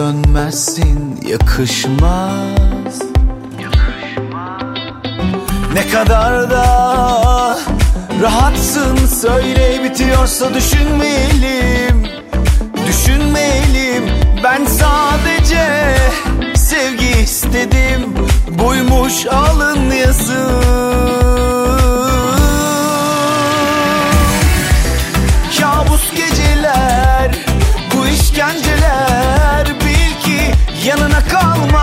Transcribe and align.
dönmezsin 0.00 1.20
yakışmaz. 1.28 3.02
Ne 5.74 5.88
kadar 5.88 6.50
da 6.50 7.58
rahatsın 8.22 8.96
söyle 9.06 9.84
bitiyorsa 9.84 10.54
düşünmeyelim. 10.54 12.06
Düşünmeyelim 12.88 14.04
ben 14.44 14.64
sadece 14.64 15.96
sevgi 16.54 17.20
istedim. 17.22 18.14
Buymuş 18.48 19.26
alın 19.26 19.90
yazı 19.90 20.50
Kabus 25.60 26.10
geceler 26.10 27.30
bu 27.94 28.06
ki 28.34 28.69
yanına 30.84 31.24
kalmaz. 31.24 31.80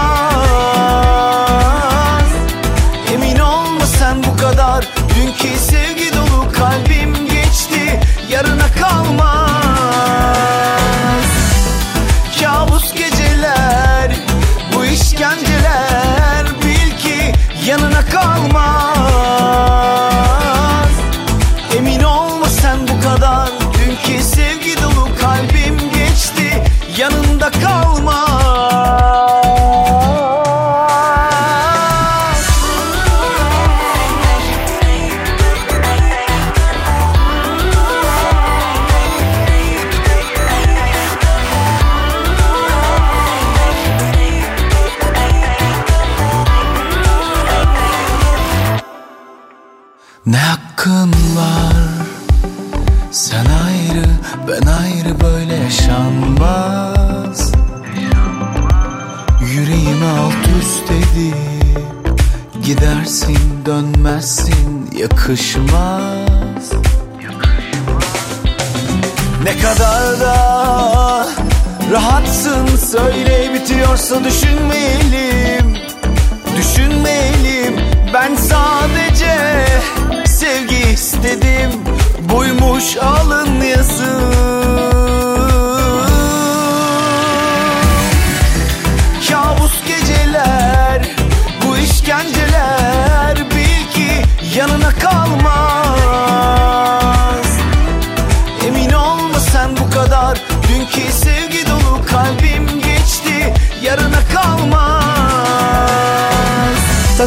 Emin 3.13 3.39
olma 3.39 3.85
sen 3.85 4.23
bu 4.23 4.37
kadar. 4.37 4.87
Dünkü 5.15 5.57
sevgi 5.59 6.11
dolu 6.13 6.51
kalbim 6.51 7.13
geçti. 7.13 7.99
Yarına 8.29 8.66
yakışmaz. 65.27 66.71
Ne 69.43 69.57
kadar 69.57 70.19
da 70.19 71.27
rahatsın 71.91 72.67
söyle 72.77 73.53
bitiyorsa 73.53 74.23
düşünmeyelim 74.23 75.77
Düşünmeyelim 76.57 77.75
ben 78.13 78.35
sadece 78.35 79.65
sevgi 80.25 80.89
istedim. 80.93 81.71
Buymuş 82.29 82.97
alın 82.97 83.61
yazı 83.61 84.19
Kabus 89.29 89.73
geceler 89.87 91.15
bu 91.65 91.77
işkenceler 91.77 93.06
yanına 94.57 94.89
kalmaz 94.89 95.86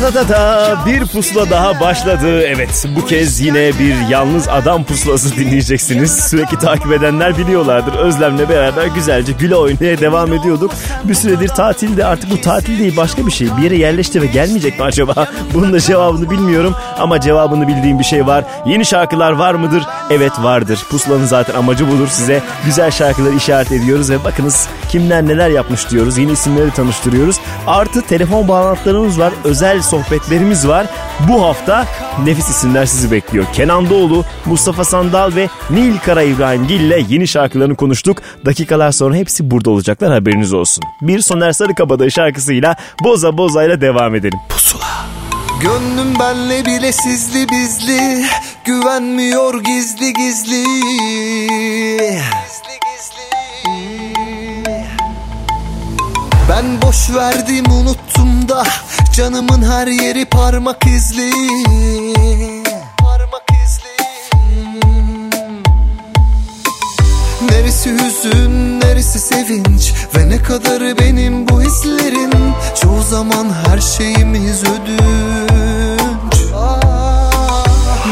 Ta 0.01 0.11
ta 0.11 0.27
ta 0.27 0.27
ta 0.27 0.87
bir 0.87 1.07
pusula 1.07 1.51
daha 1.51 1.81
başladı. 1.81 2.43
Evet 2.43 2.87
bu 2.97 3.07
kez 3.07 3.41
yine 3.41 3.79
bir 3.79 4.09
yalnız 4.09 4.49
adam 4.49 4.85
pusulası 4.85 5.37
dinleyeceksiniz. 5.37 6.17
Sürekli 6.31 6.59
takip 6.59 6.93
edenler 6.93 7.39
biliyorlardır. 7.39 7.95
Özlem'le 7.95 8.49
beraber 8.49 8.87
güzelce 8.87 9.33
güle 9.33 9.57
oynaya 9.57 10.01
devam 10.01 10.33
ediyorduk. 10.33 10.71
Bir 11.05 11.15
süredir 11.15 11.49
tatilde 11.49 12.05
artık 12.05 12.31
bu 12.31 12.41
tatil 12.41 12.79
değil 12.79 12.97
başka 12.97 13.27
bir 13.27 13.33
şey. 13.33 13.49
Bir 13.57 13.63
yere 13.63 13.77
yerleşti 13.77 14.23
ve 14.23 14.27
gelmeyecek 14.27 14.79
mi 14.79 14.85
acaba? 14.85 15.29
Bunun 15.55 15.73
da 15.73 15.81
cevabını 15.81 16.31
bilmiyorum 16.31 16.75
ama 16.99 17.21
cevabını 17.21 17.69
bildiğim 17.69 17.99
bir 17.99 18.05
şey 18.05 18.27
var. 18.27 18.45
Yeni 18.67 18.87
şarkılar 18.87 19.33
var 19.33 19.55
mıdır? 19.55 19.83
Evet 20.11 20.33
vardır. 20.39 20.79
Pusulanın 20.91 21.27
zaten 21.27 21.55
amacı 21.55 21.89
budur 21.89 22.09
size. 22.09 22.43
Güzel 22.65 22.91
şarkıları 22.91 23.35
işaret 23.35 23.73
ediyoruz 23.73 24.11
ve 24.11 24.25
bakınız 24.25 24.69
kimler 24.89 25.27
neler 25.27 25.51
yapmış 25.51 25.91
diyoruz. 25.91 26.19
Yeni 26.19 26.33
isimleri 26.33 26.71
tanıştırıyoruz. 26.71 27.37
Artı 27.67 28.03
telefon 28.03 28.49
bağlantılarımız 28.49 29.19
var. 29.19 29.33
Özel 29.45 29.83
sohbetlerimiz 29.91 30.69
var. 30.69 30.87
Bu 31.29 31.43
hafta 31.43 31.87
nefis 32.25 32.49
isimler 32.51 32.87
sizi 32.87 33.11
bekliyor. 33.11 33.45
Kenan 33.53 33.91
Doğulu, 33.91 34.25
Mustafa 34.47 34.85
Sandal 34.85 35.35
ve 35.35 35.49
Nil 35.71 35.99
Kara 35.99 36.23
İbrahim 36.23 36.67
Gil 36.67 36.81
ile 36.81 37.05
yeni 37.09 37.29
şarkılarını 37.29 37.77
konuştuk. 37.77 38.23
Dakikalar 38.45 38.93
sonra 38.93 39.15
hepsi 39.15 39.51
burada 39.51 39.71
olacaklar 39.71 40.13
haberiniz 40.13 40.53
olsun. 40.53 40.85
Bir 41.03 41.21
Soner 41.21 41.53
Sarıkabadayı 41.53 42.11
şarkısıyla 42.11 42.77
Boza 43.05 43.39
Boza 43.39 43.65
ile 43.65 43.81
devam 43.81 44.15
edelim. 44.15 44.39
Pusula. 44.49 45.11
Gönlüm 45.63 46.19
benle 46.21 46.65
bile 46.67 46.93
sizli 46.93 47.49
bizli 47.49 48.27
Güvenmiyor 48.65 49.65
gizli 49.65 50.13
gizli 50.13 50.65
Ben 56.49 56.83
boş 56.83 57.11
verdim 57.15 57.65
unuttum 57.73 58.49
da 58.49 58.65
Canımın 59.21 59.63
her 59.63 59.87
yeri 59.87 60.25
parmak 60.25 60.87
izli. 60.87 61.31
Parmak 62.99 63.43
izli. 63.65 63.89
Neresi 67.51 67.91
hüzün, 67.91 68.81
neresi 68.81 69.19
sevinç? 69.19 69.93
Ve 70.17 70.29
ne 70.29 70.43
kadar 70.43 70.99
benim 70.99 71.49
bu 71.49 71.63
hislerin? 71.63 72.33
Çoğu 72.83 73.03
zaman 73.03 73.47
her 73.67 73.81
şeyimiz 73.81 74.63
ödünç. 74.65 76.41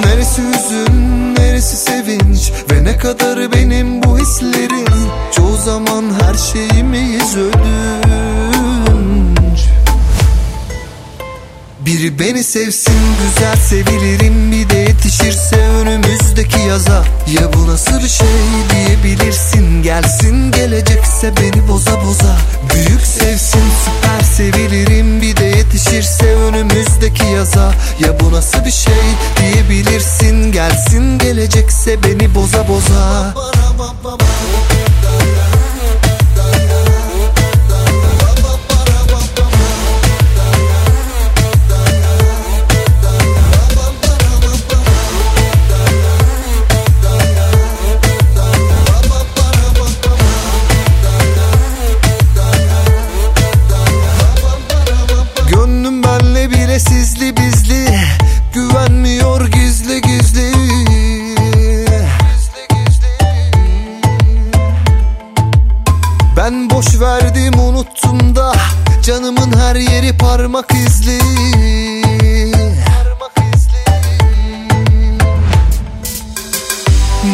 Neresi 0.05 0.43
hüzün, 0.43 1.35
neresi 1.35 1.77
sevinç? 1.77 2.53
Ve 2.71 2.85
ne 2.85 2.99
kadar 2.99 3.53
benim 3.53 4.03
bu 4.03 4.19
hislerin? 4.19 4.89
Çoğu 5.37 5.57
zaman 5.57 6.05
her 6.21 6.35
şeyimiz 6.35 7.37
ödünç 7.37 8.08
Biri 11.89 12.19
beni 12.19 12.45
sevsin 12.45 12.95
güzel 13.23 13.57
sevilirim. 13.57 14.53
Bir 14.53 14.71
de 14.71 14.77
yetişirse 14.77 15.57
önümüzdeki 15.57 16.61
yaza. 16.61 17.05
Ya 17.27 17.53
bu 17.53 17.67
nasıl 17.67 18.03
bir 18.03 18.09
şey 18.09 18.27
diye 18.71 19.05
Gelsin 19.83 20.51
gelecekse 20.53 21.33
beni 21.37 21.69
boza 21.69 22.05
boza. 22.05 22.37
Büyük 22.75 23.01
sevsin 23.01 23.63
süper 23.85 24.25
sevilirim. 24.37 25.23
Bir 25.23 25.37
de 25.37 25.45
yetişirse 25.45 26.35
önümüzdeki 26.35 27.27
yaza. 27.27 27.75
Ya 28.01 28.21
bu 28.21 28.33
nasıl 28.33 28.65
bir 28.65 28.71
şey 28.71 29.05
diyebilirsin? 29.37 30.53
Gelsin 30.53 31.19
gelecekse 31.19 32.03
beni 32.03 32.35
boza 32.35 32.69
boza 32.69 33.35
parmak 70.13 70.73
izli. 70.73 71.19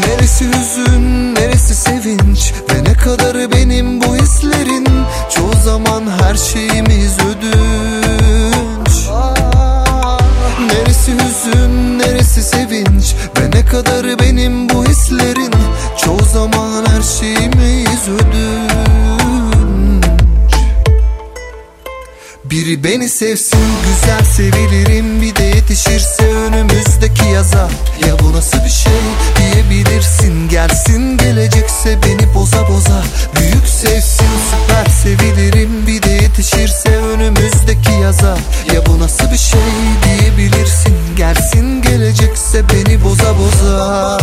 Neresi 0.06 0.44
hüzün, 0.44 1.34
neresi 1.34 1.74
sevinç 1.74 2.52
Ve 2.70 2.84
ne 2.84 2.94
kadar 2.94 3.52
benim 3.52 4.00
bu 4.00 4.16
hislerin? 4.16 4.86
Çoğu 5.34 5.52
zaman 5.64 6.02
her 6.22 6.34
şeyimiz 6.34 7.18
ödünç. 7.18 8.94
Neresi 10.72 11.12
hüzün, 11.12 11.98
neresi 11.98 12.42
sevinç 12.42 13.14
Ve 13.38 13.50
ne 13.50 13.66
kadar 13.66 14.18
benim 14.20 14.68
bu 14.68 14.84
hislerin? 14.84 15.54
Çoğu 16.04 16.24
zaman 16.32 16.84
her 16.86 17.02
şeyimiz 17.02 18.08
ödünç 18.08 18.73
Biri 22.54 22.84
beni 22.84 23.08
sevsin 23.08 23.58
güzel 23.84 24.24
sevilirim 24.24 25.20
Bir 25.20 25.36
de 25.36 25.42
yetişirse 25.42 26.24
önümüzdeki 26.24 27.28
yaza. 27.34 27.68
Ya 28.06 28.18
bu 28.18 28.32
nasıl 28.32 28.58
bir 28.64 28.70
şey 28.70 28.92
diyebilirsin? 29.36 30.48
Gelsin 30.48 31.16
gelecekse 31.16 31.98
beni 32.02 32.34
boza 32.34 32.68
boza. 32.68 33.02
Büyük 33.36 33.66
sevsin 33.66 34.26
süper 34.50 34.86
sevilirim 35.02 35.86
Bir 35.86 36.02
de 36.02 36.10
yetişirse 36.10 36.88
önümüzdeki 36.88 37.92
yaza. 38.02 38.38
Ya 38.74 38.86
bu 38.86 39.00
nasıl 39.00 39.30
bir 39.32 39.38
şey 39.38 39.60
diyebilirsin? 40.04 40.96
Gelsin 41.16 41.82
gelecekse 41.82 42.62
beni 42.68 43.04
boza 43.04 43.38
boza 43.38 44.18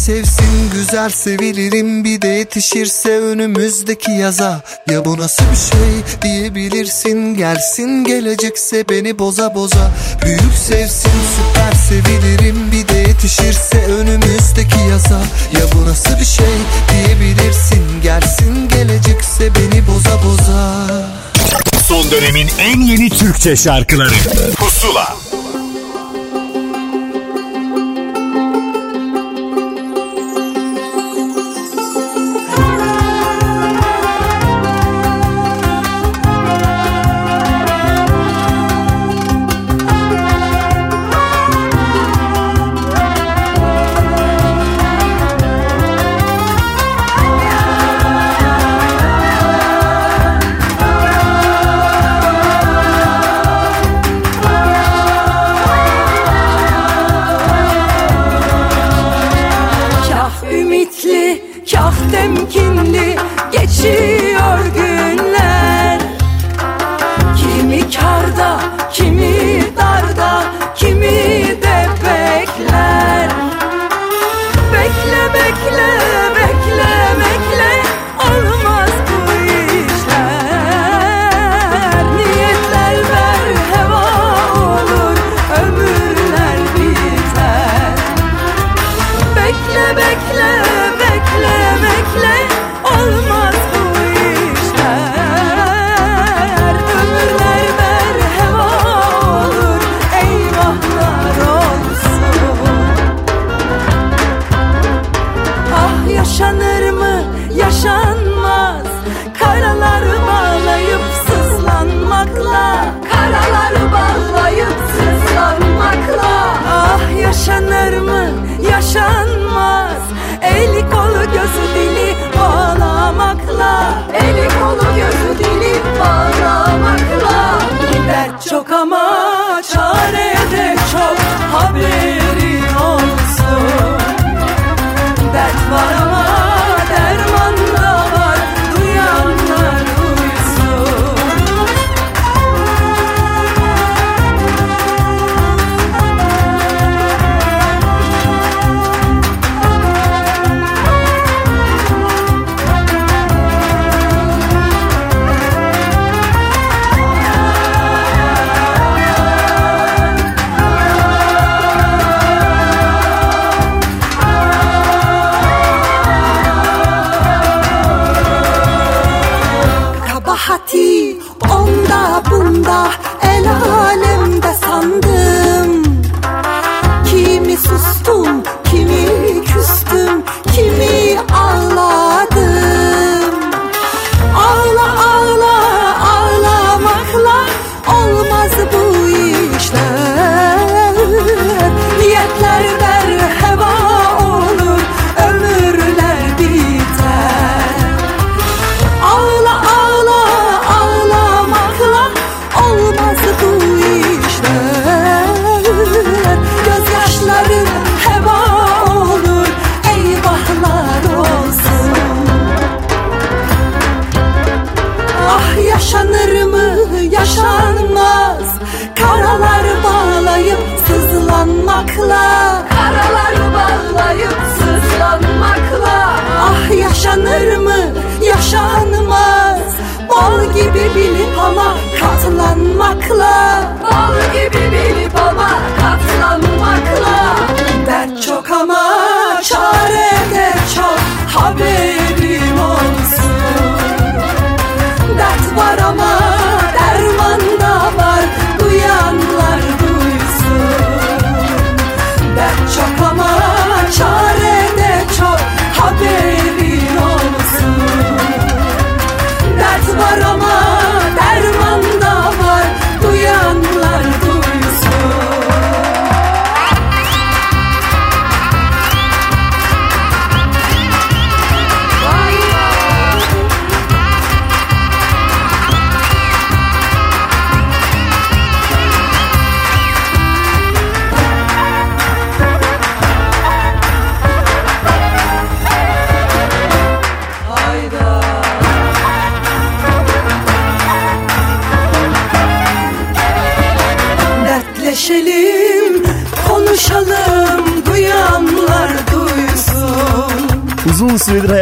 sevsin 0.00 0.70
güzel 0.74 1.10
sevilirim 1.10 2.04
bir 2.04 2.22
de 2.22 2.28
yetişirse 2.28 3.18
önümüzdeki 3.18 4.10
yaza. 4.10 4.62
Ya 4.90 5.04
bu 5.04 5.18
nasıl 5.18 5.44
bir 5.52 5.56
şey 5.56 6.20
diyebilirsin? 6.22 7.34
Gelsin 7.34 8.04
gelecekse 8.04 8.88
beni 8.88 9.18
boza 9.18 9.54
boza. 9.54 9.90
Büyük 10.24 10.54
sevsin 10.66 11.10
süper 11.36 11.72
sevilirim 11.72 12.72
bir 12.72 12.88
de 12.88 12.98
yetişirse 12.98 13.84
önümüzdeki 13.86 14.80
yaza. 14.90 15.20
Ya 15.52 15.62
bu 15.74 15.88
nasıl 15.88 16.18
bir 16.20 16.24
şey 16.24 16.56
diyebilirsin? 16.92 18.02
Gelsin 18.02 18.68
gelecekse 18.68 19.50
beni 19.54 19.86
boza 19.86 20.22
boza. 20.24 20.86
Son 21.88 22.10
dönemin 22.10 22.48
en 22.58 22.80
yeni 22.80 23.10
Türkçe 23.10 23.56
şarkıları. 23.56 24.14
Pusula 24.56 25.16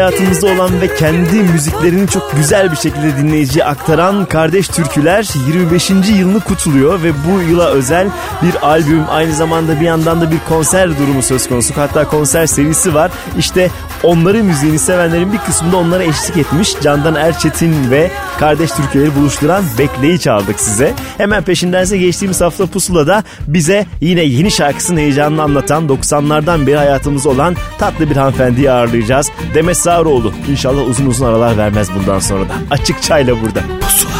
hayatımızda 0.09 0.47
olan 0.47 0.81
ve 0.81 0.95
kendi 0.95 1.43
müziklerini 1.43 2.09
çok 2.09 2.33
güzel 2.37 2.71
bir 2.71 2.77
şekilde 2.77 3.17
dinleyiciye 3.17 3.65
aktaran 3.65 4.25
Kardeş 4.25 4.69
Türküler 4.69 5.29
25. 5.47 5.91
yılını 5.91 6.41
kutluyor 6.41 7.03
ve 7.03 7.13
bu 7.27 7.41
yıla 7.41 7.69
özel 7.69 8.09
bir 8.43 8.67
albüm 8.67 9.05
aynı 9.11 9.35
zamanda 9.35 9.81
bir 9.81 9.85
yandan 9.85 10.21
da 10.21 10.31
bir 10.31 10.39
konser 10.49 10.99
durumu 10.99 11.23
söz 11.23 11.49
konusu. 11.49 11.77
Hatta 11.77 12.09
konser 12.09 12.47
serisi 12.47 12.95
var. 12.95 13.11
İşte 13.39 13.71
onların 14.03 14.47
müziğini 14.47 14.79
sevenlerin 14.79 15.33
bir 15.33 15.39
kısmı 15.39 15.73
da 15.73 15.77
onlara 15.77 16.03
eşlik 16.03 16.37
etmiş. 16.37 16.75
Candan 16.83 17.15
Erçetin 17.15 17.91
ve 17.91 18.11
Kardeş 18.39 18.71
Türküleri 18.71 19.17
buluşturan 19.17 19.65
Bekleyi 19.79 20.21
çaldık 20.21 20.61
size. 20.61 20.95
Hemen 21.19 21.43
peşindense 21.43 21.99
geçtiğimiz 21.99 22.41
hafta 22.41 22.67
Pusula'da 22.67 23.25
bize 23.47 23.87
yine 24.01 24.23
yeni 24.23 24.51
şarkısının 24.51 25.01
heyecanını 25.01 25.43
anlatan 25.43 25.89
90'lardan 25.89 26.67
beri 26.67 26.77
hayatımızda 26.77 27.29
olan 27.29 27.57
tatlı 27.79 28.11
bir 28.11 28.17
hanımefendiyi 28.17 28.71
ağırlayacağız. 28.71 29.31
Demet 29.55 29.77
Sağroğlu. 29.77 30.33
İnşallah 30.51 30.89
uzun 30.89 31.07
uzun 31.07 31.27
aralar 31.27 31.57
vermez 31.57 31.89
bundan 31.99 32.19
sonra 32.19 32.49
da. 32.49 32.53
Açık 32.71 33.03
çayla 33.03 33.43
burada. 33.43 33.61
Pusula. 33.81 34.13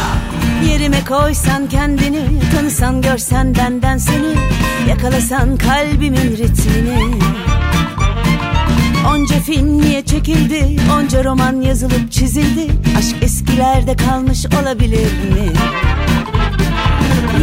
Yerime 0.71 1.05
koysan 1.05 1.67
kendini 1.67 2.21
Tanısan 2.55 3.01
görsen 3.01 3.55
benden 3.55 3.97
seni 3.97 4.35
Yakalasan 4.89 5.57
kalbimin 5.57 6.37
ritmini 6.37 7.19
Onca 9.07 9.39
film 9.39 9.81
niye 9.81 10.05
çekildi 10.05 10.75
Onca 10.93 11.23
roman 11.23 11.61
yazılıp 11.61 12.11
çizildi 12.11 12.67
Aşk 12.97 13.15
eskilerde 13.21 13.95
kalmış 13.95 14.45
olabilir 14.61 15.11
mi? 15.13 15.53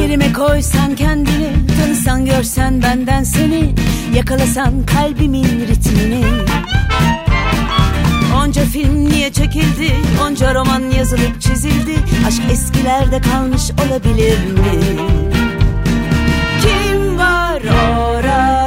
Yerime 0.00 0.32
koysan 0.32 0.96
kendini 0.96 1.48
Tanısan 1.80 2.26
görsen 2.26 2.82
benden 2.82 3.22
seni 3.22 3.74
Yakalasan 4.14 4.72
kalbimin 4.86 5.66
ritmini 5.68 6.24
Onca 8.36 8.62
film 8.64 9.10
niye 9.10 9.32
çekildi 9.32 9.92
Onca 10.26 10.54
roman 10.54 10.82
yazılıp 10.98 11.40
çizildi 11.40 11.94
Aşk 12.26 12.42
eskilerde 12.50 13.20
kalmış 13.20 13.62
olabilir 13.86 14.38
mi? 14.38 14.80
Kim 16.62 17.18
var 17.18 17.62
orada? 17.62 18.65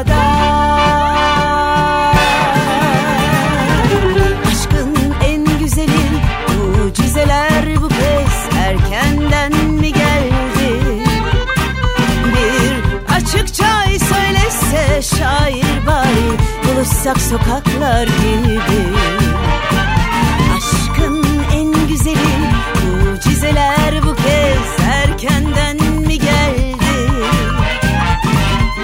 Söylese 15.01 15.17
şair 15.17 15.87
bari 15.87 16.37
Buluşsak 16.63 17.21
sokaklar 17.21 18.07
gibi 18.07 18.97
Aşkın 20.57 21.25
en 21.53 21.87
güzeli 21.87 22.17
Mucizeler 23.11 24.03
bu 24.03 24.15
kez 24.15 24.85
erkenden 24.87 25.77
mi 26.07 26.19
geldi? 26.19 26.75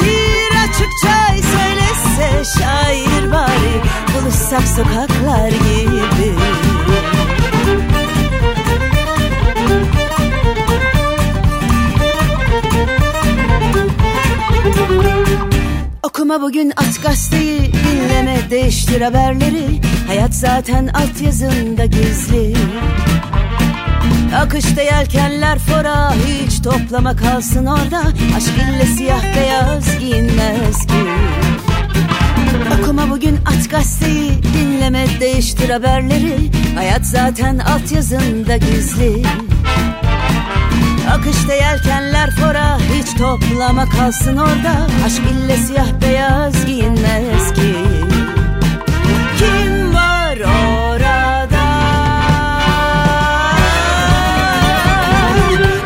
Bir 0.01 0.69
açık 0.69 0.89
çay 1.03 1.41
söylese 1.41 2.59
şair 2.59 3.31
bari 3.31 3.81
Buluşsak 4.13 4.67
sokaklar 4.67 5.49
gibi 5.49 6.64
Okuma 16.25 16.41
bugün 16.41 16.73
aç 16.75 17.01
gazeteyi 17.01 17.71
Dinleme 17.73 18.37
değiştir 18.49 19.01
haberleri. 19.01 19.81
Hayat 20.07 20.35
zaten 20.35 20.87
altyazında 20.87 21.85
gizli. 21.85 22.53
Akışta 24.35 24.81
yelkenler 24.81 25.59
fora 25.59 26.13
Hiç 26.13 26.61
toplama 26.61 27.15
kalsın 27.15 27.65
orada. 27.65 28.01
Aşk 28.37 28.53
ille 28.57 28.85
siyah 28.85 29.23
beyaz 29.35 29.99
giyinmez 29.99 30.87
ki. 30.87 30.93
Okuma 32.79 33.09
bugün 33.09 33.37
aç 33.45 33.69
gazeteyi 33.69 34.31
Dinleme 34.43 35.05
değiştir 35.19 35.69
haberleri. 35.69 36.51
Hayat 36.75 37.05
zaten 37.05 37.57
altyazında 37.57 38.57
gizli 38.57 39.23
Akışta 41.15 41.53
yelkenler 41.53 42.31
fora 42.31 42.77
Hiç 42.77 43.13
toplama 43.17 43.89
kalsın 43.89 44.37
orada. 44.37 44.87
Aşk 45.05 45.21
ille 45.31 45.57
siyah 45.57 45.87
beyaz 46.01 46.65
giyinmez 46.65 47.53
ki. 47.53 47.75
Kim 49.37 49.95
var 49.95 50.37
orada? 50.37 51.65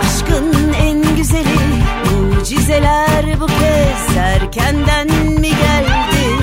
Aşkın 0.01 0.73
en 0.73 1.15
güzeli 1.15 1.59
Mucizeler 2.11 3.39
bu 3.39 3.47
kez 3.47 4.17
erkenden 4.17 5.07
mi 5.39 5.49
geldi? 5.49 6.39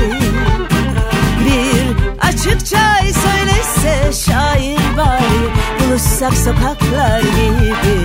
Bir 1.45 1.97
açık 2.29 2.67
çay 2.67 3.13
söylese 3.13 4.13
şair 4.13 4.97
bari 4.97 5.47
Buluşsak 5.81 6.35
sokaklar 6.35 7.21
gibi 7.21 7.96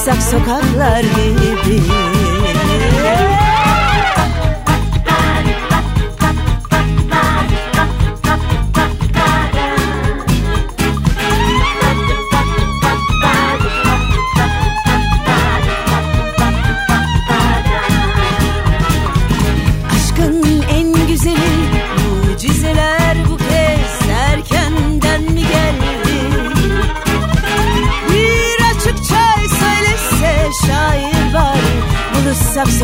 Buluşsak 0.00 0.22
sokaklar 0.22 1.00
gibi 1.00 1.80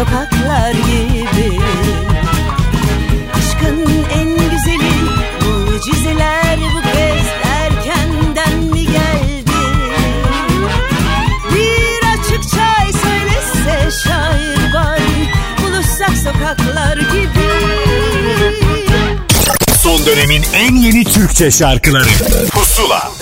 sokaklar 0.07 0.71
gibi. 0.73 1.61
Aşkın 3.35 4.05
en 4.15 4.29
güzeli 4.29 4.93
mucizeler 5.45 6.59
bu 6.75 6.83
kez 6.83 7.27
erkenden 7.45 8.59
mi 8.59 8.87
geldi? 8.87 9.53
Bir 11.55 12.09
açık 12.13 12.51
çay 12.51 12.93
söylese 12.93 13.99
şair 14.05 14.75
bari 14.75 15.31
buluşsak 15.63 16.17
sokaklar 16.25 16.97
gibi. 16.97 17.47
Son 19.83 20.07
dönemin 20.07 20.43
en 20.55 20.77
yeni 20.77 21.05
Türkçe 21.05 21.51
şarkıları. 21.51 22.09
Pusula 22.51 23.16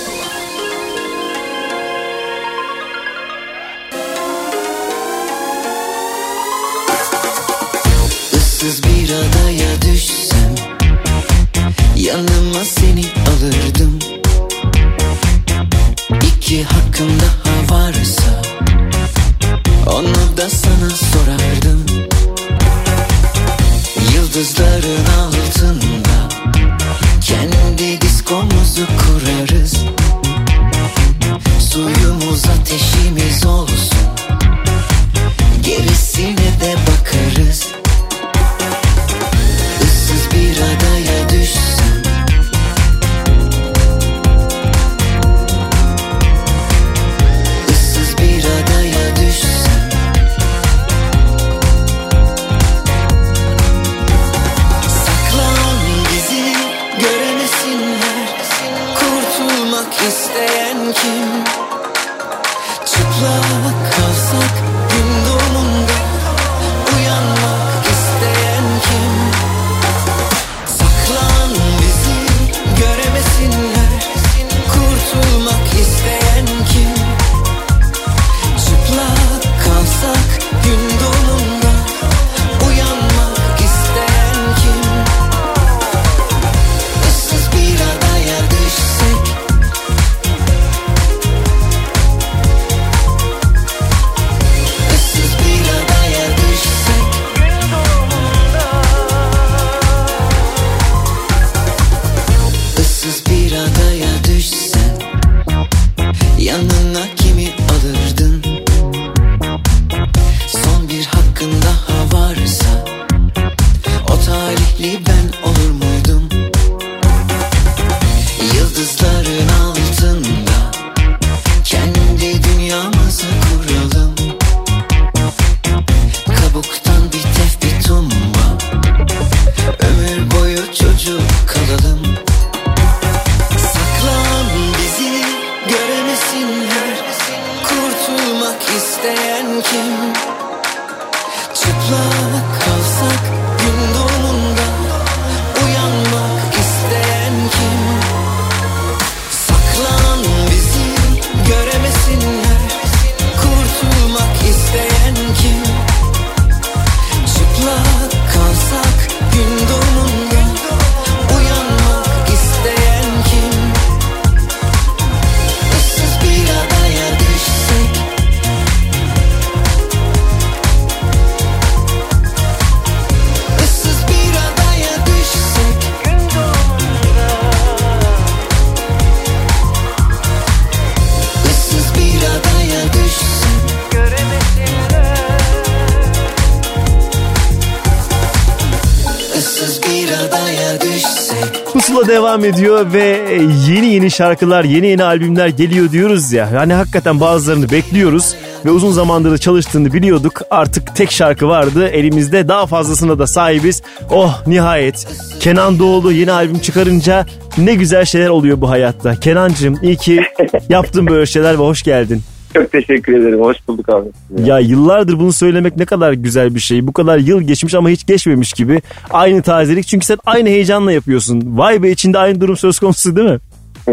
ediyor 192.45 192.93
ve 192.93 193.39
yeni 193.67 193.85
yeni 193.85 194.11
şarkılar, 194.11 194.63
yeni 194.63 194.87
yeni 194.87 195.03
albümler 195.03 195.47
geliyor 195.47 195.91
diyoruz 195.91 196.31
ya. 196.31 196.49
Yani 196.53 196.73
hakikaten 196.73 197.19
bazılarını 197.19 197.71
bekliyoruz 197.71 198.35
ve 198.65 198.71
uzun 198.71 198.91
zamandır 198.91 199.31
da 199.31 199.37
çalıştığını 199.37 199.93
biliyorduk. 199.93 200.41
Artık 200.49 200.95
tek 200.95 201.11
şarkı 201.11 201.47
vardı 201.47 201.87
elimizde 201.87 202.47
daha 202.47 202.65
fazlasına 202.65 203.19
da 203.19 203.27
sahibiz. 203.27 203.81
Oh 204.11 204.47
nihayet 204.47 205.07
Kenan 205.39 205.79
Doğulu 205.79 206.11
yeni 206.11 206.31
albüm 206.31 206.59
çıkarınca 206.59 207.25
ne 207.57 207.75
güzel 207.75 208.05
şeyler 208.05 208.29
oluyor 208.29 208.61
bu 208.61 208.69
hayatta. 208.69 209.19
Kenancığım 209.19 209.79
iyi 209.83 209.97
ki 209.97 210.21
yaptın 210.69 211.07
böyle 211.07 211.25
şeyler 211.25 211.53
ve 211.53 211.63
hoş 211.63 211.83
geldin. 211.83 212.23
Çok 212.55 212.71
teşekkür 212.71 213.13
ederim. 213.13 213.39
Hoş 213.39 213.57
bulduk 213.67 213.89
abi. 213.89 214.09
Ya 214.45 214.59
yıllardır 214.59 215.19
bunu 215.19 215.33
söylemek 215.33 215.77
ne 215.77 215.85
kadar 215.85 216.13
güzel 216.13 216.55
bir 216.55 216.59
şey. 216.59 216.87
Bu 216.87 216.93
kadar 216.93 217.17
yıl 217.17 217.41
geçmiş 217.41 217.75
ama 217.75 217.89
hiç 217.89 218.07
geçmemiş 218.07 218.53
gibi. 218.53 218.81
Aynı 219.09 219.41
tazelik 219.41 219.87
çünkü 219.87 220.05
sen 220.05 220.17
aynı 220.25 220.49
heyecanla 220.49 220.91
yapıyorsun. 220.91 221.43
Vay 221.57 221.83
be 221.83 221.91
içinde 221.91 222.17
aynı 222.17 222.41
durum 222.41 222.57
söz 222.57 222.79
konusu 222.79 223.15
değil 223.15 223.29
mi? 223.29 223.39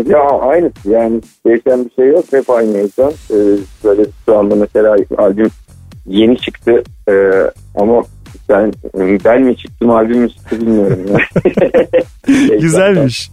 Ya 0.06 0.18
aynı 0.40 0.70
yani 0.84 1.20
değişen 1.46 1.84
bir 1.84 1.90
şey 1.90 2.08
yok. 2.08 2.24
Hep 2.32 2.50
aynı 2.50 2.74
heyecan. 2.74 3.12
Ee, 3.30 3.34
böyle 3.84 4.02
şu 4.26 4.38
anda 4.38 4.54
mesela 4.54 4.96
albüm 5.18 5.50
yeni 6.06 6.38
çıktı 6.38 6.82
Ee, 7.08 7.30
ama 7.74 8.02
ben 8.48 8.72
ben 9.24 9.42
mi 9.42 9.56
çıktım 9.56 9.90
albüm 9.90 10.18
mü 10.18 10.30
çıktı 10.30 10.60
bilmiyorum. 10.60 10.98
Ya. 11.08 11.18
Güzelmiş. 12.60 13.30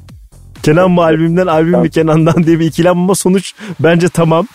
Kenan 0.64 0.92
mı 0.92 1.02
albümden, 1.02 1.48
albüm 1.48 1.80
mü 1.80 1.90
Kenan'dan 1.90 2.44
diye 2.44 2.60
bir 2.60 2.66
ikilem 2.66 2.98
ama 2.98 3.16
sonuç 3.16 3.54
bence 3.80 4.10
tamam. 4.10 4.48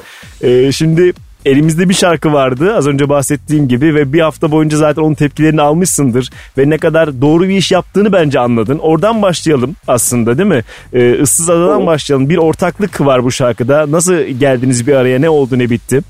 Ee, 0.43 0.73
şimdi 0.73 1.13
elimizde 1.45 1.89
bir 1.89 1.95
şarkı 1.95 2.33
vardı 2.33 2.75
az 2.77 2.87
önce 2.87 3.09
bahsettiğim 3.09 3.69
gibi 3.69 3.95
ve 3.95 4.13
bir 4.13 4.21
hafta 4.21 4.51
boyunca 4.51 4.77
zaten 4.77 5.03
onun 5.03 5.15
tepkilerini 5.15 5.61
almışsındır 5.63 6.31
ve 6.59 6.71
ne 6.71 6.79
kadar 6.79 7.21
doğru 7.21 7.43
bir 7.49 7.57
iş 7.57 7.73
yaptığını 7.73 8.13
bence 8.13 8.41
anladın. 8.41 8.79
Oradan 8.79 9.23
başlayalım 9.23 9.77
aslında 9.89 10.39
değil 10.39 10.49
mi? 10.49 10.63
Ee, 10.93 11.19
Issız 11.19 11.51
Adadan 11.51 11.87
başlayalım. 11.87 12.29
Bir 12.29 12.37
ortaklık 12.37 13.01
var 13.01 13.25
bu 13.25 13.31
şarkıda. 13.33 13.91
Nasıl 13.91 14.15
geldiniz 14.17 14.87
bir 14.87 14.95
araya? 14.95 15.19
Ne 15.19 15.29
oldu 15.29 15.59
ne 15.59 15.71
bitti? 15.71 16.01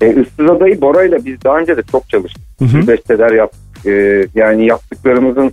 E, 0.00 0.10
Issız 0.10 0.50
Adayı 0.50 0.80
Bora'yla 0.80 1.24
biz 1.24 1.44
daha 1.44 1.58
önce 1.58 1.76
de 1.76 1.82
çok 1.92 2.08
çalıştık. 2.08 2.42
hı. 2.60 2.88
Besteler 2.88 3.30
yaptık. 3.32 3.60
Ee, 3.86 4.26
yani 4.34 4.66
yaptıklarımızın 4.66 5.52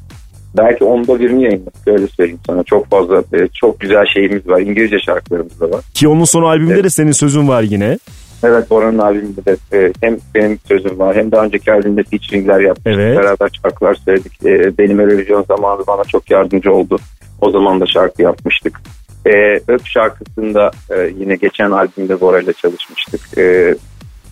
belki 0.58 0.84
onda 0.84 1.20
birini 1.20 1.44
yayınladık 1.44 1.88
öyle 1.88 2.08
söyleyeyim 2.08 2.40
sana. 2.48 2.64
Çok 2.64 2.90
fazla 2.90 3.24
e, 3.34 3.48
çok 3.54 3.80
güzel 3.80 4.06
şeyimiz 4.14 4.48
var. 4.48 4.62
İngilizce 4.62 5.00
şarkılarımız 5.00 5.60
da 5.60 5.72
var. 5.72 5.82
Ki 5.94 6.08
onun 6.08 6.24
son 6.24 6.44
albümünde 6.44 6.84
de 6.84 6.90
senin 6.90 7.12
sözün 7.12 7.48
var 7.48 7.62
yine. 7.64 7.98
Evet 8.44 8.70
Bora'nın 8.70 8.98
albümünde 8.98 9.46
de 9.46 9.58
e, 9.74 9.94
hem 10.02 10.18
benim 10.36 10.60
sözüm 10.68 11.00
var 11.00 11.16
hem 11.16 11.32
daha 11.32 11.46
önceki 11.46 11.72
albümde 11.72 12.04
featuringler 12.04 12.60
yaptık. 12.60 12.88
Evet. 12.88 13.18
Beraber 13.18 13.50
şarkılar 13.64 13.96
söyledik. 13.96 14.46
E, 14.46 14.78
benim 14.78 15.00
Eurovision 15.00 15.46
zamanı 15.48 15.88
bana 15.88 16.04
çok 16.04 16.32
yardımcı 16.32 16.74
oldu. 16.74 17.00
O 17.42 17.52
zaman 17.52 17.80
da 17.80 17.86
şarkı 17.86 18.22
yapmıştık. 18.22 18.82
E, 19.26 19.32
Öp 19.68 19.86
şarkısında 19.86 20.72
e, 20.90 21.12
yine 21.20 21.36
geçen 21.36 21.72
albümde 21.72 22.22
Bora 22.22 22.40
ile 22.40 22.54
çalışmıştık. 22.54 23.38
E, 23.38 23.76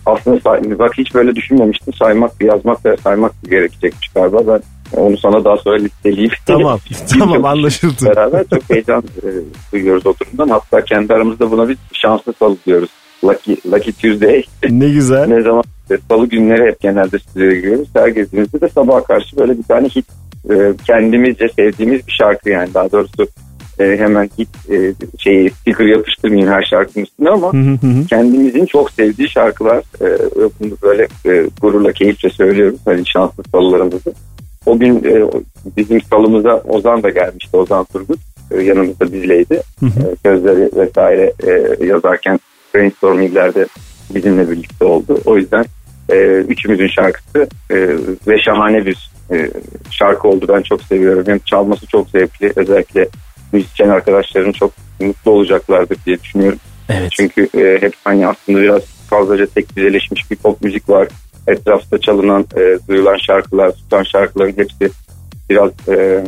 aslında 0.06 0.40
say- 0.40 0.78
bak 0.78 0.92
hiç 0.98 1.14
böyle 1.14 1.34
düşünmemiştim. 1.34 1.94
Saymak, 1.94 2.42
yazmak 2.42 2.86
ve 2.86 2.96
saymak 2.96 3.32
gerekecekmiş 3.50 4.08
galiba. 4.08 4.46
Ben 4.46 4.60
onu 4.96 5.18
sana 5.18 5.44
daha 5.44 5.56
sonra 5.56 5.76
listeleyeyim. 5.76 6.30
Tamam 6.46 6.78
tamam 7.18 7.44
anlaşıldı. 7.44 8.04
Beraber 8.04 8.44
çok 8.50 8.70
heyecan 8.70 9.02
e, 9.22 9.28
duyuyoruz 9.72 10.06
o 10.06 10.14
durumdan. 10.20 10.48
Hatta 10.48 10.84
kendi 10.84 11.14
aramızda 11.14 11.50
buna 11.50 11.68
bir 11.68 11.76
şanslı 11.92 12.34
salı 12.38 12.56
diyoruz. 12.66 12.90
Lucky, 13.24 13.56
Lucky 13.66 13.92
Tuesday. 13.92 14.42
Ne 14.70 14.88
güzel. 14.90 15.26
ne 15.26 15.42
zaman 15.42 15.64
salı 16.08 16.26
günleri 16.26 16.70
hep 16.70 16.80
genelde 16.80 17.18
stüdyoya 17.18 17.54
giriyoruz. 17.54 17.88
Her 17.94 18.08
gezdiğimizde 18.08 18.60
de 18.60 18.68
sabaha 18.68 19.04
karşı 19.04 19.36
böyle 19.36 19.58
bir 19.58 19.62
tane 19.62 19.88
hit 19.88 20.06
e, 20.50 20.72
kendimizce 20.86 21.48
sevdiğimiz 21.48 22.06
bir 22.06 22.12
şarkı 22.12 22.50
yani. 22.50 22.74
Daha 22.74 22.92
doğrusu 22.92 23.28
e, 23.80 23.96
hemen 23.96 24.30
hit 24.38 24.48
e, 24.70 24.94
şeyi 25.18 25.50
sticker 25.50 25.86
yapıştırmayayım 25.86 26.52
her 26.52 26.62
şarkının 26.62 27.04
üstüne 27.04 27.30
ama 27.30 27.50
kendimizin 28.10 28.66
çok 28.66 28.90
sevdiği 28.90 29.28
şarkılar 29.28 29.78
e, 30.00 30.18
bunu 30.60 30.72
böyle 30.82 31.08
e, 31.26 31.46
gururla 31.60 31.92
keyifle 31.92 32.30
söylüyoruz. 32.30 32.80
Hani 32.84 33.02
şanslı 33.06 33.42
salılarımızı. 33.52 34.12
O 34.68 34.78
gün 34.78 35.04
e, 35.04 35.30
bizim 35.76 36.00
salımıza 36.00 36.62
Ozan 36.68 37.02
da 37.02 37.10
gelmişti. 37.10 37.56
Ozan 37.56 37.84
Turgut 37.84 38.18
e, 38.50 38.62
yanımızda 38.62 39.12
bizleydi. 39.12 39.62
Hı 39.80 39.86
hı. 39.86 40.00
E, 40.00 40.16
sözleri 40.22 40.70
vesaire 40.76 41.32
e, 41.46 41.84
yazarken 41.86 42.40
brainstorminglerde 42.74 43.66
bizimle 44.14 44.50
birlikte 44.50 44.84
oldu. 44.84 45.20
O 45.24 45.36
yüzden 45.36 45.64
e, 46.08 46.16
üçümüzün 46.26 46.88
şarkısı 46.88 47.48
e, 47.70 47.76
ve 48.26 48.42
şahane 48.42 48.86
bir 48.86 49.10
e, 49.30 49.50
şarkı 49.90 50.28
oldu. 50.28 50.46
Ben 50.48 50.62
çok 50.62 50.82
seviyorum. 50.82 51.24
Hem 51.26 51.38
çalması 51.38 51.86
çok 51.86 52.10
zevkli. 52.10 52.52
Özellikle 52.56 53.08
müzisyen 53.52 53.88
arkadaşlarım 53.88 54.52
çok 54.52 54.72
mutlu 55.00 55.30
olacaklardır 55.30 55.98
diye 56.06 56.20
düşünüyorum. 56.20 56.58
Evet. 56.88 57.10
Çünkü 57.10 57.48
e, 57.54 57.82
hep 57.82 57.92
hani 58.04 58.26
aslında 58.26 58.60
biraz 58.60 58.82
fazlaca 59.10 59.46
tek 59.46 59.76
düzeleşmiş 59.76 60.30
bir 60.30 60.36
pop 60.36 60.62
müzik 60.62 60.88
var. 60.88 61.08
Etrafta 61.48 61.98
çalınan, 61.98 62.46
e, 62.56 62.78
duyulan 62.88 63.16
şarkılar, 63.16 63.72
tutan 63.72 64.02
şarkıların 64.02 64.54
hepsi 64.56 64.90
biraz 65.50 65.70
e, 65.88 66.24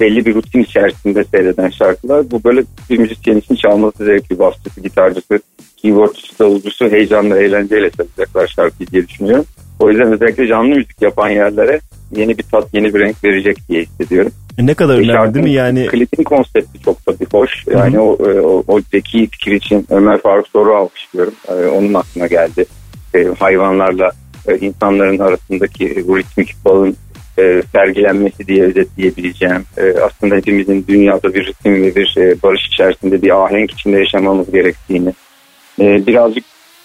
belli 0.00 0.26
bir 0.26 0.34
rutin 0.34 0.62
içerisinde 0.62 1.24
seyreden 1.24 1.68
şarkılar. 1.70 2.30
Bu 2.30 2.44
böyle 2.44 2.62
bir 2.90 2.98
müzisyen 2.98 3.36
için 3.36 3.54
çalması 3.54 4.04
zevkli. 4.04 4.38
Basçısı, 4.38 4.80
gitarcısı, 4.80 5.40
keyboardçusu, 5.76 6.38
davulcusu 6.38 6.90
heyecanla, 6.90 7.38
eğlenceyle 7.38 7.90
çalacaklar 7.90 8.46
şarkıyı 8.46 8.90
diye 8.90 9.08
düşünüyorum. 9.08 9.44
O 9.80 9.90
yüzden 9.90 10.12
özellikle 10.12 10.46
canlı 10.46 10.74
müzik 10.74 11.02
yapan 11.02 11.28
yerlere 11.28 11.80
yeni 12.16 12.38
bir 12.38 12.42
tat, 12.42 12.74
yeni 12.74 12.94
bir 12.94 13.00
renk 13.00 13.24
verecek 13.24 13.56
diye 13.68 13.82
hissediyorum. 13.82 14.32
E, 14.58 14.66
Ne 14.66 14.74
kadar 14.74 14.98
önemli 14.98 15.34
değil 15.34 15.44
mi 15.44 15.52
yani? 15.52 15.86
Klipin 15.86 16.22
konsepti 16.22 16.82
çok 16.84 17.06
tabii 17.06 17.26
hoş. 17.32 17.50
Yani 17.66 18.00
o, 18.00 18.18
o, 18.42 18.64
o 18.68 18.80
zeki 18.80 19.28
fikir 19.30 19.52
için 19.52 19.86
Ömer 19.90 20.18
Faruk 20.20 20.48
Soru 20.48 20.74
alkışlıyorum. 20.74 21.34
Ee, 21.48 21.52
onun 21.52 21.94
aklına 21.94 22.26
geldi. 22.26 22.64
Ee, 23.14 23.28
hayvanlarla 23.38 24.10
e, 24.48 24.58
insanların 24.58 25.18
arasındaki 25.18 26.04
bu 26.08 26.18
ritmik 26.18 26.54
bağın 26.64 26.96
e, 27.38 27.62
sergilenmesi 27.72 28.46
diye 28.46 28.64
özetleyebileceğim. 28.64 29.64
E, 29.76 30.00
aslında 30.00 30.34
hepimizin 30.34 30.84
dünyada 30.88 31.34
bir 31.34 31.46
ritim 31.46 31.82
ve 31.82 31.94
bir 31.94 32.14
e, 32.18 32.42
barış 32.42 32.66
içerisinde 32.66 33.22
bir 33.22 33.44
ahenk 33.44 33.70
içinde 33.70 33.98
yaşamamız 33.98 34.50
gerektiğini. 34.50 35.14
E, 35.80 36.06
birazcık 36.06 36.44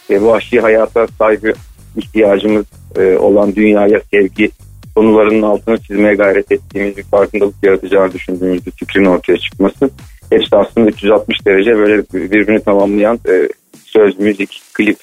e, 0.09 0.21
vahşi 0.21 0.59
hayata 0.59 1.07
saygı 1.07 1.53
ihtiyacımız 1.95 2.65
e, 2.95 3.17
olan 3.17 3.55
dünyaya 3.55 4.01
sevgi 4.11 4.51
konularının 4.95 5.41
altını 5.41 5.77
çizmeye 5.77 6.15
gayret 6.15 6.51
ettiğimiz 6.51 6.97
bir 6.97 7.03
farkındalık 7.03 7.55
yaratacağını 7.63 8.13
düşündüğümüz 8.13 8.65
bir 8.65 8.71
fikrin 8.71 9.05
ortaya 9.05 9.37
çıkması. 9.37 9.89
Hepsi 10.29 10.55
aslında 10.55 10.89
360 10.89 11.45
derece 11.45 11.77
böyle 11.77 12.03
birbirini 12.13 12.63
tamamlayan 12.63 13.19
e, 13.29 13.49
söz, 13.85 14.19
müzik, 14.19 14.61
klip, 14.73 14.97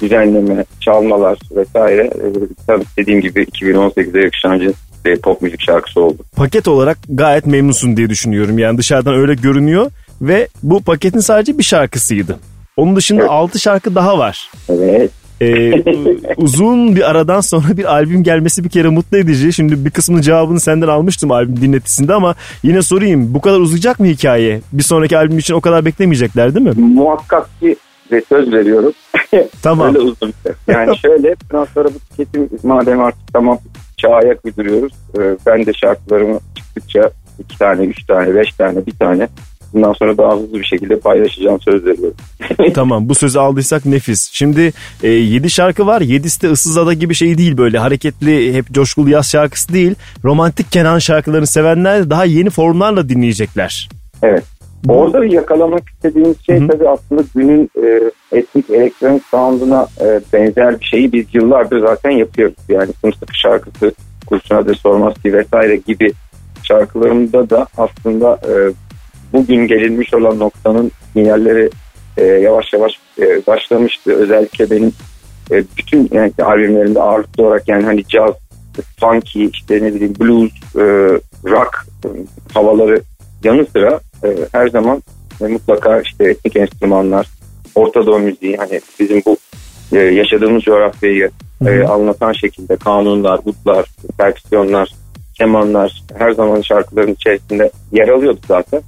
düzenleme, 0.00 0.64
çalmalar 0.80 1.38
vesaire. 1.56 2.02
E, 2.02 2.26
tabii 2.66 2.84
dediğim 2.98 3.20
gibi 3.20 3.42
2018'e 3.42 4.22
yakışan 4.22 4.58
cins 4.58 4.74
bir 5.04 5.20
pop 5.20 5.42
müzik 5.42 5.60
şarkısı 5.60 6.00
oldu. 6.00 6.22
Paket 6.36 6.68
olarak 6.68 6.98
gayet 7.08 7.46
memnunsun 7.46 7.96
diye 7.96 8.10
düşünüyorum. 8.10 8.58
Yani 8.58 8.78
dışarıdan 8.78 9.14
öyle 9.14 9.34
görünüyor 9.34 9.90
ve 10.20 10.48
bu 10.62 10.82
paketin 10.82 11.20
sadece 11.20 11.58
bir 11.58 11.62
şarkısıydı. 11.62 12.38
Onun 12.76 12.96
dışında 12.96 13.20
Evet. 13.20 13.30
6 13.30 13.58
şarkı 13.58 13.94
daha 13.94 14.18
var. 14.18 14.50
Evet. 14.68 15.10
Ee, 15.40 15.72
uzun 16.36 16.96
bir 16.96 17.10
aradan 17.10 17.40
sonra 17.40 17.76
bir 17.76 17.92
albüm 17.92 18.22
gelmesi 18.22 18.64
bir 18.64 18.68
kere 18.68 18.88
mutlu 18.88 19.18
edici. 19.18 19.52
Şimdi 19.52 19.84
bir 19.84 19.90
kısmının 19.90 20.22
cevabını 20.22 20.60
senden 20.60 20.88
almıştım 20.88 21.30
albüm 21.30 21.60
dinletisinde 21.60 22.14
ama 22.14 22.34
yine 22.62 22.82
sorayım. 22.82 23.34
Bu 23.34 23.40
kadar 23.40 23.60
uzayacak 23.60 24.00
mı 24.00 24.06
hikaye? 24.06 24.60
Bir 24.72 24.82
sonraki 24.82 25.18
albüm 25.18 25.38
için 25.38 25.54
o 25.54 25.60
kadar 25.60 25.84
beklemeyecekler 25.84 26.54
değil 26.54 26.66
mi? 26.66 26.72
Muhakkak 26.76 27.60
ki 27.60 27.76
ve 28.12 28.22
söz 28.28 28.52
veriyorum. 28.52 28.92
Tamam. 29.62 29.88
Öyle 29.88 29.98
uzun. 29.98 30.32
Yani 30.66 30.98
şöyle 31.02 31.34
bundan 31.52 31.66
sonra 31.74 31.88
bu 31.88 31.98
tüketim 32.10 32.48
madem 32.62 33.00
artık 33.00 33.32
tamam 33.32 33.58
çağa 33.96 34.14
ayak 34.14 34.44
uyduruyoruz. 34.44 34.92
e, 35.18 35.20
Ben 35.46 35.66
de 35.66 35.72
şarkılarımı 35.72 36.38
çıktıkça 36.56 37.10
iki 37.38 37.58
tane, 37.58 37.84
üç 37.84 38.06
tane, 38.06 38.34
beş 38.34 38.48
tane, 38.52 38.86
bir 38.86 38.92
tane 38.92 39.28
bundan 39.72 39.92
sonra 39.92 40.18
daha 40.18 40.36
hızlı 40.36 40.58
bir 40.58 40.64
şekilde 40.64 40.98
paylaşacağım 40.98 41.60
söz 41.60 41.84
veriyorum. 41.86 42.16
tamam 42.74 43.08
bu 43.08 43.14
sözü 43.14 43.38
aldıysak 43.38 43.86
nefis. 43.86 44.30
Şimdi 44.32 44.72
7 45.02 45.50
şarkı 45.50 45.86
var. 45.86 46.00
7'si 46.00 46.42
de 46.42 46.50
ıssız 46.50 46.78
ada 46.78 46.92
gibi 46.92 47.14
şey 47.14 47.38
değil 47.38 47.56
böyle 47.56 47.78
hareketli 47.78 48.54
hep 48.54 48.72
coşkulu 48.72 49.10
yaz 49.10 49.30
şarkısı 49.30 49.72
değil. 49.72 49.94
Romantik 50.24 50.72
Kenan 50.72 50.98
şarkılarını 50.98 51.46
sevenler 51.46 52.10
daha 52.10 52.24
yeni 52.24 52.50
formlarla 52.50 53.08
dinleyecekler. 53.08 53.88
Evet. 54.22 54.44
Orada 54.88 55.24
yakalamak 55.24 55.88
istediğimiz 55.88 56.46
şey 56.46 56.60
Hı 56.60 56.64
hı. 56.64 56.68
tabii 56.68 56.88
aslında 56.88 57.22
günün 57.34 57.70
e, 57.82 58.10
etnik 58.32 58.70
elektronik 58.70 59.22
sound'una 59.24 59.86
e, 60.00 60.20
benzer 60.32 60.80
bir 60.80 60.84
şeyi 60.84 61.12
biz 61.12 61.26
yıllardır 61.32 61.80
zaten 61.80 62.10
yapıyoruz. 62.10 62.56
Yani 62.68 62.90
Sımsıkı 63.00 63.38
şarkısı, 63.38 63.92
Kurşun 64.26 64.54
Adres 64.54 64.78
Sormaz 64.78 65.14
ki 65.14 65.32
vesaire 65.32 65.76
gibi 65.76 66.12
şarkılarımda 66.62 67.50
da 67.50 67.66
aslında 67.76 68.40
e, 68.48 68.72
bugün 69.32 69.66
gelinmiş 69.66 70.14
olan 70.14 70.38
noktanın 70.38 70.92
sinyalleri 71.12 71.70
e, 72.16 72.24
yavaş 72.24 72.72
yavaş 72.72 72.92
e, 73.18 73.46
başlamıştı. 73.46 74.12
Özellikle 74.12 74.70
benim 74.70 74.92
e, 75.50 75.64
bütün 75.78 76.08
yani 76.12 76.32
albümlerimde 76.42 77.02
ağırlıklı 77.02 77.46
olarak 77.46 77.68
yani 77.68 77.84
hani 77.84 78.04
caz, 78.04 78.30
funky, 79.00 79.44
işte 79.44 79.82
ne 79.82 79.94
bileyim 79.94 80.14
blues, 80.20 80.52
e, 80.76 80.84
rock 81.44 81.86
e, 82.04 82.08
havaları 82.54 83.00
yanı 83.44 83.66
sıra 83.66 84.00
e, 84.24 84.36
her 84.52 84.68
zaman 84.68 85.02
e, 85.40 85.46
mutlaka 85.46 86.00
işte 86.00 86.24
etnik 86.24 86.56
enstrümanlar, 86.56 87.26
Orta 87.74 88.06
Doğu 88.06 88.18
müziği 88.18 88.56
hani 88.56 88.80
bizim 89.00 89.22
bu 89.26 89.36
e, 89.92 89.98
yaşadığımız 89.98 90.62
coğrafyayı 90.62 91.30
e, 91.66 91.82
anlatan 91.82 92.32
şekilde 92.32 92.76
kanunlar, 92.76 93.40
utlar, 93.44 93.86
perküsyonlar, 94.18 94.94
kemanlar 95.34 96.02
her 96.18 96.30
zaman 96.30 96.60
şarkıların 96.60 97.12
içerisinde 97.12 97.70
yer 97.92 98.08
alıyordu 98.08 98.40
zaten. 98.48 98.82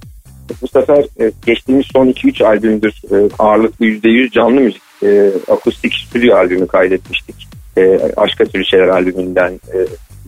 Bu 0.63 0.69
sefer 0.69 1.05
e, 1.21 1.33
geçtiğimiz 1.47 1.87
son 1.93 2.07
2-3 2.07 2.45
albümdür 2.45 3.03
e, 3.13 3.29
ağırlıklı 3.39 3.87
%100 3.87 4.31
canlı 4.31 4.61
müzik 4.61 4.83
e, 5.03 5.31
akustik 5.49 5.95
stüdyo 5.95 6.37
albümü 6.37 6.67
kaydetmiştik. 6.67 7.49
E, 7.77 8.01
Aşka 8.17 8.45
Türlü 8.45 8.65
Şeyler 8.65 8.89
albümünden 8.89 9.53
e, 9.53 9.79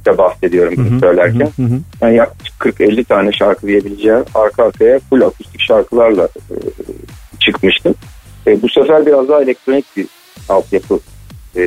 de 0.07 0.19
bahsediyorum 0.19 0.75
bunu 0.77 1.01
söylerken. 1.01 1.51
Hı 1.57 1.63
hı. 1.63 1.81
Yani 2.01 2.17
yaklaşık 2.17 2.55
40-50 2.61 3.05
tane 3.05 3.33
şarkı 3.33 3.67
diyebileceğim 3.67 4.25
arka 4.35 4.65
arkaya 4.65 4.99
full 4.99 5.21
akustik 5.21 5.61
şarkılarla 5.61 6.25
e, 6.25 6.57
çıkmıştım. 7.41 7.95
E, 8.47 8.63
bu 8.63 8.69
sefer 8.69 9.07
biraz 9.07 9.29
daha 9.29 9.43
elektronik 9.43 9.85
bir 9.97 10.07
altyapı 10.49 10.99
e, 11.57 11.65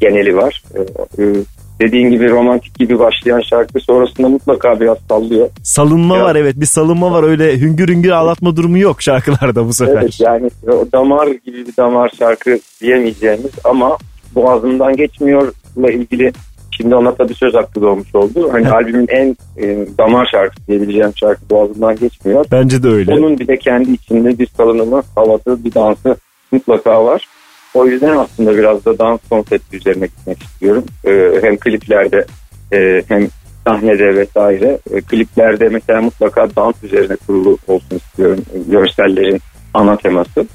geneli 0.00 0.36
var. 0.36 0.62
E, 0.74 0.80
e, 1.22 1.34
dediğin 1.80 2.10
gibi 2.10 2.30
romantik 2.30 2.78
gibi 2.78 2.98
başlayan 2.98 3.40
şarkı 3.40 3.80
sonrasında 3.80 4.28
mutlaka 4.28 4.80
biraz 4.80 4.98
sallıyor. 5.08 5.48
Salınma 5.62 6.16
Ya. 6.16 6.24
var 6.24 6.36
evet 6.36 6.60
bir 6.60 6.66
salınma 6.66 7.12
var 7.12 7.22
öyle 7.22 7.60
hüngür 7.60 7.88
hüngür 7.88 8.10
ağlatma 8.10 8.56
durumu 8.56 8.78
yok 8.78 9.02
şarkılarda 9.02 9.66
bu 9.66 9.72
sefer. 9.72 10.02
Evet 10.02 10.20
yani 10.20 10.50
o 10.68 10.86
damar 10.92 11.26
gibi 11.26 11.66
bir 11.66 11.76
damar 11.76 12.12
şarkı 12.18 12.58
diyemeyeceğimiz 12.80 13.52
ama 13.64 13.96
boğazımdan 14.34 14.96
geçmiyorla 14.96 15.90
ilgili 15.90 16.32
şimdi 16.80 16.94
ona 16.94 17.14
tabii 17.14 17.34
söz 17.34 17.54
hakkı 17.54 17.80
doğmuş 17.80 18.14
oldu. 18.14 18.52
Hani 18.52 18.70
albümün 18.70 19.06
en 19.08 19.36
e, 19.56 19.86
damar 19.98 20.28
şarkısı 20.32 20.66
diyebileceğim 20.66 21.12
şarkı 21.16 21.50
boğazımdan 21.50 21.96
geçmiyor. 21.96 22.46
Bence 22.52 22.82
de 22.82 22.88
öyle. 22.88 23.12
Onun 23.12 23.38
bir 23.38 23.48
de 23.48 23.56
kendi 23.56 23.90
içinde 23.92 24.38
bir 24.38 24.46
salınımı, 24.46 25.02
havası, 25.14 25.64
bir 25.64 25.74
dansı 25.74 26.16
mutlaka 26.52 27.04
var. 27.04 27.26
O 27.74 27.86
yüzden 27.86 28.16
aslında 28.16 28.56
biraz 28.56 28.84
da 28.84 28.98
dans 28.98 29.20
konsepti 29.30 29.76
üzerine 29.76 30.06
gitmek 30.06 30.42
istiyorum. 30.42 30.84
Ee, 31.06 31.32
hem 31.42 31.56
kliplerde 31.56 32.24
e, 32.72 33.02
hem 33.08 33.28
sahnede 33.66 34.16
vesaire. 34.16 34.78
E, 34.92 35.00
kliplerde 35.00 35.68
mesela 35.68 36.02
mutlaka 36.02 36.56
dans 36.56 36.74
üzerine 36.82 37.16
kurulu 37.26 37.58
olsun 37.68 37.96
istiyorum. 37.96 38.44
Görsellerin 38.68 39.40
ana 39.74 39.96
teması. 39.96 40.46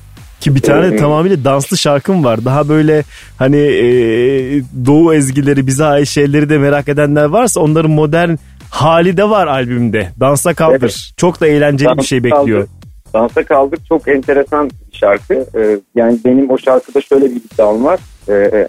Ki 0.45 0.55
bir 0.55 0.61
tane 0.61 0.85
Evet. 0.85 0.99
tamamıyla 0.99 1.43
danslı 1.43 1.77
şarkım 1.77 2.23
var. 2.23 2.45
Daha 2.45 2.69
böyle 2.69 3.03
hani 3.37 3.57
e, 3.57 3.85
doğu 4.85 5.13
ezgileri 5.13 5.67
bize 5.67 5.85
ait 5.85 6.07
şeyleri 6.07 6.49
de 6.49 6.57
merak 6.57 6.89
edenler 6.89 7.25
varsa 7.25 7.59
onların 7.59 7.91
modern 7.91 8.35
hali 8.69 9.17
de 9.17 9.29
var 9.29 9.47
albümde. 9.47 10.09
Dansa 10.19 10.53
kaldır. 10.53 10.79
Evet. 10.79 11.13
Çok 11.17 11.41
da 11.41 11.47
eğlenceli 11.47 11.89
bir 11.89 11.97
Dansa 11.97 12.07
şey 12.07 12.23
bekliyor. 12.23 12.59
Kaldır. 12.59 12.69
Dansa 13.13 13.43
Kaldır 13.43 13.79
çok 13.89 14.07
enteresan 14.07 14.69
bir 14.69 14.97
şarkı. 14.97 15.33
Ee, 15.33 15.79
yani 15.95 16.19
benim 16.25 16.49
o 16.49 16.57
şarkıda 16.57 17.01
şöyle 17.01 17.25
bir 17.25 17.35
iddiam 17.35 17.85
var. 17.85 17.99
Ee, 18.29 18.67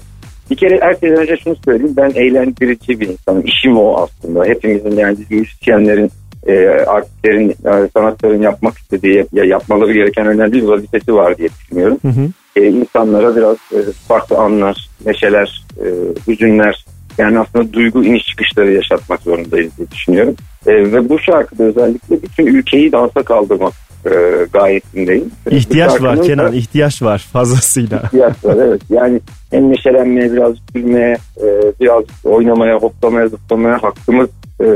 bir 0.51 0.57
kere 0.57 0.81
her 0.81 0.95
şeyden 0.95 1.19
önce 1.19 1.37
şunu 1.45 1.57
söyleyeyim. 1.65 1.95
Ben 1.97 2.11
eğlendirici 2.15 3.01
bir 3.01 3.09
insanım. 3.09 3.43
İşim 3.47 3.79
o 3.79 3.97
aslında. 4.03 4.45
Hepimizin 4.45 4.97
yani 4.97 5.17
müzisyenlerin, 5.31 6.11
e, 6.47 6.69
artistlerin, 6.69 7.51
e, 7.51 7.89
sanatçıların 7.95 8.43
yapmak 8.43 8.79
istediği, 8.79 9.27
ya 9.33 9.45
yapmaları 9.45 9.93
gereken 9.93 10.27
önemli 10.27 10.53
bir 10.53 10.63
vazifesi 10.63 11.15
var 11.15 11.39
diye 11.39 11.49
düşünüyorum. 11.49 11.99
Hı 12.03 12.09
hı. 12.09 12.29
E, 12.57 12.69
insanlara 12.69 13.37
biraz 13.37 13.57
e, 13.57 13.79
farklı 14.09 14.39
anlar, 14.39 14.89
neşeler, 15.07 15.65
e, 15.81 15.87
hüzünler 16.29 16.85
yani 17.19 17.39
aslında 17.39 17.73
duygu 17.73 18.05
iniş 18.05 18.27
çıkışları 18.27 18.73
yaşatmak 18.73 19.21
zorundayız 19.21 19.73
diye 19.79 19.91
düşünüyorum. 19.91 20.35
E, 20.67 20.73
ve 20.73 21.09
bu 21.09 21.19
şarkıda 21.19 21.65
özellikle 21.65 22.23
bütün 22.23 22.47
ülkeyi 22.47 22.93
dansa 22.93 23.23
kaldırmak 23.23 23.73
e, 24.07 24.11
gayetindeyim. 24.53 25.31
İhtiyaç 25.51 25.93
var 25.93 25.99
şarkının 25.99 26.17
da 26.17 26.23
Kenan 26.23 26.53
ihtiyaç 26.53 27.03
var 27.03 27.19
fazlasıyla. 27.33 28.03
ihtiyaç 28.05 28.45
var 28.45 28.57
evet. 28.57 28.83
Yani 28.91 29.21
hem 29.51 29.71
neşelenmeye, 29.71 30.33
biraz 30.33 30.53
gülmeye, 30.75 31.17
e, 31.37 31.47
biraz 31.81 32.03
oynamaya, 32.25 32.79
hoplamaya, 32.79 33.29
zıplamaya 33.29 33.83
hakkımız 33.83 34.29
e, 34.61 34.67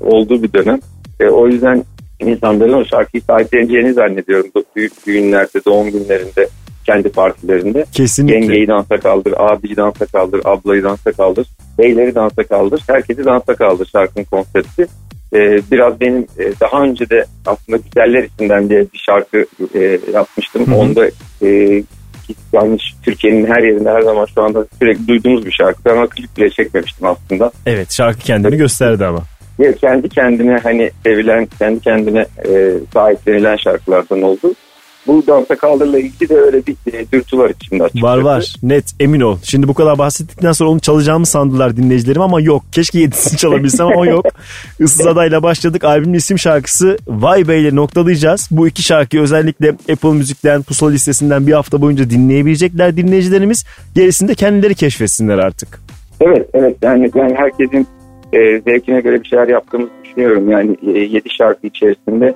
olduğu 0.00 0.42
bir 0.42 0.52
dönem. 0.52 0.80
E, 1.20 1.28
o 1.28 1.48
yüzden 1.48 1.84
insanların 2.20 2.72
o 2.72 2.84
şarkıyı 2.84 3.22
sahipleneceğini 3.22 3.92
zannediyorum. 3.92 4.50
Büyük 4.76 5.06
düğünlerde, 5.06 5.64
doğum 5.66 5.90
günlerinde, 5.90 6.48
kendi 6.86 7.08
partilerinde. 7.08 7.84
Kesinlikle. 7.92 8.34
Yengeyi 8.34 8.68
dansa 8.68 9.00
kaldır, 9.00 9.34
abiyi 9.36 9.76
dansa 9.76 10.06
kaldır, 10.06 10.40
ablayı 10.44 10.82
dansa 10.82 11.12
kaldır, 11.12 11.46
beyleri 11.78 12.14
dansa 12.14 12.44
kaldır, 12.44 12.82
herkesi 12.86 13.24
dansa 13.24 13.54
kaldır 13.54 13.88
şarkının 13.92 14.24
konsepti. 14.24 14.86
Ee, 15.34 15.60
biraz 15.70 16.00
benim 16.00 16.26
e, 16.38 16.52
daha 16.60 16.82
önce 16.82 17.10
de 17.10 17.24
aslında 17.46 17.78
Güzeller 17.78 18.24
isimden 18.24 18.70
diye 18.70 18.80
bir 18.80 18.98
şarkı 19.06 19.46
e, 19.74 19.98
yapmıştım. 20.12 20.66
Hı 20.66 20.70
hı. 20.70 20.76
Onda 20.76 21.06
e, 21.42 21.82
yani 22.52 22.78
Türkiye'nin 23.02 23.46
her 23.46 23.62
yerinde 23.62 23.90
her 23.90 24.02
zaman 24.02 24.26
şu 24.34 24.42
anda 24.42 24.66
sürekli 24.78 25.08
duyduğumuz 25.08 25.46
bir 25.46 25.52
şarkı. 25.52 25.92
Ama 25.92 26.06
klip 26.06 26.36
bile 26.36 26.50
çekmemiştim 26.50 27.06
aslında. 27.06 27.52
Evet 27.66 27.92
şarkı 27.92 28.20
kendini 28.20 28.56
gösterdi 28.56 29.04
ama. 29.06 29.22
Ve 29.60 29.74
kendi 29.74 30.08
kendine 30.08 30.58
hani 30.62 30.90
sevilen, 31.04 31.48
kendi 31.58 31.80
kendine 31.80 32.26
e, 32.48 32.72
sahiplenilen 32.92 33.56
şarkılardan 33.56 34.22
oldu. 34.22 34.54
Bu 35.06 35.26
dansa 35.26 35.56
kaldırla 35.56 35.98
ilgili 35.98 36.28
de 36.28 36.36
öyle 36.36 36.66
bir 36.66 36.92
e, 36.92 37.12
dürtü 37.12 37.38
var 37.38 37.50
içimde 37.50 37.84
açıkçası. 37.84 38.06
Var 38.06 38.18
var 38.18 38.54
net 38.62 38.84
emin 39.00 39.20
ol. 39.20 39.36
Şimdi 39.42 39.68
bu 39.68 39.74
kadar 39.74 39.98
bahsettikten 39.98 40.52
sonra 40.52 40.70
onu 40.70 40.80
çalacağımı 40.80 41.26
sandılar 41.26 41.76
dinleyicilerim 41.76 42.22
ama 42.22 42.40
yok. 42.40 42.62
Keşke 42.72 42.98
yedisini 42.98 43.38
çalabilsem 43.38 43.86
ama 43.86 44.06
yok. 44.06 44.26
Issız 44.80 45.06
Adayla 45.06 45.42
başladık. 45.42 45.84
Albümün 45.84 46.14
isim 46.14 46.38
şarkısı 46.38 46.98
Vay 47.08 47.48
Be 47.48 47.58
ile 47.58 47.74
noktalayacağız. 47.74 48.48
Bu 48.50 48.68
iki 48.68 48.82
şarkıyı 48.82 49.22
özellikle 49.22 49.68
Apple 49.68 50.12
Müzik'ten, 50.12 50.62
Pusula 50.62 50.90
listesinden 50.90 51.46
bir 51.46 51.52
hafta 51.52 51.82
boyunca 51.82 52.10
dinleyebilecekler 52.10 52.96
dinleyicilerimiz. 52.96 53.64
Gerisini 53.94 54.28
de 54.28 54.34
kendileri 54.34 54.74
keşfetsinler 54.74 55.38
artık. 55.38 55.80
Evet 56.20 56.48
evet 56.54 56.76
yani, 56.82 57.10
yani 57.14 57.34
herkesin 57.34 57.86
e, 58.32 58.60
zevkine 58.60 59.00
göre 59.00 59.22
bir 59.22 59.28
şeyler 59.28 59.48
yaptığımızı 59.48 59.90
düşünüyorum. 60.04 60.50
Yani 60.50 60.76
e, 60.86 60.98
7 60.98 61.30
şarkı 61.38 61.66
içerisinde 61.66 62.34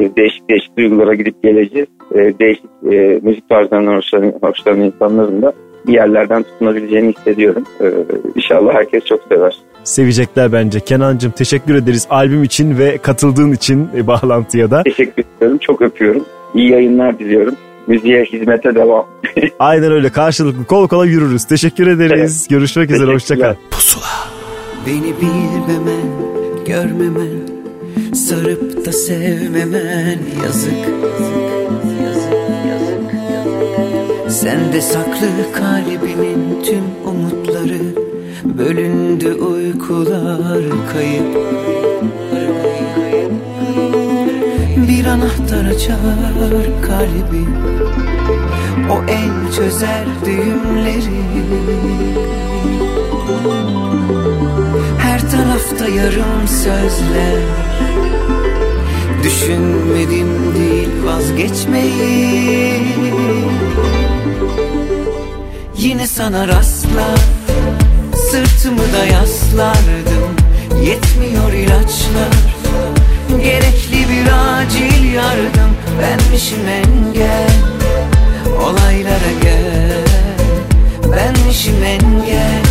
e, 0.00 0.16
değişik 0.16 0.50
değişik 0.50 0.78
duygulara 0.78 1.14
gidip 1.14 1.42
geleceğiz. 1.42 1.88
E, 2.14 2.18
değişik 2.18 2.64
e, 2.92 3.20
müzik 3.22 3.48
tarzlarından 3.48 3.96
hoşlanan, 3.96 4.32
hoşlanan 4.42 4.80
insanların 4.80 5.42
da 5.42 5.52
bir 5.86 5.92
yerlerden 5.92 6.42
tutunabileceğini 6.42 7.12
hissediyorum. 7.12 7.64
E, 7.80 7.86
inşallah 8.34 8.74
herkes 8.74 9.04
çok 9.04 9.20
sever. 9.28 9.56
Sevecekler 9.84 10.52
bence. 10.52 10.80
Kenancığım 10.80 11.32
teşekkür 11.32 11.74
ederiz 11.74 12.06
albüm 12.10 12.42
için 12.42 12.78
ve 12.78 12.98
katıldığın 12.98 13.52
için 13.52 13.88
e, 13.96 14.06
bağlantıya 14.06 14.70
da. 14.70 14.82
Teşekkür 14.82 15.24
ediyorum. 15.36 15.58
Çok 15.58 15.82
öpüyorum. 15.82 16.24
İyi 16.54 16.70
yayınlar 16.70 17.18
diliyorum. 17.18 17.54
Müziğe 17.86 18.24
hizmete 18.24 18.74
devam. 18.74 19.06
Aynen 19.58 19.92
öyle 19.92 20.10
karşılıklı 20.10 20.64
kol 20.64 20.88
kola 20.88 21.06
yürürüz. 21.06 21.44
Teşekkür 21.44 21.86
ederiz. 21.86 22.48
Görüşmek 22.50 22.90
üzere 22.90 23.14
hoşçakal. 23.14 23.54
Beni 24.86 25.14
bilmemen, 25.20 26.06
görmemen 26.66 27.48
Sarıp 28.14 28.86
da 28.86 28.92
sevmemen 28.92 30.18
yazık. 30.44 30.72
Sende 34.28 34.80
saklı 34.80 35.52
kalbimin 35.52 36.62
tüm 36.64 36.84
umutları 37.06 37.80
Bölündü 38.44 39.32
uykular 39.32 40.62
kayıp. 40.92 41.36
Bir 44.88 45.04
anahtar 45.04 45.64
açar 45.64 45.98
kalbi 46.86 47.44
O 48.90 49.10
el 49.10 49.52
çözer 49.56 50.06
düğümleri 50.26 51.24
tarafta 55.64 55.88
yarım 55.88 56.48
sözler 56.48 57.42
Düşünmedim 59.22 60.54
değil 60.54 60.88
vazgeçmeyi. 61.04 62.82
Yine 65.76 66.06
sana 66.06 66.48
rastlar 66.48 67.20
Sırtımı 68.30 68.92
da 68.92 69.04
yaslardım. 69.06 70.34
Yetmiyor 70.84 71.52
ilaçlar 71.52 72.34
Gerekli 73.42 74.08
bir 74.08 74.26
acil 74.58 75.12
yardım. 75.12 75.70
Benmişim 76.02 76.68
engel 76.68 77.50
Olaylara 78.60 79.32
gel. 79.42 80.04
Benmişim 81.12 81.82
engel 81.84 82.62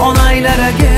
Onaylara 0.00 0.70
gel 0.80 0.95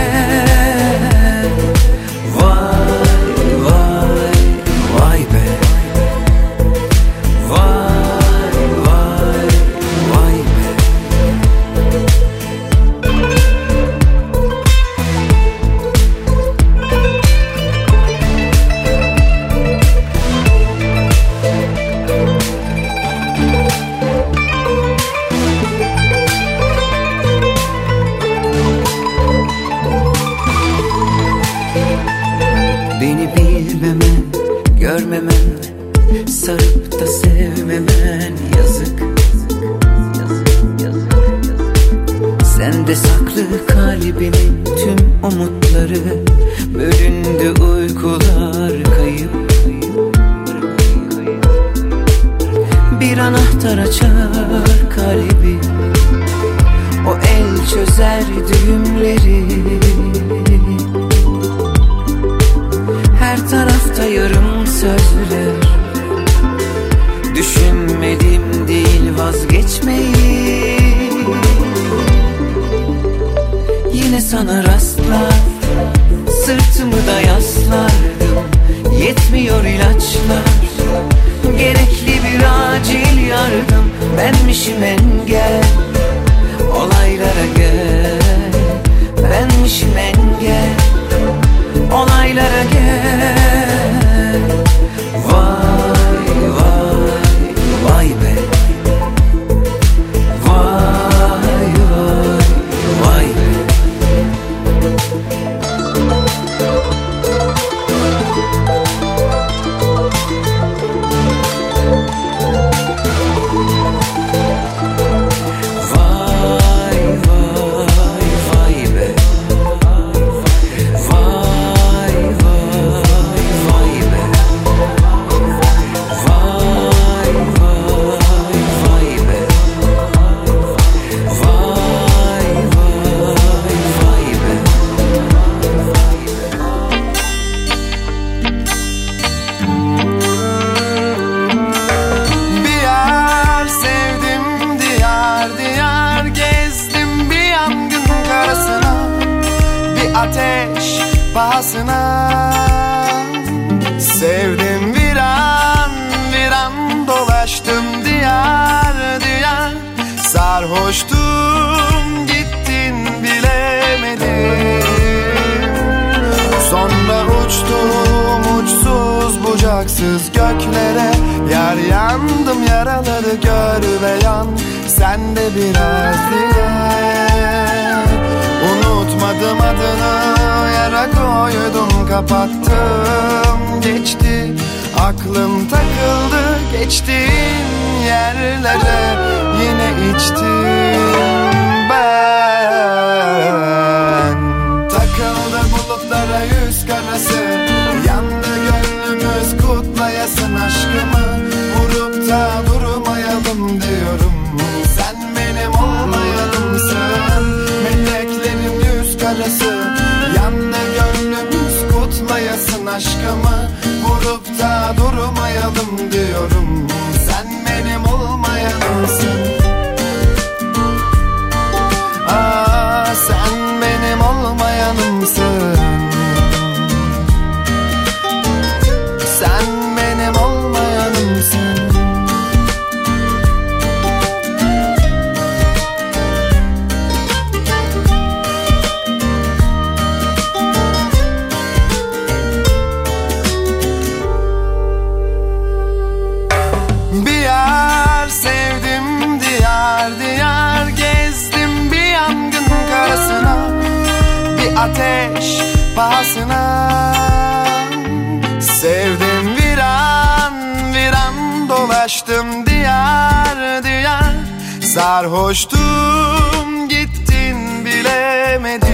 sarhoştum 265.49 266.89
gittin 266.89 267.85
bilemedim. 267.85 268.89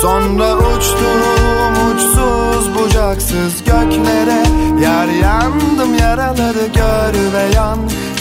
Sonra 0.00 0.56
uçtum 0.56 1.90
uçsuz 1.90 2.74
bucaksız 2.74 3.64
göklere. 3.64 4.42
Yar 4.82 5.06
yandım 5.06 5.94
yaraları 5.98 6.66
gör 6.74 7.32
ve 7.32 7.54
yan. 7.54 7.78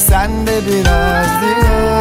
Sen 0.08 0.48
de 0.48 0.62
biraz 0.68 1.28
diye 1.42 1.98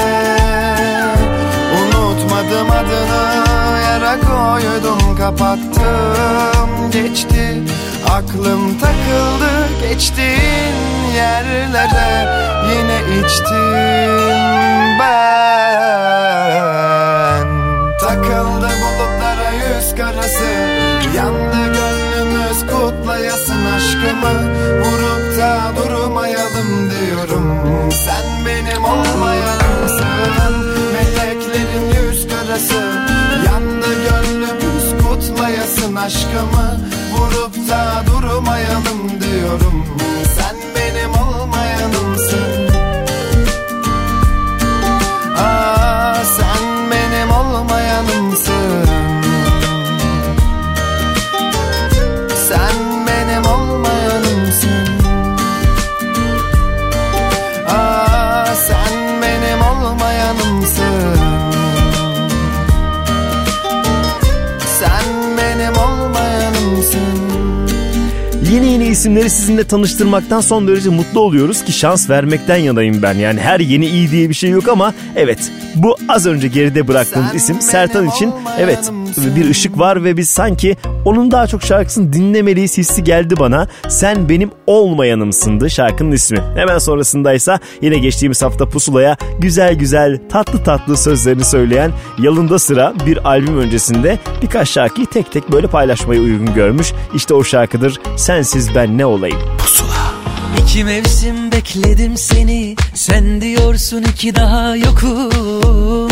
Unutmadım 1.79 2.71
adını 2.71 3.81
yara 3.83 4.21
koydum 4.21 5.17
kapattım. 5.17 6.91
Geçti 6.93 7.63
Aklım 8.11 8.79
takıldı 8.79 9.69
geçtiğin 9.83 10.77
yerlere 11.17 12.29
Yine 12.71 12.99
içtim 13.19 14.99
ben. 15.01 15.87
Takıldı 18.01 18.69
bulutlara 18.83 19.51
yüz 19.53 19.95
karası 19.95 20.45
Yandı 21.17 21.63
gönlümüz 21.73 22.61
kutlayasın 22.61 23.65
aşkımı. 23.77 24.35
Vurup 24.81 25.39
da 25.39 25.53
durmayalım 25.77 26.71
diyorum 26.91 27.47
Sen 27.91 28.47
benim 28.47 28.85
olmayanımsın. 28.85 30.55
Meleklerin 30.93 31.87
yüz 32.03 32.29
karası 32.29 32.81
Yandı 33.47 33.91
gönlümüz 34.09 34.87
kutlayasın 35.05 35.97
aşkımı 35.97 36.96
Vurup 37.37 37.69
da 37.69 38.05
durmayalım 38.07 39.21
diyorum. 39.21 39.85
Sen 40.37 40.46
isimleri 68.97 69.31
sizinle 69.31 69.65
tanıştırmaktan 69.65 70.41
son 70.41 70.69
derece 70.69 70.89
mutlu 70.89 71.21
oluyoruz 71.21 71.65
ki 71.65 71.73
şans 71.73 72.11
vermekten 72.11 72.57
yanayım 72.57 73.03
ben. 73.03 73.15
Yani 73.15 73.41
her 73.41 73.61
yeni 73.61 73.87
iyi 73.87 74.11
diye 74.11 74.29
bir 74.29 74.35
şey 74.35 74.51
yok 74.51 74.69
ama 74.69 74.95
evet 75.17 75.39
bu 75.75 75.97
az 76.09 76.27
önce 76.27 76.49
geride 76.49 76.89
bıraktığımız 76.89 77.35
isim 77.35 77.61
Sertan 77.61 78.09
için 78.09 78.33
evet 78.59 78.91
bir 79.17 79.51
ışık 79.51 79.79
var 79.79 80.05
ve 80.05 80.17
biz 80.17 80.29
sanki 80.29 80.77
onun 81.05 81.31
daha 81.31 81.47
çok 81.47 81.63
şarkısını 81.63 82.13
dinlemeliyiz 82.13 82.79
hissi 82.79 83.05
geldi 83.05 83.35
bana. 83.39 83.69
Sen 83.89 84.29
benim 84.29 84.51
olmayanımsındı 84.67 85.71
şarkının 85.71 86.13
ismi. 86.13 86.41
Hemen 86.57 86.79
sonrasındaysa 86.79 87.59
yine 87.83 87.99
geçtiğimiz 87.99 88.43
hafta 88.43 88.69
Pusula'ya 88.69 89.17
güzel 89.39 89.75
güzel 89.75 90.21
tatlı 90.29 90.65
tatlı 90.65 90.97
sözlerini 90.97 91.45
söyleyen 91.45 91.93
Yalında 92.19 92.59
Sıra 92.59 92.93
bir 93.07 93.29
albüm 93.29 93.59
öncesinde 93.59 94.19
birkaç 94.43 94.69
şarkıyı 94.69 95.07
tek 95.07 95.33
tek 95.33 95.53
böyle 95.53 95.67
paylaşmayı 95.67 96.21
uygun 96.21 96.55
görmüş. 96.55 96.93
İşte 97.15 97.35
o 97.35 97.45
şarkıdır 97.45 98.01
Sensiz 98.17 98.75
Ben 98.75 98.99
Ne 98.99 99.07
Olayım. 99.07 99.39
İki 100.63 100.85
mevsim 100.85 101.53
bekledim 101.53 102.17
seni 102.17 102.77
Sen 102.95 103.41
diyorsun 103.41 104.03
ki 104.03 104.35
daha 104.35 104.77
yokum 104.77 106.11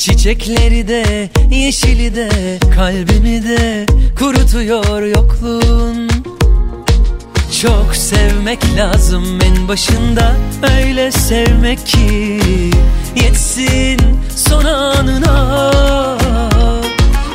Çiçekleri 0.00 0.88
de 0.88 1.30
yeşili 1.50 2.14
de 2.14 2.28
kalbimi 2.74 3.42
de 3.42 3.86
kurutuyor 4.18 5.02
yokluğun. 5.02 6.08
Çok 7.62 7.96
sevmek 7.96 8.76
lazım 8.76 9.38
en 9.42 9.68
başında 9.68 10.36
öyle 10.78 11.12
sevmek 11.12 11.86
ki 11.86 12.40
Yetsin 13.16 14.00
son 14.36 14.64
anına. 14.64 15.70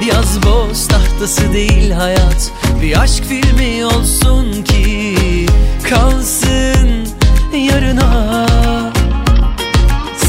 Yaz 0.08 0.44
boz 0.44 0.88
tahtası 0.88 1.54
değil 1.54 1.92
hayat 1.92 2.52
Bir 2.82 3.02
aşk 3.02 3.24
filmi 3.24 3.86
olsun 3.86 4.64
ki 4.64 5.16
Kalsın 5.90 7.08
yarına 7.54 8.46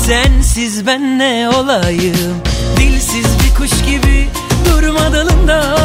Sensiz 0.07 0.86
ben 0.86 1.18
ne 1.18 1.48
olayım? 1.48 2.42
Dilsiz 2.76 3.26
bir 3.44 3.54
kuş 3.54 3.70
gibi 3.70 4.28
durma 4.70 5.12
dalında. 5.12 5.76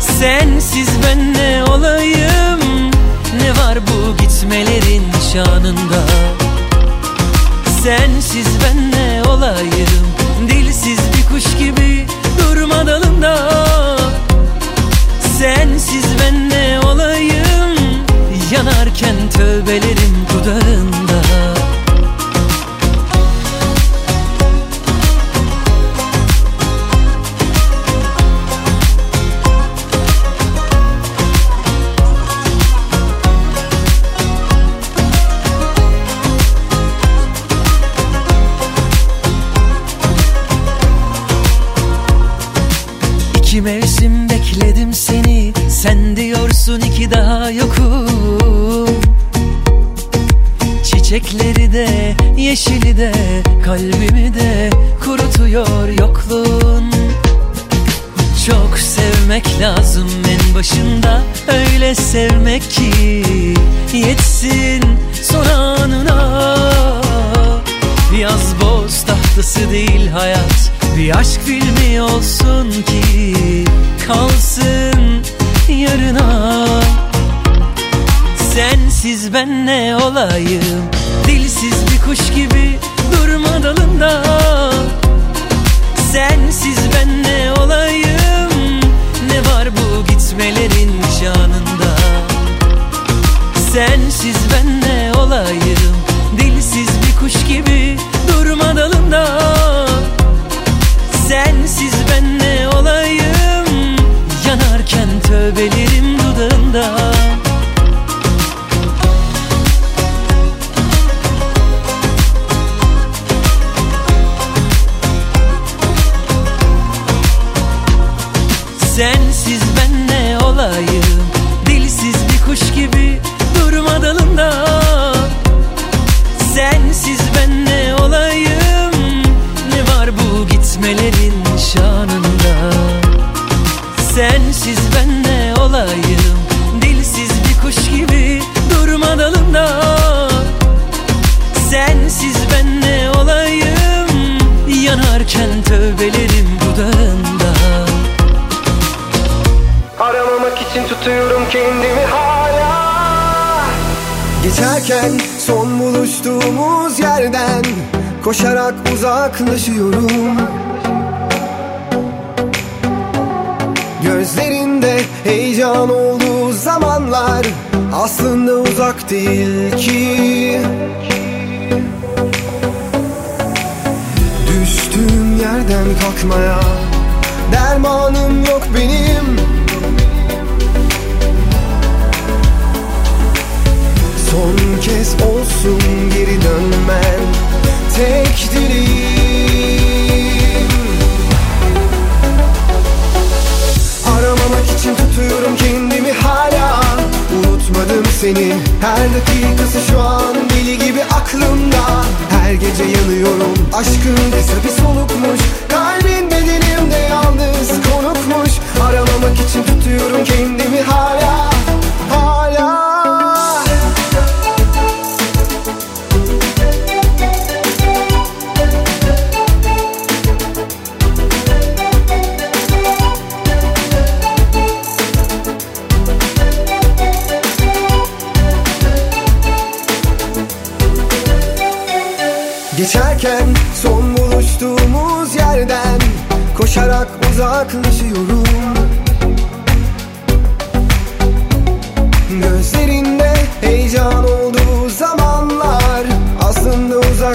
Sensiz 0.00 0.88
ben 1.06 1.34
ne 1.34 1.64
olayım? 1.64 2.90
Ne 3.40 3.50
var 3.50 3.78
bu 3.86 4.16
gitmelerin 4.16 5.02
şanında? 5.32 6.02
Sensiz 7.82 8.46
ben 8.64 8.90
ne 8.90 9.22
olayım? 9.28 10.06
Dilsiz 10.48 10.98
bir 10.98 11.34
kuş 11.34 11.58
gibi 11.58 12.06
durma 12.38 12.86
dalında. 12.86 13.48
Sensiz 15.38 16.04
ben 16.20 16.50
ne 16.50 16.80
olayım? 16.80 17.74
Yanarken 18.52 19.16
tövbelerim 19.36 20.16
dudağında 20.32 21.13
ne 80.32 80.63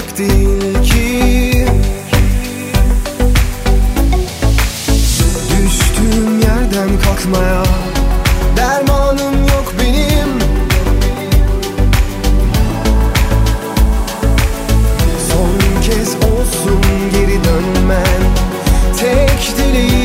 uzak 0.00 0.18
değil 0.18 0.82
ki. 0.82 1.66
Düştüğüm 5.50 6.40
yerden 6.40 6.88
kalkmaya 7.04 7.62
Dermanım 8.56 9.42
yok 9.42 9.74
benim. 9.78 10.28
Son 15.28 15.82
kez 15.82 16.08
olsun 16.14 16.80
geri 17.12 17.44
dönmen 17.44 18.20
Tek 18.98 19.56
dileğim. 19.58 20.00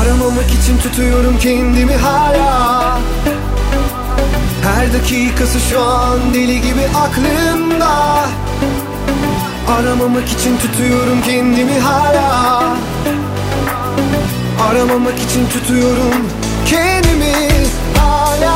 Aramamak 0.00 0.50
için 0.50 0.78
tutuyorum 0.78 1.38
kendimi 1.38 1.96
hala 1.96 3.00
Her 4.62 4.92
dakikası 4.92 5.60
şu 5.70 5.84
an 5.84 6.34
deli 6.34 6.60
gibi 6.60 6.82
aklımda. 6.96 8.24
Aramamak 9.78 10.28
için 10.28 10.58
tutuyorum 10.58 11.22
kendimi 11.26 11.78
hala. 11.78 12.62
Aramamak 14.70 15.18
için 15.18 15.46
tutuyorum 15.48 16.28
kendimi 16.66 17.32
hala. 17.96 18.54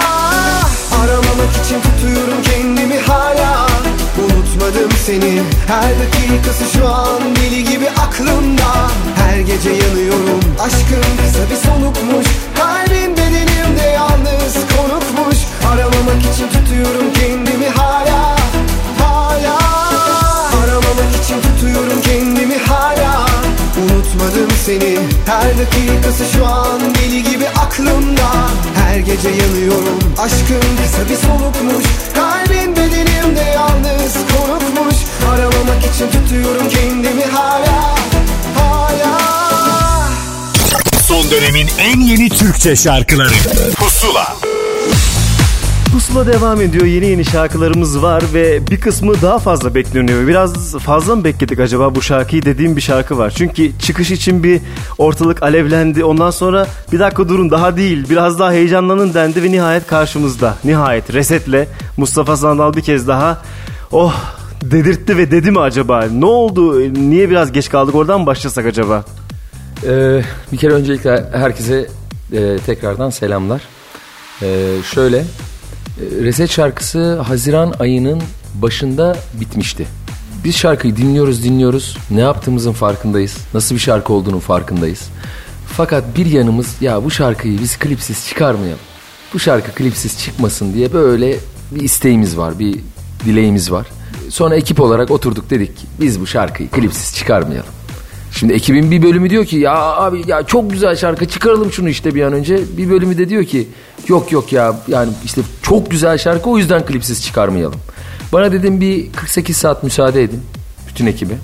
Aramamak 1.02 1.52
için 1.64 1.80
tutuyorum 1.80 2.42
kendimi 2.44 2.98
hala. 2.98 3.66
Unutmadım 4.18 4.90
seni. 5.06 5.42
Her 5.66 5.90
dakikası 6.00 6.64
şu 6.78 6.88
an 6.88 7.22
deli 7.36 7.64
gibi 7.64 7.90
aklımda. 7.90 8.90
Her 9.16 9.38
gece 9.38 9.70
yanıyorum. 9.70 10.40
Aşkın 10.60 11.04
kısa 11.22 11.50
bir 11.50 11.56
solukmuş. 11.56 12.26
Kalbin 12.58 13.12
bedenimde 13.16 13.86
yalnız 13.94 14.54
konukmuş 14.54 15.38
Aramamak 15.72 16.22
için 16.34 16.48
tutuyorum 16.48 17.12
kendimi 17.20 17.68
hala 17.68 18.36
Hala. 18.98 19.58
Aramamak 20.64 21.24
için 21.24 21.40
tutuyorum 21.42 22.02
kendimi 22.04 22.56
hala. 22.56 23.26
Unutmadım 23.82 24.48
seni 24.66 24.98
Her 25.26 25.58
dakikası 25.58 26.24
şu 26.36 26.46
an 26.46 26.80
deli 26.94 27.22
gibi 27.22 27.48
aklımda. 27.48 28.30
Her 28.74 28.96
gece 28.98 29.28
yanıyorum 29.28 29.98
Aşkın 30.18 30.62
kısa 30.82 31.08
bir 31.10 31.16
solukmuş. 31.16 31.84
Kalbin 32.14 32.76
bedenimde 32.76 33.40
yalnız 33.54 34.14
konukmuş. 34.14 34.96
Aramamak 35.30 35.94
için 35.94 36.10
tutuyorum 36.10 36.68
kendimi 36.68 37.24
hala 37.24 37.94
Hala. 38.58 39.18
Son 41.08 41.30
dönemin 41.30 41.68
en 41.78 42.00
yeni 42.00 42.28
Türkçe 42.28 42.76
şarkıları. 42.76 43.34
Pusula 43.76 44.36
Pusula 45.94 46.26
devam 46.26 46.60
ediyor. 46.60 46.84
Yeni 46.84 47.06
yeni 47.06 47.24
şarkılarımız 47.24 48.02
var 48.02 48.24
ve 48.34 48.66
bir 48.66 48.80
kısmı 48.80 49.22
daha 49.22 49.38
fazla 49.38 49.74
bekleniyor. 49.74 50.28
Biraz 50.28 50.78
fazla 50.78 51.16
mı 51.16 51.24
bekledik 51.24 51.60
acaba 51.60 51.94
bu 51.94 52.02
şarkıyı 52.02 52.44
dediğim 52.44 52.76
bir 52.76 52.80
şarkı 52.80 53.18
var. 53.18 53.34
Çünkü 53.36 53.78
çıkış 53.78 54.10
için 54.10 54.42
bir 54.42 54.60
ortalık 54.98 55.42
alevlendi. 55.42 56.04
Ondan 56.04 56.30
sonra 56.30 56.66
bir 56.92 56.98
dakika 56.98 57.28
durun 57.28 57.50
daha 57.50 57.76
değil 57.76 58.10
biraz 58.10 58.38
daha 58.38 58.52
heyecanlanın 58.52 59.14
dendi 59.14 59.42
ve 59.42 59.52
nihayet 59.52 59.86
karşımızda. 59.86 60.54
Nihayet 60.64 61.14
resetle 61.14 61.68
Mustafa 61.96 62.36
Sandal 62.36 62.74
bir 62.74 62.82
kez 62.82 63.08
daha 63.08 63.42
oh 63.92 64.14
dedirtti 64.62 65.16
ve 65.16 65.30
dedi 65.30 65.50
mi 65.50 65.60
acaba? 65.60 66.04
Ne 66.12 66.26
oldu? 66.26 66.80
Niye 66.94 67.30
biraz 67.30 67.52
geç 67.52 67.68
kaldık? 67.68 67.94
Oradan 67.94 68.20
mı 68.20 68.26
başlasak 68.26 68.66
acaba? 68.66 69.04
Ee, 69.86 70.22
bir 70.52 70.56
kere 70.56 70.72
öncelikle 70.72 71.24
herkese 71.32 71.88
e, 72.32 72.58
tekrardan 72.66 73.10
selamlar. 73.10 73.62
Ee, 74.42 74.66
şöyle, 74.94 75.24
Reset 75.98 76.50
şarkısı 76.50 77.20
Haziran 77.20 77.74
ayının 77.78 78.22
başında 78.54 79.16
bitmişti. 79.40 79.86
Biz 80.44 80.56
şarkıyı 80.56 80.96
dinliyoruz 80.96 81.44
dinliyoruz. 81.44 81.98
Ne 82.10 82.20
yaptığımızın 82.20 82.72
farkındayız. 82.72 83.36
Nasıl 83.54 83.74
bir 83.74 83.80
şarkı 83.80 84.12
olduğunun 84.12 84.38
farkındayız. 84.38 85.08
Fakat 85.66 86.16
bir 86.16 86.26
yanımız 86.26 86.76
ya 86.80 87.04
bu 87.04 87.10
şarkıyı 87.10 87.58
biz 87.58 87.78
klipsiz 87.78 88.26
çıkarmayalım. 88.28 88.80
Bu 89.34 89.38
şarkı 89.38 89.72
klipsiz 89.72 90.18
çıkmasın 90.18 90.74
diye 90.74 90.92
böyle 90.92 91.36
bir 91.70 91.80
isteğimiz 91.80 92.38
var, 92.38 92.58
bir 92.58 92.80
dileğimiz 93.24 93.72
var. 93.72 93.86
Sonra 94.28 94.56
ekip 94.56 94.80
olarak 94.80 95.10
oturduk 95.10 95.50
dedik 95.50 95.76
ki 95.76 95.86
biz 96.00 96.20
bu 96.20 96.26
şarkıyı 96.26 96.70
klipsiz 96.70 97.16
çıkarmayalım. 97.16 97.70
Şimdi 98.34 98.52
ekibin 98.52 98.90
bir 98.90 99.02
bölümü 99.02 99.30
diyor 99.30 99.44
ki 99.44 99.56
ya 99.56 99.74
abi 99.74 100.22
ya 100.26 100.42
çok 100.42 100.70
güzel 100.70 100.96
şarkı 100.96 101.28
çıkaralım 101.28 101.72
şunu 101.72 101.88
işte 101.88 102.14
bir 102.14 102.22
an 102.22 102.32
önce. 102.32 102.58
Bir 102.76 102.90
bölümü 102.90 103.18
de 103.18 103.28
diyor 103.28 103.44
ki 103.44 103.68
yok 104.08 104.32
yok 104.32 104.52
ya 104.52 104.76
yani 104.88 105.12
işte 105.24 105.40
çok 105.62 105.90
güzel 105.90 106.18
şarkı 106.18 106.50
o 106.50 106.58
yüzden 106.58 106.86
klipsiz 106.86 107.24
çıkarmayalım. 107.24 107.80
Bana 108.32 108.52
dedim 108.52 108.80
bir 108.80 109.12
48 109.12 109.56
saat 109.56 109.82
müsaade 109.82 110.22
edin 110.22 110.40
bütün 110.88 111.06
ekibe. 111.06 111.34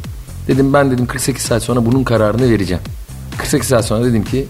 Dedim 0.49 0.73
ben 0.73 0.91
dedim 0.91 1.07
48 1.07 1.45
saat 1.45 1.63
sonra 1.63 1.87
bunun 1.87 2.05
kararını 2.05 2.51
vereceğim. 2.51 2.83
48 3.39 3.69
saat 3.69 3.85
sonra 3.85 4.05
dedim 4.05 4.25
ki 4.25 4.47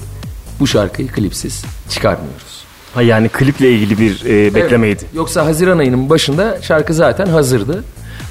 bu 0.61 0.67
şarkıyı 0.67 1.09
klipsiz 1.09 1.65
çıkarmıyoruz. 1.89 2.65
Ha 2.95 3.03
yani 3.03 3.29
kliple 3.29 3.73
ilgili 3.73 3.99
bir 3.99 4.25
e, 4.25 4.55
beklemeydi. 4.55 5.03
Evet. 5.03 5.15
Yoksa 5.15 5.47
Haziran 5.47 5.79
ayının 5.79 6.11
başında 6.11 6.59
şarkı 6.63 6.95
zaten 6.95 7.27
hazırdı. 7.27 7.85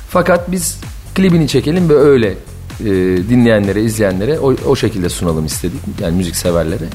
Fakat 0.10 0.52
biz 0.52 0.80
klibini 1.16 1.48
çekelim 1.48 1.90
ve 1.90 1.96
öyle 1.96 2.36
e, 2.80 2.86
dinleyenlere, 3.30 3.84
izleyenlere 3.84 4.40
o, 4.40 4.56
o 4.66 4.76
şekilde 4.76 5.10
sunalım 5.10 5.46
istedik. 5.46 5.80
Yani 6.02 6.18
müzik 6.18 6.36
severlere. 6.36 6.86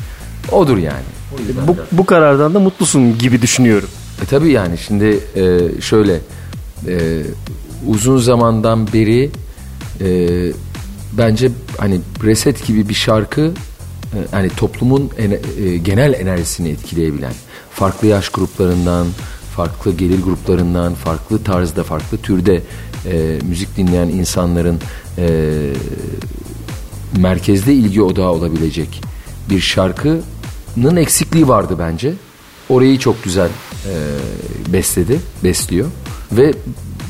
Odur 0.53 0.77
yani. 0.77 1.05
Bu, 1.69 1.77
bu 1.93 2.07
karardan 2.07 2.55
da 2.55 2.61
mutlusun 2.61 3.19
gibi 3.19 3.43
düşünüyorum. 3.43 3.89
E 4.23 4.27
tabii 4.27 4.51
yani 4.51 4.79
şimdi 4.79 5.21
e, 5.37 5.81
şöyle 5.81 6.21
e, 6.89 7.23
uzun 7.87 8.19
zamandan 8.19 8.93
beri 8.93 9.31
e, 10.01 10.09
bence 11.13 11.51
hani 11.79 12.01
Reset 12.25 12.67
gibi 12.67 12.89
bir 12.89 12.95
şarkı 12.95 13.41
e, 13.41 14.19
hani 14.31 14.49
toplumun 14.49 15.11
e, 15.19 15.77
genel 15.77 16.15
enerjisini 16.15 16.69
etkileyebilen 16.69 17.33
farklı 17.71 18.09
yaş 18.09 18.29
gruplarından 18.29 19.07
farklı 19.57 19.97
gelir 19.97 20.23
gruplarından 20.23 20.95
farklı 20.95 21.45
tarzda 21.45 21.83
farklı 21.83 22.19
türde 22.19 22.63
e, 23.07 23.39
müzik 23.49 23.77
dinleyen 23.77 24.09
insanların 24.09 24.81
e, 25.19 25.27
merkezde 27.17 27.75
ilgi 27.75 28.03
odağı 28.03 28.31
olabilecek 28.31 29.01
bir 29.51 29.61
şarkının 29.61 30.97
eksikliği 30.97 31.49
vardı 31.49 31.77
bence. 31.79 32.13
Orayı 32.69 32.99
çok 32.99 33.25
güzel 33.25 33.49
e, 33.49 33.93
besledi, 34.73 35.21
besliyor 35.45 35.87
ve 36.33 36.55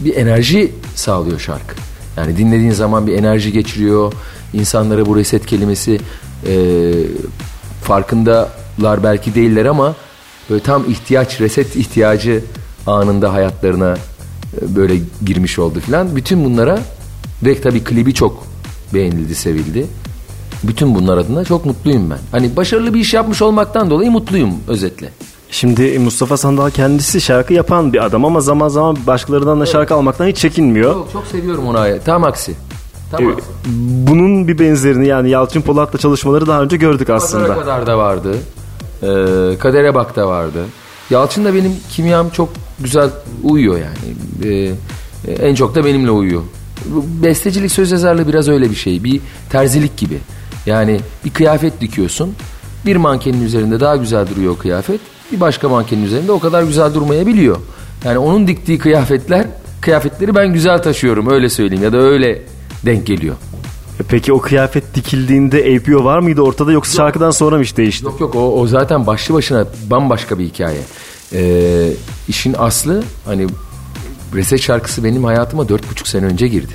bir 0.04 0.16
enerji 0.16 0.72
sağlıyor 0.94 1.40
şarkı. 1.40 1.74
Yani 2.16 2.36
dinlediğin 2.36 2.70
zaman 2.70 3.06
bir 3.06 3.12
enerji 3.12 3.52
geçiriyor. 3.52 4.12
İnsanlara 4.52 5.06
bu 5.06 5.16
reset 5.16 5.46
kelimesi 5.46 6.00
e, 6.46 6.92
farkındalar 7.82 9.02
belki 9.02 9.34
değiller 9.34 9.64
ama 9.64 9.94
böyle 10.50 10.62
tam 10.62 10.90
ihtiyaç, 10.90 11.40
reset 11.40 11.76
ihtiyacı 11.76 12.44
anında 12.86 13.32
hayatlarına 13.32 13.96
e, 14.62 14.76
böyle 14.76 14.94
girmiş 15.26 15.58
oldu 15.58 15.80
filan. 15.80 16.16
Bütün 16.16 16.44
bunlara 16.44 16.78
ve 17.44 17.60
tabii 17.60 17.84
klibi 17.84 18.14
çok 18.14 18.46
beğenildi, 18.94 19.34
sevildi. 19.34 19.86
Bütün 20.62 20.94
bunlar 20.94 21.18
adına 21.18 21.44
çok 21.44 21.66
mutluyum 21.66 22.10
ben. 22.10 22.18
Hani 22.32 22.56
başarılı 22.56 22.94
bir 22.94 23.00
iş 23.00 23.14
yapmış 23.14 23.42
olmaktan 23.42 23.90
dolayı 23.90 24.10
mutluyum 24.10 24.54
özetle. 24.68 25.08
Şimdi 25.50 25.98
Mustafa 25.98 26.36
Sandal 26.36 26.70
kendisi 26.70 27.20
şarkı 27.20 27.54
yapan 27.54 27.92
bir 27.92 28.04
adam 28.04 28.24
ama 28.24 28.40
zaman 28.40 28.68
zaman 28.68 28.96
başkalarından 29.06 29.60
da 29.60 29.66
şarkı 29.66 29.94
almaktan 29.94 30.26
hiç 30.26 30.36
çekinmiyor. 30.36 30.94
Çok, 30.94 31.12
çok 31.12 31.26
seviyorum 31.26 31.66
onu. 31.66 31.78
Tam 32.04 32.24
aksi. 32.24 32.54
Tam 33.10 33.24
Ee, 33.24 33.32
aksi. 33.32 33.46
Bunun 34.06 34.48
bir 34.48 34.58
benzerini 34.58 35.06
yani 35.06 35.30
Yalçın 35.30 35.60
Polat'la 35.60 35.98
çalışmaları 35.98 36.46
daha 36.46 36.62
önce 36.62 36.76
gördük 36.76 37.10
aslında. 37.10 37.46
Pazara 37.46 37.60
kadar 37.60 37.86
da 37.86 37.98
vardı. 37.98 38.36
Ee, 39.02 39.58
Kadere 39.58 39.94
Bak 39.94 40.16
da 40.16 40.28
vardı. 40.28 40.64
Yalçın 41.10 41.44
da 41.44 41.54
benim 41.54 41.72
kimyam 41.90 42.30
çok 42.30 42.48
güzel 42.80 43.10
uyuyor 43.42 43.74
yani. 43.78 44.16
Ee, 44.44 44.72
en 45.46 45.54
çok 45.54 45.74
da 45.74 45.84
benimle 45.84 46.10
uyuyor. 46.10 46.42
Bestecilik 47.22 47.72
söz 47.72 47.92
yazarlığı 47.92 48.28
biraz 48.28 48.48
öyle 48.48 48.70
bir 48.70 48.74
şey. 48.74 49.04
Bir 49.04 49.20
terzilik 49.50 49.96
gibi. 49.96 50.18
Yani 50.66 51.00
bir 51.24 51.30
kıyafet 51.30 51.80
dikiyorsun. 51.80 52.34
Bir 52.86 52.96
mankenin 52.96 53.44
üzerinde 53.44 53.80
daha 53.80 53.96
güzel 53.96 54.26
duruyor 54.28 54.52
o 54.52 54.58
kıyafet. 54.58 55.00
Bir 55.32 55.40
başka 55.40 55.68
mankenin 55.68 56.04
üzerinde 56.04 56.32
o 56.32 56.38
kadar 56.40 56.62
güzel 56.62 56.94
durmayabiliyor. 56.94 57.56
Yani 58.04 58.18
onun 58.18 58.46
diktiği 58.46 58.78
kıyafetler, 58.78 59.46
kıyafetleri 59.80 60.34
ben 60.34 60.52
güzel 60.52 60.82
taşıyorum 60.82 61.30
öyle 61.30 61.48
söyleyeyim 61.48 61.84
ya 61.84 61.92
da 61.92 61.96
öyle 61.96 62.42
denk 62.86 63.06
geliyor. 63.06 63.34
E 64.00 64.02
Peki 64.08 64.32
o 64.32 64.40
kıyafet 64.40 64.94
dikildiğinde 64.94 65.76
APO 65.76 66.04
var 66.04 66.18
mıydı 66.18 66.40
ortada 66.40 66.72
yoksa 66.72 66.96
şarkıdan 66.96 67.30
sonra 67.30 67.56
mı 67.56 67.62
iş 67.62 67.76
değişti? 67.76 68.04
Yok 68.04 68.20
yok 68.20 68.34
o, 68.34 68.60
o 68.60 68.66
zaten 68.66 69.06
başlı 69.06 69.34
başına 69.34 69.66
bambaşka 69.90 70.38
bir 70.38 70.44
hikaye. 70.44 70.80
Ee, 71.32 71.90
işin 72.28 72.54
aslı 72.58 73.02
hani 73.24 73.46
Reset 74.34 74.60
şarkısı 74.60 75.04
benim 75.04 75.24
hayatıma 75.24 75.68
dört 75.68 75.90
buçuk 75.90 76.08
sene 76.08 76.26
önce 76.26 76.48
girdi. 76.48 76.72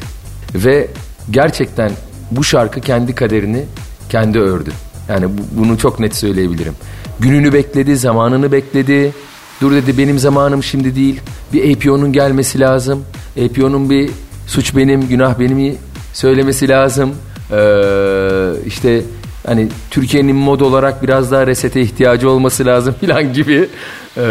Ve 0.55 0.87
gerçekten 1.31 1.91
bu 2.31 2.43
şarkı 2.43 2.81
kendi 2.81 3.15
kaderini 3.15 3.65
kendi 4.09 4.39
ördü. 4.39 4.71
Yani 5.09 5.25
bu- 5.37 5.59
bunu 5.63 5.77
çok 5.77 5.99
net 5.99 6.15
söyleyebilirim. 6.15 6.73
Gününü 7.19 7.53
bekledi, 7.53 7.97
zamanını 7.97 8.51
bekledi. 8.51 9.13
Dur 9.61 9.71
dedi 9.71 9.97
benim 9.97 10.19
zamanım 10.19 10.63
şimdi 10.63 10.95
değil. 10.95 11.21
Bir 11.53 11.75
APO'nun 11.75 12.13
gelmesi 12.13 12.59
lazım. 12.59 13.03
APO'nun 13.45 13.89
bir 13.89 14.09
suç 14.47 14.75
benim, 14.75 15.07
günah 15.07 15.39
benim 15.39 15.77
söylemesi 16.13 16.69
lazım. 16.69 17.15
Ee, 17.51 18.51
işte 18.65 19.01
hani 19.45 19.67
Türkiye'nin 19.91 20.35
mod 20.35 20.59
olarak 20.59 21.03
biraz 21.03 21.31
daha 21.31 21.47
resete 21.47 21.81
ihtiyacı 21.81 22.29
olması 22.29 22.65
lazım 22.65 22.95
filan 22.99 23.33
gibi 23.33 23.69
ee, 24.17 24.21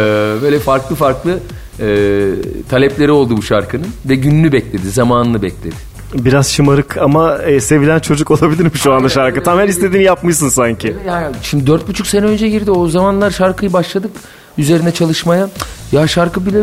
böyle 0.41 0.59
farklı 0.59 0.95
farklı 0.95 1.39
e, 1.81 2.29
talepleri 2.69 3.11
oldu 3.11 3.37
bu 3.37 3.41
şarkının 3.41 3.87
ve 4.05 4.15
gününü 4.15 4.51
bekledi, 4.51 4.89
zamanını 4.89 5.41
bekledi. 5.41 5.75
Biraz 6.13 6.51
şımarık 6.51 6.97
ama 6.97 7.37
e, 7.37 7.59
sevilen 7.59 7.99
çocuk 7.99 8.31
olabilir 8.31 8.63
mi 8.63 8.71
şu 8.73 8.93
anda 8.93 9.09
şarkı? 9.09 9.43
Tam 9.43 9.59
her 9.59 9.67
istediğini 9.67 10.03
yapmışsın 10.03 10.49
sanki. 10.49 10.95
Yani 11.07 11.35
şimdi 11.41 11.67
dört 11.67 11.87
buçuk 11.87 12.07
sene 12.07 12.25
önce 12.25 12.49
girdi 12.49 12.71
o 12.71 12.87
zamanlar 12.87 13.31
şarkıyı 13.31 13.73
başladık 13.73 14.11
üzerine 14.57 14.91
çalışmaya. 14.91 15.49
Ya 15.91 16.07
şarkı 16.07 16.45
bile 16.45 16.59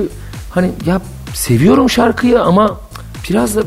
hani 0.50 0.70
ya 0.86 1.00
seviyorum 1.34 1.90
şarkıyı 1.90 2.40
ama 2.40 2.80
biraz 3.30 3.56
da 3.56 3.62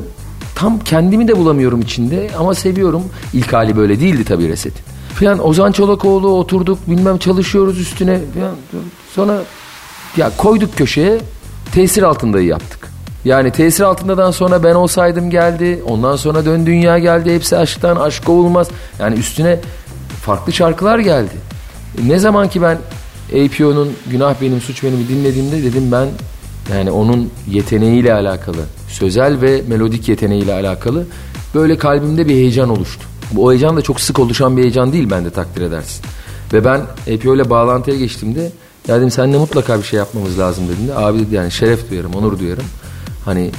tam 0.56 0.80
kendimi 0.80 1.28
de 1.28 1.38
bulamıyorum 1.38 1.82
içinde 1.82 2.30
ama 2.38 2.56
seviyorum. 2.56 3.04
İlk 3.34 3.54
hali 3.54 3.78
böyle 3.78 4.00
değildi 4.00 4.24
tabii 4.26 4.50
Reset. 4.50 4.74
Falan 5.16 5.48
Ozan 5.48 5.72
Çolakoğlu 5.72 6.28
oturduk 6.28 6.80
bilmem 6.88 7.18
çalışıyoruz 7.18 7.80
üstüne 7.80 8.20
falan. 8.34 8.56
Sonra 9.16 9.42
ya 10.18 10.32
koyduk 10.38 10.78
köşeye 10.78 11.20
tesir 11.74 12.04
altındayı 12.04 12.48
yaptık. 12.48 12.90
Yani 13.26 13.52
tesir 13.52 13.84
altındadan 13.84 14.32
sonra 14.32 14.64
ben 14.64 14.76
olsaydım 14.76 15.30
geldi. 15.30 15.84
Ondan 15.88 16.16
sonra 16.16 16.46
dön 16.46 16.66
dünya 16.66 17.00
geldi. 17.00 17.36
Hepsi 17.36 17.58
aşktan 17.58 17.96
aşk 17.96 18.30
olmaz. 18.30 18.68
Yani 19.00 19.20
üstüne 19.20 19.60
farklı 20.22 20.54
şarkılar 20.54 21.00
geldi. 21.00 21.34
Ne 22.06 22.20
zaman 22.20 22.50
ki 22.50 22.62
ben 22.62 22.78
APO'nun 23.30 23.94
Günah 24.12 24.36
Benim 24.42 24.62
Suç 24.62 24.84
Benim 24.84 25.08
dinlediğimde 25.08 25.64
dedim 25.64 25.92
ben 25.92 26.08
yani 26.74 26.92
onun 26.92 27.32
yeteneğiyle 27.48 28.14
alakalı, 28.14 28.62
sözel 28.88 29.42
ve 29.42 29.62
melodik 29.68 30.10
yeteneğiyle 30.10 30.54
alakalı 30.54 31.06
böyle 31.56 31.78
kalbimde 31.78 32.28
bir 32.28 32.34
heyecan 32.34 32.70
oluştu. 32.70 33.04
Bu 33.32 33.52
heyecan 33.52 33.78
da 33.78 33.82
çok 33.82 34.02
sık 34.02 34.20
oluşan 34.20 34.58
bir 34.58 34.62
heyecan 34.62 34.94
değil 34.94 35.10
bende 35.10 35.30
takdir 35.30 35.62
edersin. 35.62 36.06
Ve 36.54 36.66
ben 36.66 36.80
APO 37.14 37.36
ile 37.36 37.50
bağlantıya 37.50 37.98
geçtiğimde 37.98 38.52
ya 38.88 38.98
dedim 38.98 39.12
seninle 39.12 39.38
mutlaka 39.38 39.78
bir 39.78 39.84
şey 39.84 39.98
yapmamız 40.00 40.40
lazım 40.40 40.64
dediğinde 40.70 40.96
abi 40.96 41.20
dedi 41.20 41.36
yani 41.36 41.52
şeref 41.52 41.90
duyarım, 41.92 42.14
onur 42.14 42.40
duyarım. 42.40 42.64
Hani 43.26 43.52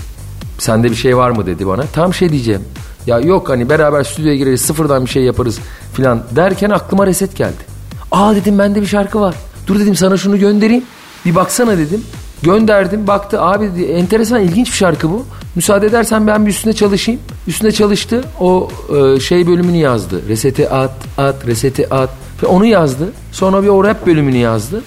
sende 0.59 0.91
bir 0.91 0.97
şey 0.97 1.17
var 1.17 1.31
mı 1.31 1.47
dedi 1.47 1.67
bana. 1.67 1.83
Tam 1.83 2.15
şey 2.15 2.29
diyeceğim. 2.31 2.63
Ya 3.07 3.21
yok 3.21 3.49
hani 3.49 3.69
beraber 3.69 4.05
stüdyoya 4.05 4.37
gireriz 4.37 4.61
sıfırdan 4.61 5.05
bir 5.05 5.11
şey 5.11 5.23
yaparız 5.23 5.59
filan 5.95 6.23
derken 6.37 6.71
aklıma 6.71 7.07
reset 7.07 7.37
geldi. 7.37 7.71
Aa 8.13 8.35
dedim 8.35 8.59
bende 8.59 8.81
bir 8.83 8.87
şarkı 8.87 9.21
var. 9.21 9.35
Dur 9.67 9.81
dedim 9.81 9.97
sana 9.97 10.17
şunu 10.17 10.39
göndereyim. 10.39 10.85
Bir 11.27 11.35
baksana 11.35 11.79
dedim. 11.79 12.05
Gönderdim 12.43 13.07
baktı 13.07 13.41
abi 13.43 13.71
di- 13.77 13.85
enteresan 13.85 14.41
ilginç 14.41 14.67
bir 14.67 14.77
şarkı 14.77 15.11
bu. 15.11 15.25
Müsaade 15.55 15.87
edersen 15.87 16.27
ben 16.27 16.47
bir 16.47 16.51
üstüne 16.51 16.73
çalışayım. 16.73 17.21
Üstüne 17.47 17.73
çalıştı. 17.73 18.25
O 18.41 18.69
e, 18.97 19.21
şey 19.21 19.47
bölümünü 19.47 19.77
yazdı. 19.77 20.29
Reseti 20.29 20.69
at 20.71 20.93
at 21.19 21.47
reseti 21.47 21.95
at. 21.95 22.11
Ve 22.43 22.47
onu 22.47 22.67
yazdı. 22.67 23.09
Sonra 23.33 23.63
bir 23.63 23.69
o 23.69 23.85
rap 23.85 24.07
bölümünü 24.07 24.37
yazdı. 24.37 24.83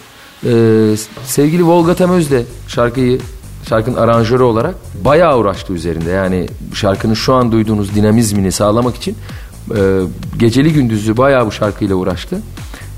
E, 0.45 0.95
sevgili 1.25 1.65
Volga 1.65 1.95
Temöz 1.95 2.31
de 2.31 2.43
şarkıyı 2.67 3.19
şarkının 3.69 3.95
aranjörü 3.95 4.43
olarak 4.43 4.75
bayağı 5.05 5.37
uğraştı 5.37 5.73
üzerinde. 5.73 6.09
Yani 6.09 6.47
şarkının 6.73 7.13
şu 7.13 7.33
an 7.33 7.51
duyduğunuz 7.51 7.95
dinamizmini 7.95 8.51
sağlamak 8.51 8.95
için 8.95 9.15
e, 9.75 9.99
geceli 10.39 10.73
gündüzlü 10.73 11.17
bayağı 11.17 11.45
bu 11.45 11.51
şarkıyla 11.51 11.95
uğraştı. 11.95 12.41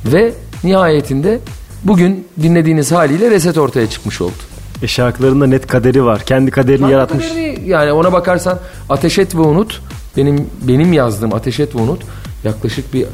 Ve 0.05 0.33
nihayetinde 0.63 1.39
bugün 1.83 2.27
dinlediğiniz 2.41 2.91
haliyle 2.91 3.31
reset 3.31 3.57
ortaya 3.57 3.89
çıkmış 3.89 4.21
oldu. 4.21 4.33
E 4.81 4.87
şarkılarında 4.87 5.47
net 5.47 5.67
kaderi 5.67 6.05
var. 6.05 6.21
Kendi 6.25 6.51
kaderini 6.51 6.91
yaratmış. 6.91 7.27
Kaderini, 7.27 7.69
Yani 7.69 7.91
ona 7.91 8.13
bakarsan 8.13 8.59
Ateş 8.89 9.19
Et 9.19 9.35
ve 9.35 9.39
Unut 9.39 9.81
benim 10.17 10.49
benim 10.61 10.93
yazdığım 10.93 11.33
Ateş 11.33 11.59
Et 11.59 11.75
ve 11.75 11.79
Unut 11.79 12.01
yaklaşık 12.43 12.93
bir 12.93 13.05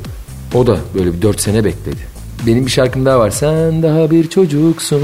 o 0.53 0.67
da 0.67 0.77
böyle 0.95 1.13
bir 1.13 1.21
4 1.21 1.41
sene 1.41 1.65
bekledi. 1.65 2.20
Benim 2.47 2.65
bir 2.65 2.71
şarkım 2.71 3.05
daha 3.05 3.19
var. 3.19 3.29
Sen 3.29 3.83
daha 3.83 4.11
bir 4.11 4.29
çocuksun. 4.29 5.01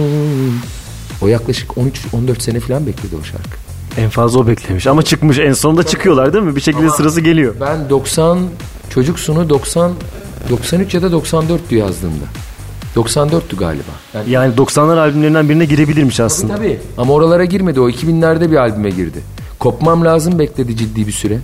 O 1.22 1.28
yaklaşık 1.28 1.78
13 1.78 2.02
14 2.14 2.42
sene 2.44 2.60
falan 2.60 2.88
bekledi 2.88 3.16
o 3.22 3.24
şarkı. 3.24 3.58
En 3.98 4.10
fazla 4.10 4.40
o 4.40 4.48
beklemiş 4.48 4.88
ama 4.88 5.04
çıkmış 5.04 5.40
en 5.40 5.54
sonunda 5.54 5.84
çıkıyorlar 5.84 6.34
değil 6.34 6.44
mi? 6.44 6.56
Bir 6.56 6.62
şekilde 6.62 6.90
sırası 6.90 7.22
geliyor. 7.22 7.56
Ben 7.62 7.90
90 7.90 8.40
çocuksunu 8.90 9.50
90 9.50 9.92
93 10.50 10.94
ya 10.94 11.02
da 11.02 11.08
94'tü 11.08 11.76
yazdığımda. 11.76 12.26
94'tü 12.96 13.56
galiba. 13.58 13.92
Yani 14.14 14.32
Yani 14.32 14.56
90'lar 14.56 15.00
albümlerinden 15.00 15.50
birine 15.50 15.66
girebilirmiş 15.66 16.20
aslında. 16.20 16.56
Tabii. 16.56 16.80
Ama 16.98 17.14
oralara 17.14 17.46
girmedi. 17.46 17.80
O 17.80 17.90
2000'lerde 17.90 18.52
bir 18.52 18.56
albüme 18.58 18.90
girdi. 18.90 19.20
Kopmam 19.60 20.06
lazım 20.06 20.40
bekledi 20.40 20.78
ciddi 20.78 21.08
bir 21.08 21.12
süre. 21.12 21.40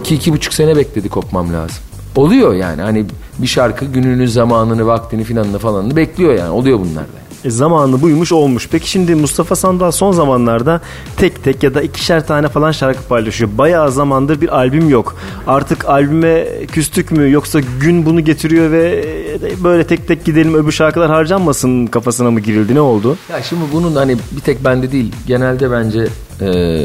2 0.00 0.14
iki, 0.14 0.32
buçuk 0.32 0.54
sene 0.54 0.76
bekledi 0.76 1.08
kopmam 1.08 1.52
lazım. 1.52 1.76
Oluyor 2.16 2.54
yani. 2.54 2.82
Hani 2.82 3.04
bir 3.38 3.46
şarkı 3.46 3.84
gününü, 3.84 4.28
zamanını, 4.28 4.86
vaktini 4.86 5.24
filanını 5.24 5.58
falanını 5.58 5.96
bekliyor 5.96 6.34
yani. 6.34 6.50
Oluyor 6.50 6.78
bunlar 6.78 7.04
da. 7.04 7.26
E, 7.44 7.50
zamanı 7.50 8.02
buymuş 8.02 8.32
olmuş. 8.32 8.68
Peki 8.72 8.90
şimdi 8.90 9.14
Mustafa 9.14 9.56
Sandal 9.56 9.90
son 9.90 10.12
zamanlarda 10.12 10.80
tek 11.16 11.44
tek 11.44 11.62
ya 11.62 11.74
da 11.74 11.82
ikişer 11.82 12.26
tane 12.26 12.48
falan 12.48 12.72
şarkı 12.72 13.02
paylaşıyor. 13.02 13.50
Bayağı 13.58 13.92
zamandır 13.92 14.40
bir 14.40 14.56
albüm 14.56 14.88
yok. 14.88 15.16
Artık 15.46 15.88
albüme 15.88 16.46
küstük 16.72 17.10
mü 17.10 17.30
yoksa 17.30 17.60
gün 17.80 18.06
bunu 18.06 18.20
getiriyor 18.20 18.70
ve 18.70 19.04
e, 19.42 19.64
böyle 19.64 19.86
tek 19.86 20.08
tek 20.08 20.24
gidelim 20.24 20.54
öbür 20.54 20.72
şarkılar 20.72 21.10
harcanmasın 21.10 21.86
kafasına 21.86 22.30
mı 22.30 22.40
girildi 22.40 22.74
ne 22.74 22.80
oldu? 22.80 23.16
Ya 23.32 23.42
şimdi 23.42 23.62
bunun 23.72 23.96
hani 23.96 24.16
bir 24.32 24.40
tek 24.40 24.64
bende 24.64 24.92
değil. 24.92 25.12
Genelde 25.26 25.70
bence 25.70 26.08
e, 26.40 26.84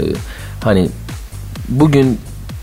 hani 0.64 0.90
bugün 1.70 2.20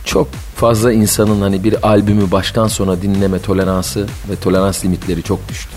çok 0.08 0.28
fazla 0.56 0.92
insanın 0.92 1.40
hani 1.40 1.64
bir 1.64 1.88
albümü 1.88 2.30
baştan 2.30 2.68
sona 2.68 3.02
dinleme 3.02 3.38
toleransı 3.38 4.06
ve 4.30 4.36
tolerans 4.36 4.84
limitleri 4.84 5.22
çok 5.22 5.48
düştü. 5.48 5.70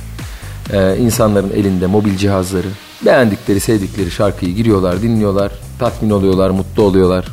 Ee, 0.73 0.97
insanların 0.97 1.51
elinde 1.51 1.87
mobil 1.87 2.17
cihazları, 2.17 2.67
beğendikleri, 3.05 3.59
sevdikleri 3.59 4.11
şarkıyı 4.11 4.55
giriyorlar, 4.55 5.01
dinliyorlar, 5.01 5.51
tatmin 5.79 6.09
oluyorlar, 6.09 6.49
mutlu 6.49 6.83
oluyorlar 6.83 7.25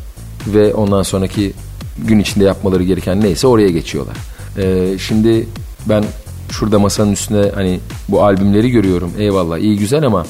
ve 0.46 0.74
ondan 0.74 1.02
sonraki 1.02 1.52
gün 1.98 2.18
içinde 2.18 2.44
yapmaları 2.44 2.82
gereken 2.82 3.20
neyse 3.20 3.46
oraya 3.46 3.68
geçiyorlar. 3.68 4.16
Ee, 4.58 4.98
şimdi 4.98 5.48
ben 5.86 6.04
şurada 6.50 6.78
masanın 6.78 7.12
üstünde 7.12 7.52
hani 7.54 7.80
bu 8.08 8.22
albümleri 8.22 8.70
görüyorum. 8.70 9.12
Eyvallah 9.18 9.58
iyi 9.58 9.78
güzel 9.78 10.06
ama 10.06 10.26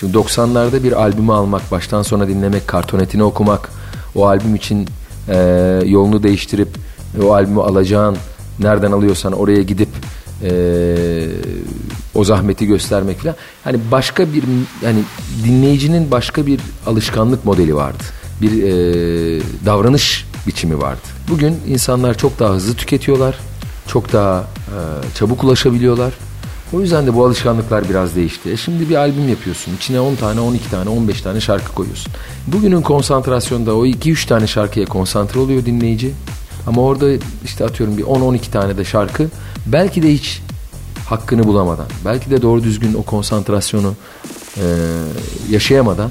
şimdi 0.00 0.16
90'larda 0.16 0.82
bir 0.82 0.92
albümü 0.92 1.32
almak, 1.32 1.70
baştan 1.70 2.02
sona 2.02 2.28
dinlemek, 2.28 2.68
kartonetini 2.68 3.22
okumak, 3.22 3.70
o 4.14 4.26
albüm 4.26 4.54
için 4.54 4.88
e, 5.28 5.36
yolunu 5.86 6.22
değiştirip 6.22 6.68
o 7.22 7.34
albümü 7.34 7.60
alacağın 7.60 8.16
nereden 8.58 8.92
alıyorsan 8.92 9.32
oraya 9.32 9.62
gidip 9.62 9.88
e, 10.42 10.50
o 12.14 12.24
zahmeti 12.24 12.66
göstermek 12.66 13.18
falan. 13.18 13.34
Hani 13.64 13.78
başka 13.90 14.32
bir 14.32 14.44
yani 14.82 14.98
dinleyicinin 15.44 16.10
başka 16.10 16.46
bir 16.46 16.60
alışkanlık 16.86 17.44
modeli 17.44 17.74
vardı. 17.74 18.04
Bir 18.42 18.62
e, 18.62 18.70
davranış 19.66 20.26
biçimi 20.46 20.80
vardı. 20.80 21.00
Bugün 21.30 21.56
insanlar 21.68 22.18
çok 22.18 22.38
daha 22.38 22.54
hızlı 22.54 22.74
tüketiyorlar. 22.74 23.38
Çok 23.86 24.12
daha 24.12 24.40
e, 24.40 24.76
çabuk 25.14 25.44
ulaşabiliyorlar. 25.44 26.12
O 26.72 26.80
yüzden 26.80 27.06
de 27.06 27.14
bu 27.14 27.26
alışkanlıklar 27.26 27.88
biraz 27.88 28.16
değişti. 28.16 28.50
E 28.50 28.56
şimdi 28.56 28.88
bir 28.88 28.96
albüm 28.96 29.28
yapıyorsun. 29.28 29.72
İçine 29.76 30.00
10 30.00 30.14
tane, 30.14 30.40
12 30.40 30.70
tane, 30.70 30.90
15 30.90 31.20
tane 31.20 31.40
şarkı 31.40 31.74
koyuyorsun. 31.74 32.12
Bugünün 32.46 32.82
konsantrasyonda 32.82 33.74
o 33.74 33.86
2-3 33.86 34.28
tane 34.28 34.46
şarkıya 34.46 34.86
konsantre 34.86 35.40
oluyor 35.40 35.66
dinleyici. 35.66 36.14
Ama 36.66 36.82
orada 36.82 37.06
işte 37.44 37.64
atıyorum 37.64 37.98
bir 37.98 38.02
10-12 38.02 38.50
tane 38.50 38.76
de 38.76 38.84
şarkı 38.84 39.28
belki 39.66 40.02
de 40.02 40.12
hiç 40.12 40.42
hakkını 41.06 41.44
bulamadan, 41.44 41.86
belki 42.04 42.30
de 42.30 42.42
doğru 42.42 42.62
düzgün 42.64 42.94
o 42.94 43.02
konsantrasyonu 43.02 43.94
e, 44.56 44.64
yaşayamadan 45.50 46.10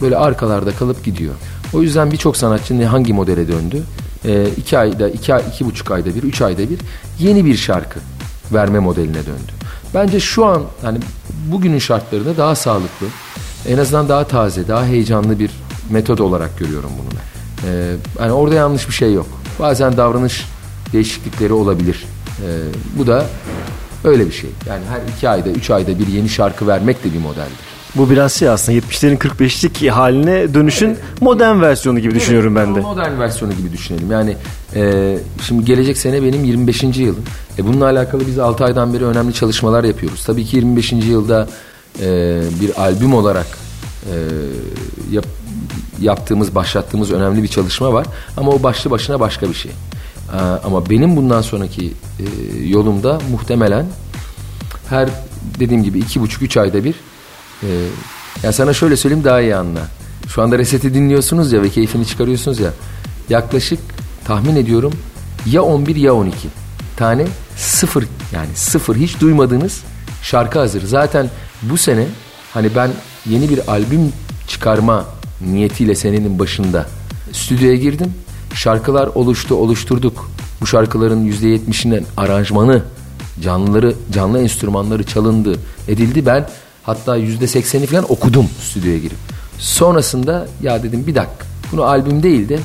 böyle 0.00 0.16
arkalarda 0.16 0.72
kalıp 0.72 1.04
gidiyor. 1.04 1.34
O 1.72 1.82
yüzden 1.82 2.12
birçok 2.12 2.36
sanatçı 2.36 2.84
hangi 2.84 3.12
modele 3.12 3.48
döndü? 3.48 3.82
E, 4.24 4.46
iki 4.56 4.78
ayda, 4.78 5.08
iki, 5.08 5.32
iki 5.52 5.64
buçuk 5.66 5.90
ayda 5.90 6.14
bir, 6.14 6.22
üç 6.22 6.42
ayda 6.42 6.70
bir 6.70 6.78
yeni 7.18 7.44
bir 7.44 7.56
şarkı 7.56 8.00
verme 8.52 8.78
modeline 8.78 9.26
döndü. 9.26 9.52
Bence 9.94 10.20
şu 10.20 10.44
an 10.44 10.62
hani 10.82 10.98
bugünün 11.52 11.78
şartlarında 11.78 12.36
daha 12.36 12.54
sağlıklı, 12.54 13.06
en 13.68 13.78
azından 13.78 14.08
daha 14.08 14.24
taze, 14.26 14.68
daha 14.68 14.84
heyecanlı 14.84 15.38
bir 15.38 15.50
metot 15.90 16.20
olarak 16.20 16.58
görüyorum 16.58 16.90
bunu 16.98 17.08
ben. 17.10 17.72
E, 17.72 17.96
hani 18.18 18.32
orada 18.32 18.54
yanlış 18.54 18.88
bir 18.88 18.94
şey 18.94 19.12
yok. 19.12 19.26
Bazen 19.58 19.96
davranış 19.96 20.46
değişiklikleri 20.92 21.52
olabilir. 21.52 22.04
E, 22.38 22.48
bu 22.98 23.06
da 23.06 23.26
öyle 24.04 24.26
bir 24.26 24.32
şey. 24.32 24.50
Yani 24.68 24.82
her 24.90 25.12
iki 25.16 25.28
ayda, 25.28 25.48
üç 25.48 25.70
ayda 25.70 25.98
bir 25.98 26.06
yeni 26.06 26.28
şarkı 26.28 26.66
vermek 26.66 27.04
de 27.04 27.12
bir 27.12 27.18
modeldir. 27.18 27.75
Bu 27.96 28.10
biraz 28.10 28.32
şey 28.32 28.48
aslında 28.48 28.78
70'lerin 28.78 29.16
45'lik 29.18 29.90
haline 29.90 30.54
dönüşün 30.54 30.96
modern 31.20 31.60
versiyonu 31.60 31.98
gibi 31.98 32.14
düşünüyorum 32.14 32.56
ben 32.56 32.74
de. 32.74 32.80
Modern 32.80 33.18
versiyonu 33.20 33.52
gibi 33.54 33.72
düşünelim. 33.72 34.10
Yani 34.10 34.36
e, 34.74 35.18
şimdi 35.42 35.64
gelecek 35.64 35.96
sene 35.98 36.22
benim 36.22 36.44
25. 36.44 36.82
yılım. 36.82 37.22
E, 37.58 37.66
bununla 37.66 37.84
alakalı 37.84 38.26
biz 38.26 38.38
6 38.38 38.64
aydan 38.64 38.94
beri 38.94 39.04
önemli 39.04 39.34
çalışmalar 39.34 39.84
yapıyoruz. 39.84 40.24
Tabii 40.24 40.44
ki 40.44 40.56
25. 40.56 40.92
yılda 40.92 41.48
e, 42.02 42.40
bir 42.60 42.80
albüm 42.82 43.14
olarak 43.14 43.46
e, 44.04 44.14
yap- 45.10 45.26
yaptığımız, 46.00 46.54
başlattığımız 46.54 47.10
önemli 47.12 47.42
bir 47.42 47.48
çalışma 47.48 47.92
var. 47.92 48.06
Ama 48.36 48.50
o 48.50 48.62
başlı 48.62 48.90
başına 48.90 49.20
başka 49.20 49.48
bir 49.48 49.54
şey. 49.54 49.72
E, 50.32 50.38
ama 50.64 50.90
benim 50.90 51.16
bundan 51.16 51.40
sonraki 51.42 51.92
e, 52.20 52.24
yolumda 52.66 53.18
muhtemelen 53.30 53.86
her 54.88 55.08
dediğim 55.60 55.82
gibi 55.82 55.98
iki 55.98 56.20
buçuk 56.20 56.42
üç 56.42 56.56
ayda 56.56 56.84
bir 56.84 56.94
ya 58.42 58.52
sana 58.52 58.72
şöyle 58.72 58.96
söyleyeyim 58.96 59.24
daha 59.24 59.40
iyi 59.40 59.56
anla. 59.56 59.80
Şu 60.28 60.42
anda 60.42 60.58
reseti 60.58 60.94
dinliyorsunuz 60.94 61.52
ya 61.52 61.62
ve 61.62 61.70
keyfini 61.70 62.06
çıkarıyorsunuz 62.06 62.58
ya. 62.60 62.70
Yaklaşık 63.28 63.78
tahmin 64.24 64.56
ediyorum 64.56 64.92
ya 65.46 65.62
11 65.62 65.96
ya 65.96 66.14
12 66.14 66.48
tane 66.96 67.26
sıfır 67.56 68.04
yani 68.32 68.48
sıfır 68.54 68.96
hiç 68.96 69.20
duymadığınız 69.20 69.82
şarkı 70.22 70.58
hazır. 70.58 70.82
Zaten 70.86 71.30
bu 71.62 71.76
sene 71.76 72.06
hani 72.54 72.70
ben 72.76 72.90
yeni 73.26 73.50
bir 73.50 73.68
albüm 73.68 74.12
çıkarma 74.48 75.04
niyetiyle 75.40 75.94
senenin 75.94 76.38
başında 76.38 76.86
stüdyoya 77.32 77.76
girdim. 77.76 78.14
Şarkılar 78.54 79.06
oluştu, 79.06 79.54
oluşturduk. 79.54 80.30
Bu 80.60 80.66
şarkıların 80.66 81.26
%70'inden 81.26 82.04
aranjmanı, 82.16 82.82
canlıları, 83.42 83.94
canlı 84.12 84.42
enstrümanları 84.42 85.04
çalındı, 85.04 85.58
edildi. 85.88 86.26
Ben 86.26 86.48
hatta 86.86 87.18
%80'i 87.18 87.86
falan 87.86 88.12
okudum 88.12 88.46
stüdyoya 88.62 88.98
girip. 88.98 89.18
Sonrasında 89.58 90.46
ya 90.62 90.82
dedim 90.82 91.06
bir 91.06 91.14
dakika 91.14 91.46
bunu 91.72 91.82
albüm 91.82 92.22
değil 92.22 92.48
de 92.48 92.58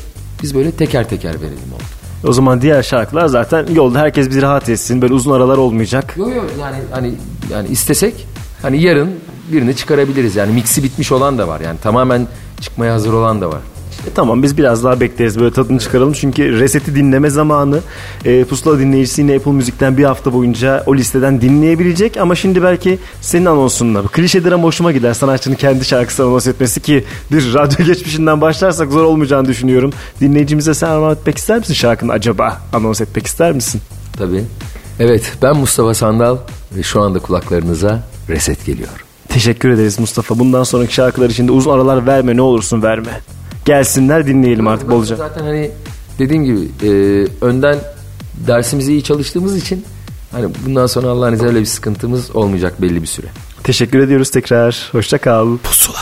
biz 0.43 0.55
böyle 0.55 0.71
teker 0.71 1.09
teker 1.09 1.41
verelim 1.41 1.73
oldu. 1.75 1.83
O 2.27 2.33
zaman 2.33 2.61
diğer 2.61 2.83
şarkılar 2.83 3.27
zaten 3.27 3.67
yolda 3.73 3.99
herkes 3.99 4.29
bizi 4.29 4.41
rahat 4.41 4.69
etsin. 4.69 5.01
Böyle 5.01 5.13
uzun 5.13 5.31
aralar 5.31 5.57
olmayacak. 5.57 6.17
Yok 6.17 6.35
yok 6.35 6.45
yani 6.59 6.75
hani 6.91 7.13
yani 7.51 7.67
istesek 7.67 8.27
hani 8.61 8.81
yarın 8.81 9.09
birini 9.51 9.75
çıkarabiliriz. 9.75 10.35
Yani 10.35 10.53
mixi 10.53 10.83
bitmiş 10.83 11.11
olan 11.11 11.37
da 11.37 11.47
var. 11.47 11.61
Yani 11.61 11.79
tamamen 11.83 12.27
çıkmaya 12.61 12.93
hazır 12.93 13.13
olan 13.13 13.41
da 13.41 13.49
var. 13.49 13.61
E 14.07 14.09
tamam 14.15 14.43
biz 14.43 14.57
biraz 14.57 14.83
daha 14.83 14.99
bekleriz 14.99 15.39
böyle 15.39 15.53
tadını 15.53 15.79
çıkaralım. 15.79 16.13
Çünkü 16.13 16.59
reseti 16.59 16.95
dinleme 16.95 17.29
zamanı 17.29 17.79
e, 18.25 18.43
pusula 18.43 18.79
dinleyicisi 18.79 19.35
Apple 19.35 19.51
Müzik'ten 19.51 19.97
bir 19.97 20.03
hafta 20.03 20.33
boyunca 20.33 20.83
o 20.85 20.95
listeden 20.95 21.41
dinleyebilecek. 21.41 22.17
Ama 22.17 22.35
şimdi 22.35 22.63
belki 22.63 22.99
senin 23.21 23.45
anonsunla 23.45 24.07
klişedir 24.07 24.51
ama 24.51 24.63
hoşuma 24.63 24.91
gider 24.91 25.13
sanatçının 25.13 25.55
kendi 25.55 25.85
şarkısını 25.85 26.25
anons 26.25 26.47
etmesi 26.47 26.79
ki 26.79 27.03
bir 27.31 27.53
radyo 27.53 27.85
geçmişinden 27.85 28.41
başlarsak 28.41 28.91
zor 28.91 29.03
olmayacağını 29.03 29.47
düşünüyorum. 29.47 29.93
Dinleyicimize 30.21 30.73
sen 30.73 30.87
armağan 30.87 31.13
etmek 31.13 31.37
ister 31.37 31.57
misin 31.57 31.73
şarkını 31.73 32.11
acaba? 32.11 32.61
Anons 32.73 33.01
etmek 33.01 33.27
ister 33.27 33.51
misin? 33.51 33.81
Tabii. 34.17 34.43
Evet 34.99 35.33
ben 35.41 35.57
Mustafa 35.57 35.93
Sandal 35.93 36.37
ve 36.75 36.83
şu 36.83 37.01
anda 37.01 37.19
kulaklarınıza 37.19 38.03
reset 38.29 38.65
geliyor. 38.65 38.89
Teşekkür 39.29 39.69
ederiz 39.69 39.99
Mustafa. 39.99 40.39
Bundan 40.39 40.63
sonraki 40.63 40.93
şarkılar 40.93 41.29
için 41.29 41.47
de 41.47 41.51
uzun 41.51 41.71
aralar 41.71 42.07
verme 42.07 42.35
ne 42.35 42.41
olursun 42.41 42.83
verme. 42.83 43.21
Gelsinler 43.65 44.27
dinleyelim 44.27 44.67
artık 44.67 44.91
bolca. 44.91 45.15
Zaten 45.15 45.43
hani 45.43 45.71
dediğim 46.19 46.45
gibi 46.45 46.59
e, 46.83 46.89
önden 47.41 47.79
dersimizi 48.47 48.91
iyi 48.91 49.03
çalıştığımız 49.03 49.57
için 49.57 49.85
hani 50.31 50.49
bundan 50.65 50.87
sonra 50.87 51.07
Allah'ın 51.07 51.33
izniyle 51.33 51.59
bir 51.59 51.65
sıkıntımız 51.65 52.35
olmayacak 52.35 52.81
belli 52.81 53.01
bir 53.01 53.07
süre. 53.07 53.27
Teşekkür 53.63 53.99
ediyoruz 53.99 54.29
tekrar. 54.31 54.89
Hoşça 54.91 55.17
kal. 55.17 55.57
Pusula. 55.57 55.99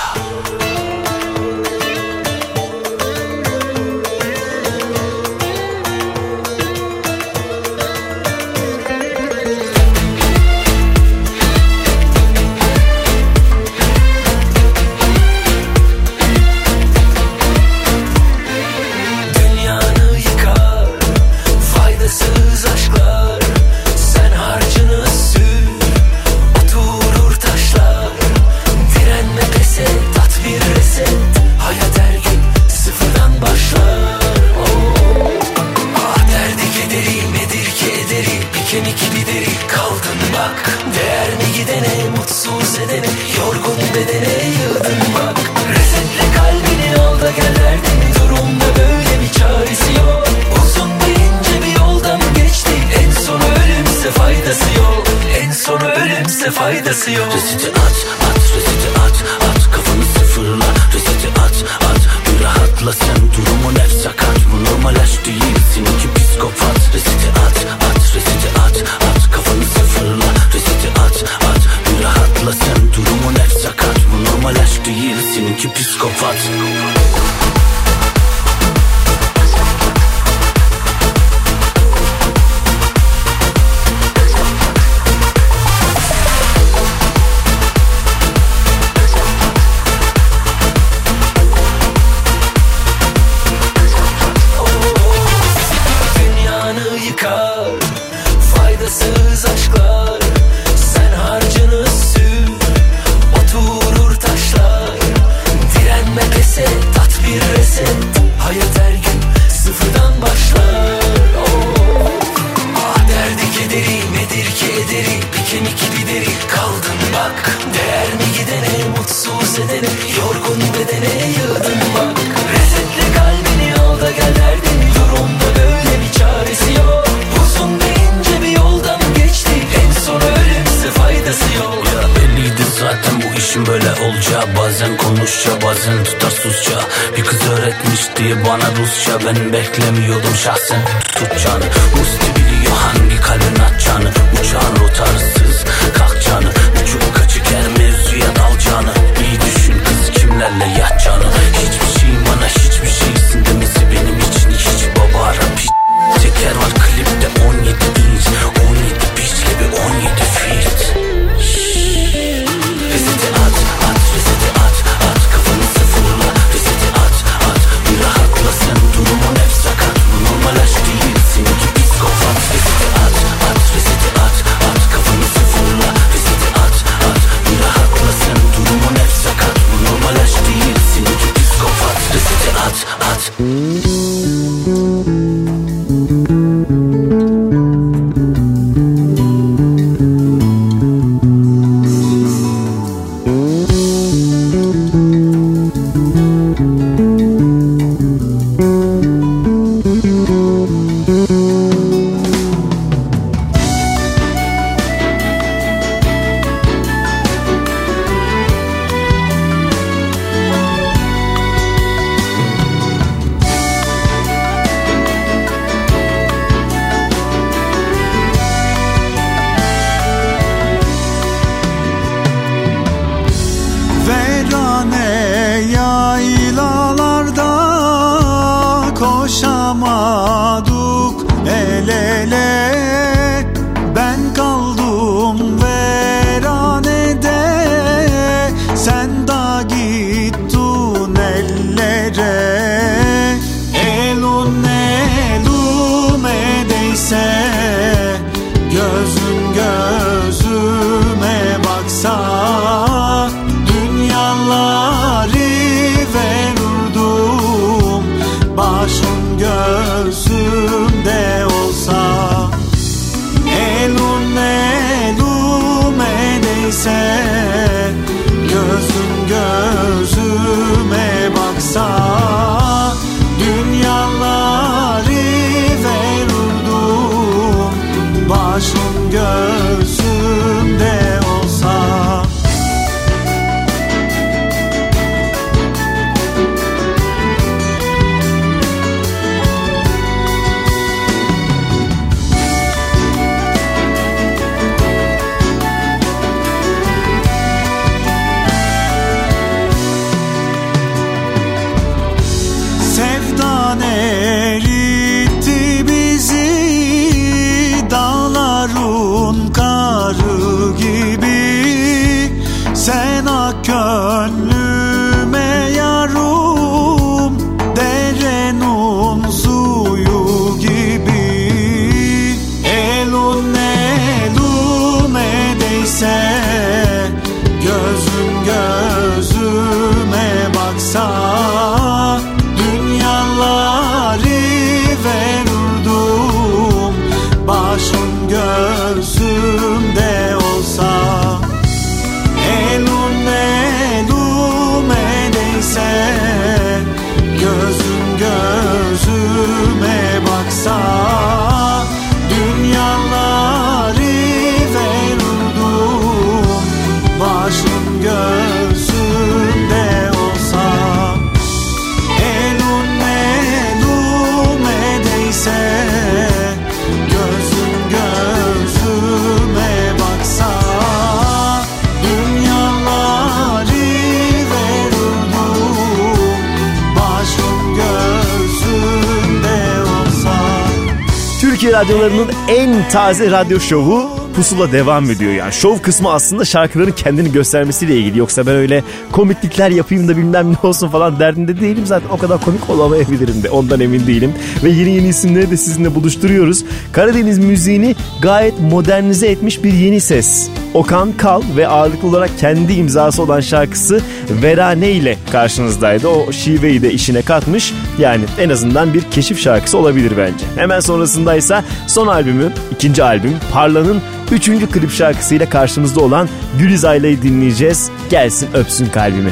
Radyolarının 381.72 382.32
en 382.48 382.90
taze 382.90 383.32
radyo 383.32 383.60
şovu 383.60 384.19
Pusula 384.40 384.72
devam 384.72 385.12
ediyor 385.12 385.32
yani. 385.32 385.54
Şov 385.54 385.78
kısmı 385.80 386.12
aslında 386.12 386.46
şarkıların 386.46 386.92
kendini 386.92 387.32
göstermesiyle 387.32 387.98
ilgili. 387.98 388.20
Yoksa 388.20 388.46
ben 388.46 388.56
öyle 388.56 388.84
komiklikler 389.12 389.70
yapayım 389.70 390.08
da 390.08 390.18
bilmem 390.18 390.52
ne 390.52 390.70
olsun 390.70 390.88
falan 390.88 391.20
derdinde 391.20 391.62
değilim. 391.62 391.86
Zaten 391.86 392.10
o 392.10 392.18
kadar 392.18 392.42
komik 392.42 392.70
olamayabilirim 392.70 393.44
de 393.44 393.50
ondan 393.50 393.80
emin 393.80 394.08
değilim. 394.08 394.34
Ve 394.64 394.70
yeni 394.70 394.90
yeni 394.90 395.08
isimleri 395.08 395.52
de 395.52 395.58
sizinle 395.58 395.96
buluşturuyoruz. 395.96 396.66
Karadeniz 396.92 397.40
müziğini 397.40 397.96
gayet 398.22 398.60
modernize 398.60 399.28
etmiş 399.28 399.64
bir 399.64 399.74
yeni 399.74 400.02
ses. 400.02 400.50
Okan 400.74 401.12
Kal 401.18 401.42
ve 401.58 401.68
ağırlıklı 401.68 402.08
olarak 402.08 402.40
kendi 402.40 402.74
imzası 402.74 403.22
olan 403.24 403.40
şarkısı 403.40 404.02
Verane 404.42 404.92
ile 404.92 405.18
karşınızdaydı. 405.32 406.08
O 406.08 406.32
şiveyi 406.32 406.82
de 406.82 406.94
işine 406.94 407.22
katmış. 407.22 407.74
Yani 407.98 408.24
en 408.40 408.50
azından 408.50 408.94
bir 408.94 409.02
keşif 409.02 409.40
şarkısı 409.40 409.78
olabilir 409.78 410.12
bence. 410.18 410.46
Hemen 410.56 410.80
sonrasındaysa 410.80 411.64
son 411.88 412.08
albümü, 412.08 412.52
ikinci 412.72 413.04
albüm 413.04 413.34
Parla'nın 413.54 414.02
üçüncü 414.32 414.68
klip 414.68 414.92
şarkısıyla 414.92 415.50
karşımızda 415.50 416.02
olan 416.02 416.30
Gülüz 416.60 416.86
Ayla'yı 416.86 417.22
dinleyeceğiz. 417.22 417.90
Gelsin 418.10 418.50
öpsün 418.54 418.90
kalbimi. 418.90 419.32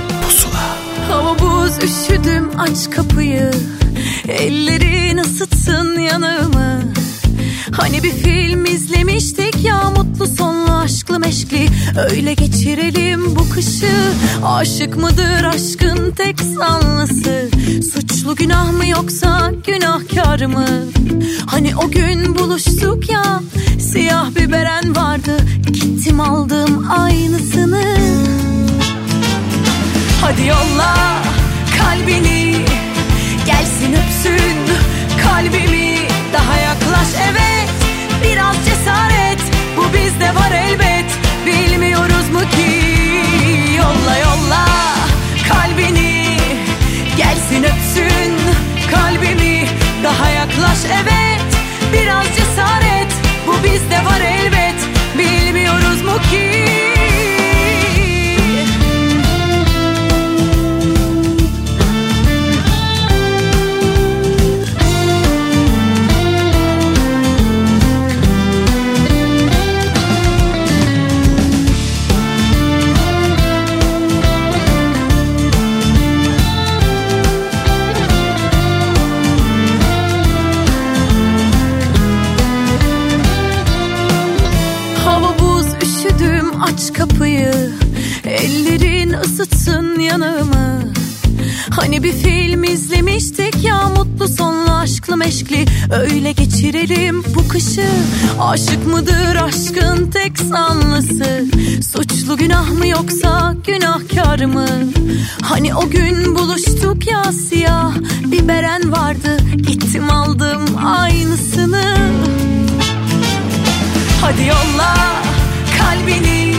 Hava 1.10 1.39
buz 1.39 1.78
üşüdüm 1.84 2.52
aç 2.58 2.89
kapıyı 2.89 3.52
Ellerin 4.28 5.18
ısıtsın 5.18 6.00
yanağımı 6.00 6.66
Hani 7.72 8.03
bir 8.03 8.11
film 8.11 8.65
izlemiştik 8.65 9.63
ya 9.63 9.89
mutlu 9.89 10.28
sonlu 10.28 10.72
aşklı 10.72 11.20
meşkli. 11.20 11.70
Öyle 12.11 12.34
geçirelim 12.34 13.36
bu 13.36 13.49
kışı. 13.49 13.93
Aşık 14.45 14.97
mıdır 14.97 15.43
aşkın 15.43 16.11
tek 16.11 16.39
sanlısı 16.39 17.49
Suçlu 17.93 18.36
günah 18.36 18.72
mı 18.72 18.88
yoksa 18.88 19.51
günahkar 19.68 20.45
mı? 20.45 20.68
Hani 21.45 21.76
o 21.76 21.91
gün 21.91 22.36
buluştuk 22.36 23.09
ya 23.11 23.41
Siyah 23.80 24.36
bir 24.36 24.51
beren 24.51 24.95
vardı. 24.95 25.38
Gittim 25.72 26.20
aldım 26.20 26.88
aynısını. 26.89 27.97
Hadi 30.22 30.45
yolla 30.45 30.95
kalbini 31.78 32.55
Gelsin 33.45 33.93
öpsün 33.93 34.57
kalbimi 35.24 35.87
Yaklaş 36.98 37.28
evet 37.32 37.70
Biraz 38.24 38.56
cesaret. 38.66 39.39
Bu 39.78 39.93
bizde 39.93 40.36
var 40.36 40.52
elbet. 40.52 41.06
Bilmiyoruz 41.45 42.30
mu 42.34 42.39
ki? 42.39 42.72
Yolla 43.78 44.18
yolla 44.18 44.66
kalbini. 45.50 46.38
Gelsin 47.18 47.64
öpsün 47.64 48.34
kalbimi. 48.91 49.68
Daha 50.04 50.30
yaklaş 50.30 50.78
evet 51.04 51.41
Biraz 51.93 52.26
cesaret. 52.26 53.12
Bu 53.48 53.64
bizde 53.64 54.06
var 54.06 54.22
elbet. 54.22 54.76
Bilmiyoruz 55.18 56.02
mu 56.02 56.22
ki 56.32 56.57
Hani 91.80 92.04
bir 92.04 92.12
film 92.12 92.64
izlemiştik 92.64 93.64
ya 93.64 93.90
mutlu 93.90 94.28
sonlu 94.28 94.72
aşklı 94.72 95.18
meşkli. 95.18 95.66
Öyle 95.92 96.32
geçirelim 96.32 97.24
bu 97.36 97.48
kışı. 97.48 97.90
Aşık 98.42 98.88
mıdır 98.88 99.36
aşkın 99.36 100.12
tek 100.12 100.40
sanlısı 100.40 101.46
Suçlu 101.94 102.38
günah 102.38 102.70
mı 102.72 102.88
yoksa 102.88 103.56
günahkar 103.68 104.46
mı? 104.46 104.68
Hani 105.42 105.76
o 105.76 105.90
gün 105.90 106.36
buluştuk 106.36 107.12
ya 107.12 107.24
siyah 107.24 107.94
bir 108.26 108.48
beren 108.48 108.92
vardı. 108.92 109.38
Gittim 109.56 110.12
aldım 110.12 110.66
aynısını. 110.86 111.98
Hadi 114.22 114.42
yolla 114.46 114.96
kalbini 115.78 116.56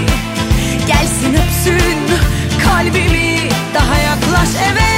Gelsin 0.87 1.35
öpsün 1.35 1.99
kalbimi. 2.65 3.39
Daha 3.75 3.99
yaklaş 3.99 4.49
evet 4.73 4.98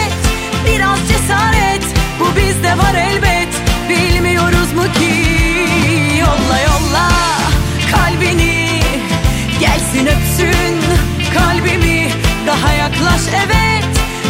Biraz 0.91 1.09
cesaret 1.09 1.83
Bu 2.21 2.37
bizde 2.37 2.79
var 2.79 2.95
elbet. 2.95 3.49
Bilmiyoruz 3.89 4.73
mu 4.73 4.83
ki? 4.83 5.15
Yolla 6.21 6.61
yolla 6.61 7.09
kalbini. 7.91 8.81
Gelsin 9.61 10.07
öpsün 10.07 10.77
kalbimi. 11.35 12.09
Daha 12.47 12.73
yaklaş 12.73 13.21
evet. 13.47 13.85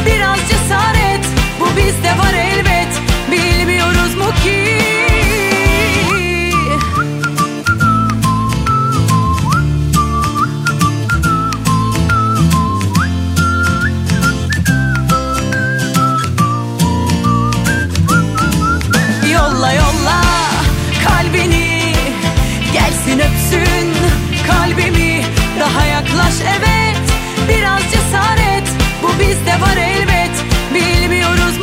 Biraz 0.06 0.38
cesaret 0.38 1.26
Bu 1.60 1.76
bizde 1.76 2.18
var 2.18 2.34
elbet. 2.34 3.00
Bilmiyoruz 3.30 4.14
mu 4.14 4.26
ki 4.44 4.69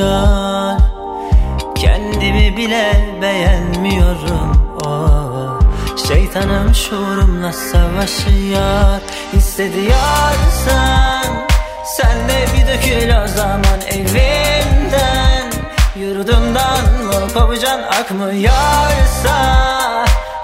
Karışıyor 0.00 0.80
Kendimi 1.74 2.56
bile 2.56 3.18
beğenmiyorum. 3.22 4.78
Oh. 4.86 5.60
Şeytanım 6.08 6.74
şuurumla 6.74 7.52
savaşıyor 7.52 9.00
Hissediyorsan 9.32 11.24
Sen 11.84 12.28
de 12.28 12.46
bir 12.54 12.66
dökül 12.66 13.24
o 13.24 13.28
zaman 13.28 13.80
evimden. 13.90 15.50
Yurdumdan 15.96 16.84
mı 17.04 17.32
kovacan 17.34 17.82
akmıyorsa 17.82 19.36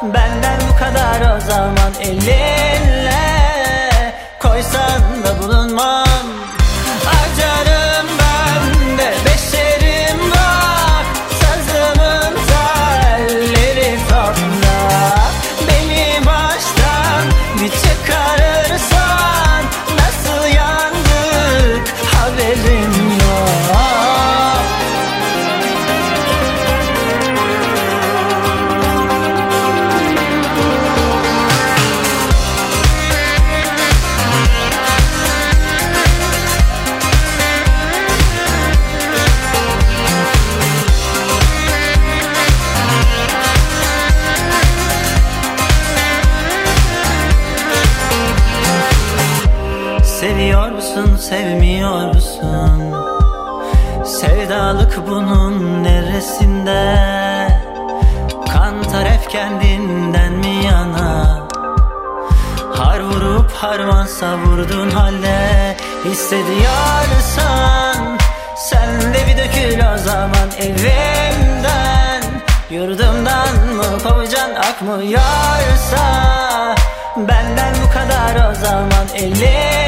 Benden 0.02 0.60
bu 0.70 0.78
kadar 0.78 1.36
o 1.36 1.40
zaman 1.40 1.92
elinle 2.00 2.95
bunun 55.06 55.84
neresinde? 55.84 56.96
Kantar 58.52 59.08
hep 59.08 59.30
kendinden 59.30 60.32
mi 60.32 60.64
yana? 60.64 61.46
Har 62.78 63.00
vurup 63.00 63.52
harman 63.52 64.06
savurdun 64.06 64.90
halde 64.90 65.76
Hissediyorsan 66.04 67.96
Sen 68.56 69.14
de 69.14 69.18
bir 69.26 69.36
dökül 69.38 69.78
o 69.94 69.98
zaman 69.98 70.48
evimden 70.60 72.22
Yurdumdan 72.70 73.56
mı 73.76 73.98
kovacan 74.02 74.54
akmıyorsa 74.54 76.04
Benden 77.16 77.74
bu 77.84 77.88
kadar 77.92 78.50
o 78.50 78.54
zaman 78.54 79.06
elinle 79.14 79.85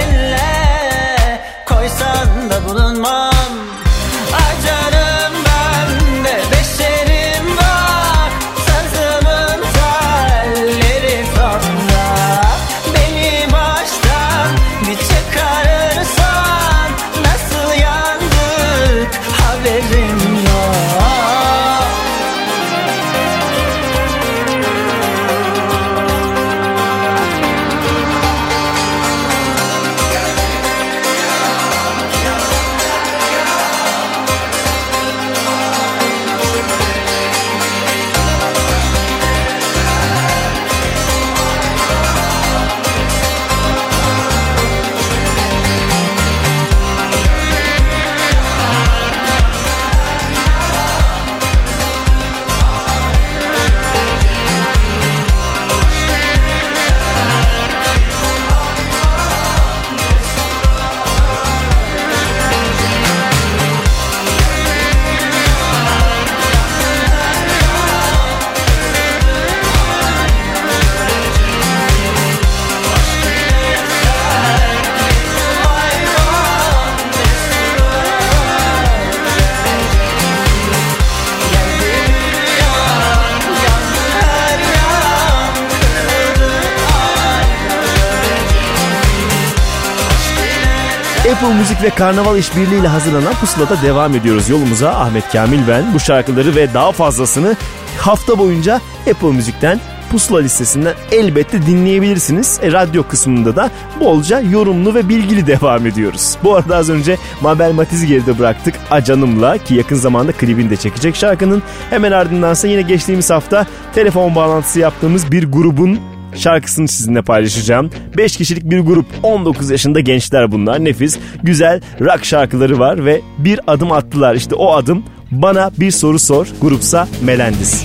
Apple 91.38 91.54
Müzik 91.54 91.82
ve 91.82 91.90
Karnaval 91.90 92.38
İşbirliği 92.38 92.80
ile 92.80 92.88
hazırlanan 92.88 93.34
Pusula'da 93.34 93.82
devam 93.82 94.14
ediyoruz 94.14 94.48
yolumuza. 94.48 94.90
Ahmet 94.90 95.32
Kamil 95.32 95.68
ben. 95.68 95.94
Bu 95.94 96.00
şarkıları 96.00 96.54
ve 96.56 96.74
daha 96.74 96.92
fazlasını 96.92 97.56
hafta 97.98 98.38
boyunca 98.38 98.80
Apple 99.10 99.32
Müzik'ten 99.32 99.80
Pusula 100.10 100.40
listesinden 100.40 100.94
elbette 101.12 101.66
dinleyebilirsiniz. 101.66 102.60
E, 102.62 102.72
radyo 102.72 103.02
kısmında 103.02 103.56
da 103.56 103.70
bolca 104.00 104.40
yorumlu 104.40 104.94
ve 104.94 105.08
bilgili 105.08 105.46
devam 105.46 105.86
ediyoruz. 105.86 106.36
Bu 106.44 106.56
arada 106.56 106.76
az 106.76 106.90
önce 106.90 107.18
Mabel 107.40 107.72
Matiz'i 107.72 108.06
geride 108.06 108.38
bıraktık 108.38 108.74
Acanım'la 108.90 109.58
ki 109.58 109.74
yakın 109.74 109.96
zamanda 109.96 110.32
klibini 110.32 110.70
de 110.70 110.76
çekecek 110.76 111.16
şarkının. 111.16 111.62
Hemen 111.90 112.12
ardındansa 112.12 112.68
yine 112.68 112.82
geçtiğimiz 112.82 113.30
hafta 113.30 113.66
telefon 113.94 114.34
bağlantısı 114.34 114.80
yaptığımız 114.80 115.32
bir 115.32 115.52
grubun 115.52 116.00
şarkısını 116.34 116.88
sizinle 116.88 117.22
paylaşacağım. 117.22 117.90
5 118.16 118.36
kişilik 118.36 118.64
bir 118.64 118.80
grup. 118.80 119.06
19 119.22 119.70
yaşında 119.70 120.00
gençler 120.00 120.52
bunlar. 120.52 120.84
Nefis 120.84 121.18
güzel 121.42 121.80
rock 122.00 122.24
şarkıları 122.24 122.78
var 122.78 123.04
ve 123.04 123.20
bir 123.38 123.60
adım 123.66 123.92
attılar. 123.92 124.34
İşte 124.34 124.54
o 124.54 124.74
adım 124.74 125.04
bana 125.30 125.70
bir 125.80 125.90
soru 125.90 126.18
sor 126.18 126.46
grupsa 126.60 127.08
Melendis. 127.22 127.84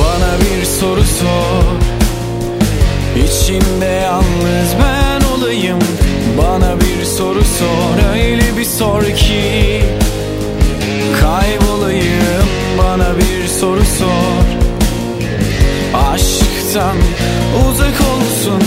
Bana 0.00 0.40
bir 0.40 0.64
soru 0.64 1.02
sor. 1.02 1.76
İçinde 3.24 3.84
yalnız 3.84 4.74
ben 4.82 5.38
olayım. 5.38 5.78
Bana 6.38 6.80
bir 6.80 7.04
soru 7.04 7.44
sor. 7.44 8.14
Öyle 8.14 8.58
bir 8.58 8.64
sor 8.64 9.02
ki 9.02 9.82
Kaybolayım. 11.20 12.46
Bana 12.78 13.16
bir 13.16 13.46
soru 13.48 13.84
sor 13.84 14.45
Aşktan 16.76 16.96
uzak 17.70 18.00
olsun. 18.00 18.62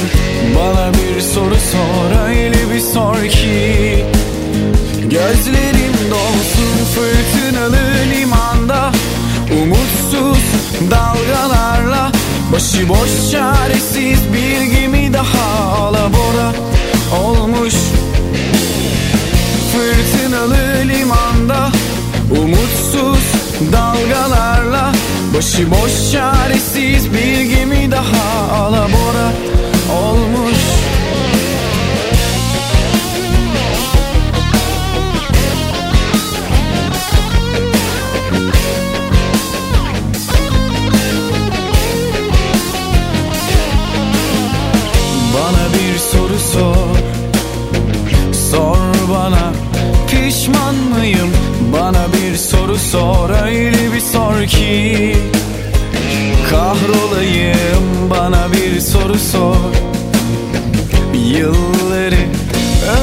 Bana 0.56 0.92
bir 0.94 1.22
soru 1.22 1.56
sor 1.56 2.28
Öyle 2.28 2.74
bir 2.74 2.80
sor 2.80 3.30
ki. 3.30 4.06
Gözlerim 5.02 5.94
dolsun 6.12 6.86
fırtınalı 6.96 7.78
limanda. 8.12 8.92
Umutsuz 9.64 10.44
dalgalarla 10.92 12.12
Başıboş 12.52 13.32
çaresiz 13.32 14.20
bir 14.34 14.62
gemi 14.62 15.14
daha 15.14 15.78
alabora 15.78 16.54
olmuş. 17.24 17.74
Fırtınalı 19.72 20.58
limanda 20.88 21.72
Umutsuz 22.32 23.24
dalgalarla 23.74 24.92
Başıboş 25.34 26.12
çaresiz 26.12 27.14
bir 27.14 27.42
gemi 27.42 27.92
daha 27.92 28.54
alabora 28.54 29.32
olmuş. 30.02 30.58
Bana 45.34 45.74
bir 45.74 45.98
soru 46.00 46.40
sor. 46.54 46.98
Sor 48.52 49.10
bana 49.14 49.54
pişman 50.08 50.76
mıyım? 50.76 51.39
Bana 51.74 52.06
bir 52.14 52.38
soru 52.38 52.78
sor 52.78 53.30
öyle 53.46 53.94
bir 53.94 54.00
sor 54.00 54.46
ki. 54.48 55.16
Kahrolayım 56.50 58.10
bana 58.10 58.52
bir 58.52 58.80
soru 58.80 59.20
sor. 59.20 59.56
Yılları 61.14 62.26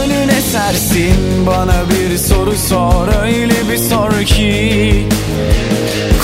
önüne 0.03 0.41
sersin 0.41 1.47
Bana 1.47 1.75
bir 1.91 2.19
soru 2.19 2.55
sor 2.69 3.23
öyle 3.23 3.69
bir 3.71 3.79
sor 3.79 4.25
ki. 4.25 5.09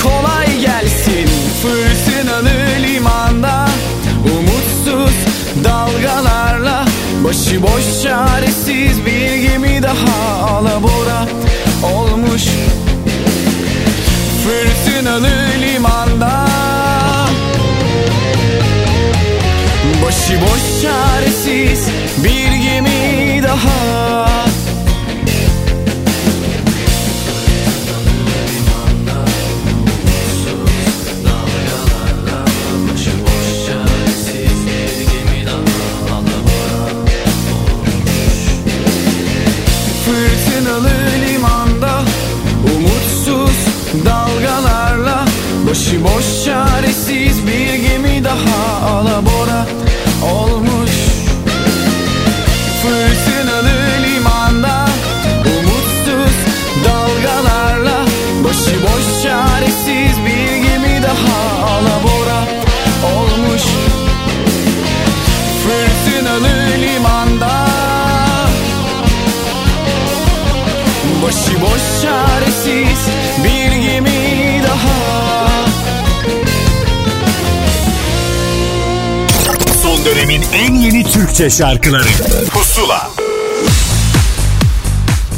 Kolay 0.03 0.61
gelsin 0.61 1.28
fırtınalı 1.62 2.51
limanda. 2.82 3.68
Umutsuz 4.24 5.14
dalgalarla 5.64 6.84
Başıboş 7.24 8.03
çaresiz 8.03 9.07
bir 9.07 9.36
gemi 9.36 9.82
daha 9.82 10.47
alabora 10.47 11.41
olmuş. 12.33 12.49
Fırtınalı 14.45 15.30
limanda. 15.61 16.47
Başıboş 20.07 20.83
çaresiz 20.83 21.89
bir 22.24 22.53
gemi 22.53 23.43
daha 23.43 24.41
Başıboş 45.93 46.44
çaresiz 46.44 47.47
bir 47.47 47.74
gemi 47.74 48.24
daha 48.24 48.86
alabora 48.86 49.66
olmuş. 50.35 50.90
Fırtınalı 52.82 53.77
limanda 54.02 54.89
Umutsuz 55.40 56.36
dalgalarla 56.85 58.05
Başıboş 58.44 59.23
çaresiz 59.23 60.16
bir 60.27 60.56
gemi 60.56 61.02
daha 61.02 61.66
alabora 61.66 62.40
olmuş. 63.16 63.62
Fırtınalı 65.62 66.69
limanda 66.81 67.66
Başıboş 71.23 72.02
çaresiz 72.02 73.22
Son 80.03 80.15
dönemin 80.15 80.43
en 80.55 80.74
yeni 80.74 81.05
Türkçe 81.05 81.51
şarkıları 81.51 82.09
Pusula 82.53 83.09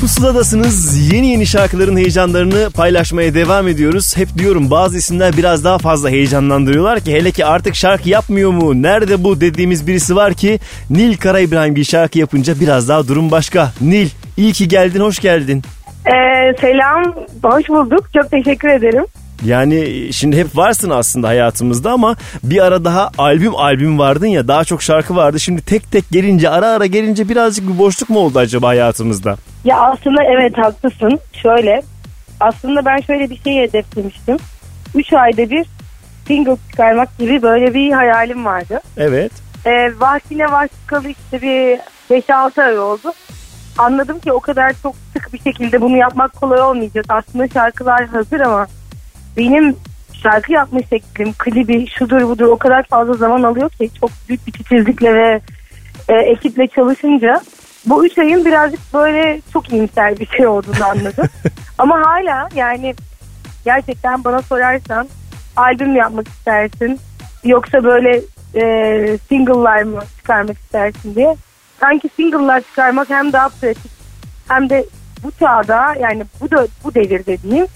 Pusuladasınız. 0.01 1.13
Yeni 1.13 1.27
yeni 1.27 1.47
şarkıların 1.47 1.97
heyecanlarını 1.97 2.71
paylaşmaya 2.71 3.35
devam 3.35 3.69
ediyoruz. 3.69 4.17
Hep 4.17 4.29
diyorum 4.39 4.71
bazı 4.71 4.99
isimler 4.99 5.37
biraz 5.37 5.65
daha 5.65 5.79
fazla 5.79 6.11
heyecanlandırıyorlar 6.11 7.01
ki 7.01 7.13
hele 7.13 7.31
ki 7.31 7.45
artık 7.47 7.75
şarkı 7.75 8.09
yapmıyor 8.09 8.51
mu? 8.51 8.83
Nerede 8.83 9.25
bu 9.25 9.41
dediğimiz 9.41 9.87
birisi 9.87 10.17
var 10.17 10.35
ki 10.35 10.61
Nil 10.91 11.17
Kara 11.17 11.41
İbrahim 11.41 11.77
bir 11.77 11.85
şarkı 11.85 12.19
yapınca 12.19 12.61
biraz 12.61 12.89
daha 12.89 13.09
durum 13.09 13.31
başka. 13.31 13.73
Nil 13.81 14.09
iyi 14.37 14.53
ki 14.53 14.69
geldin 14.69 15.01
hoş 15.01 15.19
geldin. 15.19 15.63
Ee, 16.07 16.55
selam, 16.61 17.15
hoş 17.43 17.69
bulduk. 17.69 18.05
Çok 18.15 18.31
teşekkür 18.31 18.69
ederim. 18.69 19.05
Yani 19.45 20.09
şimdi 20.13 20.37
hep 20.37 20.57
varsın 20.57 20.91
aslında 20.91 21.29
hayatımızda 21.29 21.93
ama 21.93 22.17
bir 22.43 22.65
ara 22.65 22.85
daha 22.85 23.11
albüm 23.19 23.57
albüm 23.57 23.99
vardın 23.99 24.27
ya 24.27 24.49
daha 24.49 24.65
çok 24.65 24.83
şarkı 24.83 25.17
vardı. 25.17 25.41
Şimdi 25.41 25.63
tek 25.63 25.93
tek 25.93 26.05
gelince 26.11 26.51
ara 26.51 26.67
ara 26.67 26.87
gelince 26.87 27.29
birazcık 27.29 27.69
bir 27.69 27.79
boşluk 27.79 28.11
mu 28.11 28.19
oldu 28.19 28.39
acaba 28.39 28.69
hayatımızda? 28.69 29.37
Ya 29.65 29.81
aslında 29.81 30.23
evet 30.25 30.59
haklısın. 30.59 31.19
Şöyle, 31.43 31.83
aslında 32.41 32.85
ben 32.85 33.01
şöyle 33.01 33.31
bir 33.31 33.37
şey 33.37 33.57
hedeflemiştim. 33.57 34.37
3 34.95 35.13
ayda 35.13 35.51
bir 35.51 35.67
single 36.27 36.57
çıkarmak 36.71 37.19
gibi 37.19 37.43
böyle 37.43 37.75
bir 37.75 37.93
hayalim 37.93 38.45
vardı. 38.45 38.81
Evet. 38.97 39.33
Ee, 39.67 40.01
vaktine 40.01 40.53
var 40.53 40.69
çıkalı 40.81 41.09
işte 41.09 41.43
bir 41.43 41.79
5-6 42.21 42.63
ay 42.63 42.79
oldu. 42.79 43.13
Anladım 43.79 44.19
ki 44.19 44.33
o 44.33 44.41
kadar 44.41 44.75
çok 44.83 44.95
sık 45.13 45.33
bir 45.33 45.39
şekilde 45.39 45.81
bunu 45.81 45.97
yapmak 45.97 46.37
kolay 46.37 46.61
olmayacak. 46.61 47.05
Aslında 47.09 47.49
şarkılar 47.49 48.07
hazır 48.07 48.41
ama 48.41 48.67
benim 49.37 49.77
şarkı 50.23 50.53
yapma 50.53 50.81
şeklim, 50.91 51.33
klibi, 51.33 51.87
şudur 51.99 52.29
budur 52.29 52.47
o 52.47 52.57
kadar 52.57 52.83
fazla 52.83 53.15
zaman 53.15 53.43
alıyor 53.43 53.71
ki 53.71 53.91
çok 54.01 54.11
büyük 54.29 54.47
bir 54.47 54.53
titizlikle 54.53 55.15
ve 55.15 55.41
e, 56.09 56.15
ekiple 56.15 56.67
çalışınca 56.67 57.41
bu 57.87 58.07
üç 58.07 58.19
ayın 58.19 58.45
birazcık 58.45 58.95
böyle 58.95 59.41
çok 59.53 59.73
iyimser 59.73 60.19
bir 60.19 60.27
şey 60.27 60.47
olduğunu 60.47 60.85
anladım. 60.85 61.27
Ama 61.79 62.01
hala 62.07 62.49
yani 62.55 62.95
gerçekten 63.65 64.25
bana 64.25 64.43
sorarsan 64.43 65.09
albüm 65.57 65.97
yapmak 65.97 66.29
istersin 66.29 67.01
yoksa 67.45 67.85
böyle 67.85 68.21
e, 68.55 69.19
single'lar 69.29 69.83
mı 69.83 70.01
çıkarmak 70.17 70.59
istersin 70.59 71.15
diye. 71.15 71.37
Sanki 71.81 72.09
single'lar 72.17 72.61
çıkarmak 72.61 73.11
hem 73.11 73.33
daha 73.33 73.49
pratik 73.49 73.93
hem 74.49 74.71
de 74.71 74.87
bu 75.23 75.31
çağda 75.31 75.95
yani 76.01 76.25
bu 76.41 76.51
da 76.51 76.67
bu 76.85 76.95
devirde 76.95 77.43
diyeyim 77.43 77.67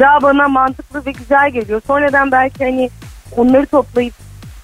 daha 0.00 0.22
bana 0.22 0.48
mantıklı 0.48 1.06
ve 1.06 1.10
güzel 1.12 1.50
geliyor. 1.50 1.82
Sonradan 1.86 2.32
belki 2.32 2.64
hani 2.64 2.90
onları 3.36 3.66
toplayıp 3.66 4.14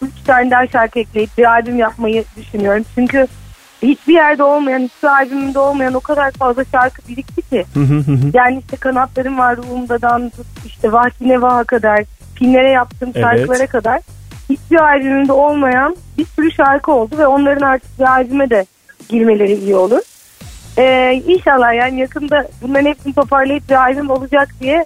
üç 0.03 0.25
tane 0.27 0.51
daha 0.51 0.67
şarkı 0.67 0.99
ekleyip 0.99 1.39
bir 1.39 1.45
albüm 1.45 1.79
yapmayı 1.79 2.25
düşünüyorum. 2.37 2.85
Çünkü 2.95 3.27
hiçbir 3.83 4.15
yerde 4.15 4.43
olmayan, 4.43 4.81
hiçbir 4.81 5.09
albümümde 5.09 5.59
olmayan 5.59 5.95
o 5.95 6.01
kadar 6.01 6.31
fazla 6.31 6.65
şarkı 6.65 7.09
birikti 7.09 7.43
ki. 7.43 7.65
yani 8.35 8.59
işte 8.59 8.77
kanatlarım 8.77 9.39
var 9.39 9.57
ruhumdadan 9.57 10.31
tut 10.31 10.47
işte 10.67 10.93
Vahdi 10.93 11.29
Nevaha 11.29 11.65
kadar 11.65 12.05
filmlere 12.35 12.71
yaptığım 12.71 13.11
Evet. 13.15 13.25
şarkılara 13.25 13.67
kadar 13.67 14.01
hiçbir 14.51 14.77
albümümde 14.77 15.33
olmayan 15.33 15.97
bir 16.19 16.27
sürü 16.27 16.53
şarkı 16.53 16.93
oldu 16.93 17.19
ve 17.19 17.27
onların 17.27 17.67
artık 17.67 17.99
bir 17.99 18.05
albüme 18.05 18.51
de 18.51 18.67
girmeleri 19.09 19.55
iyi 19.55 19.77
olur. 19.77 20.01
Ee, 20.79 21.23
inşallah 21.27 21.75
yani 21.75 22.01
yakında 22.01 22.49
bunların 22.63 22.87
hepsini 22.87 23.15
toparlayıp 23.15 23.69
bir 23.69 23.75
albüm 23.75 24.11
olacak 24.11 24.49
diye 24.61 24.85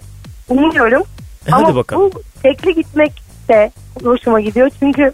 umuyorum. 0.51 1.03
E, 1.47 1.51
hadi 1.51 1.65
Ama 1.65 1.75
bakalım. 1.75 2.01
bu 2.15 2.21
tekli 2.43 2.75
gitmek 2.75 3.11
de 3.49 3.71
hoşuma 4.03 4.41
gidiyor. 4.41 4.69
Çünkü 4.79 5.11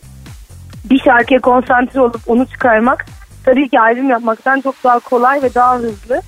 bir 0.89 0.99
şarkıya 0.99 1.39
konsantre 1.39 2.01
olup 2.01 2.21
onu 2.27 2.45
çıkarmak 2.47 3.05
tabii 3.45 3.69
ki 3.69 3.79
albüm 3.79 4.09
yapmaktan 4.09 4.61
çok 4.61 4.75
daha 4.83 4.99
kolay 4.99 5.41
ve 5.43 5.53
daha 5.55 5.75
hızlı. 5.77 6.21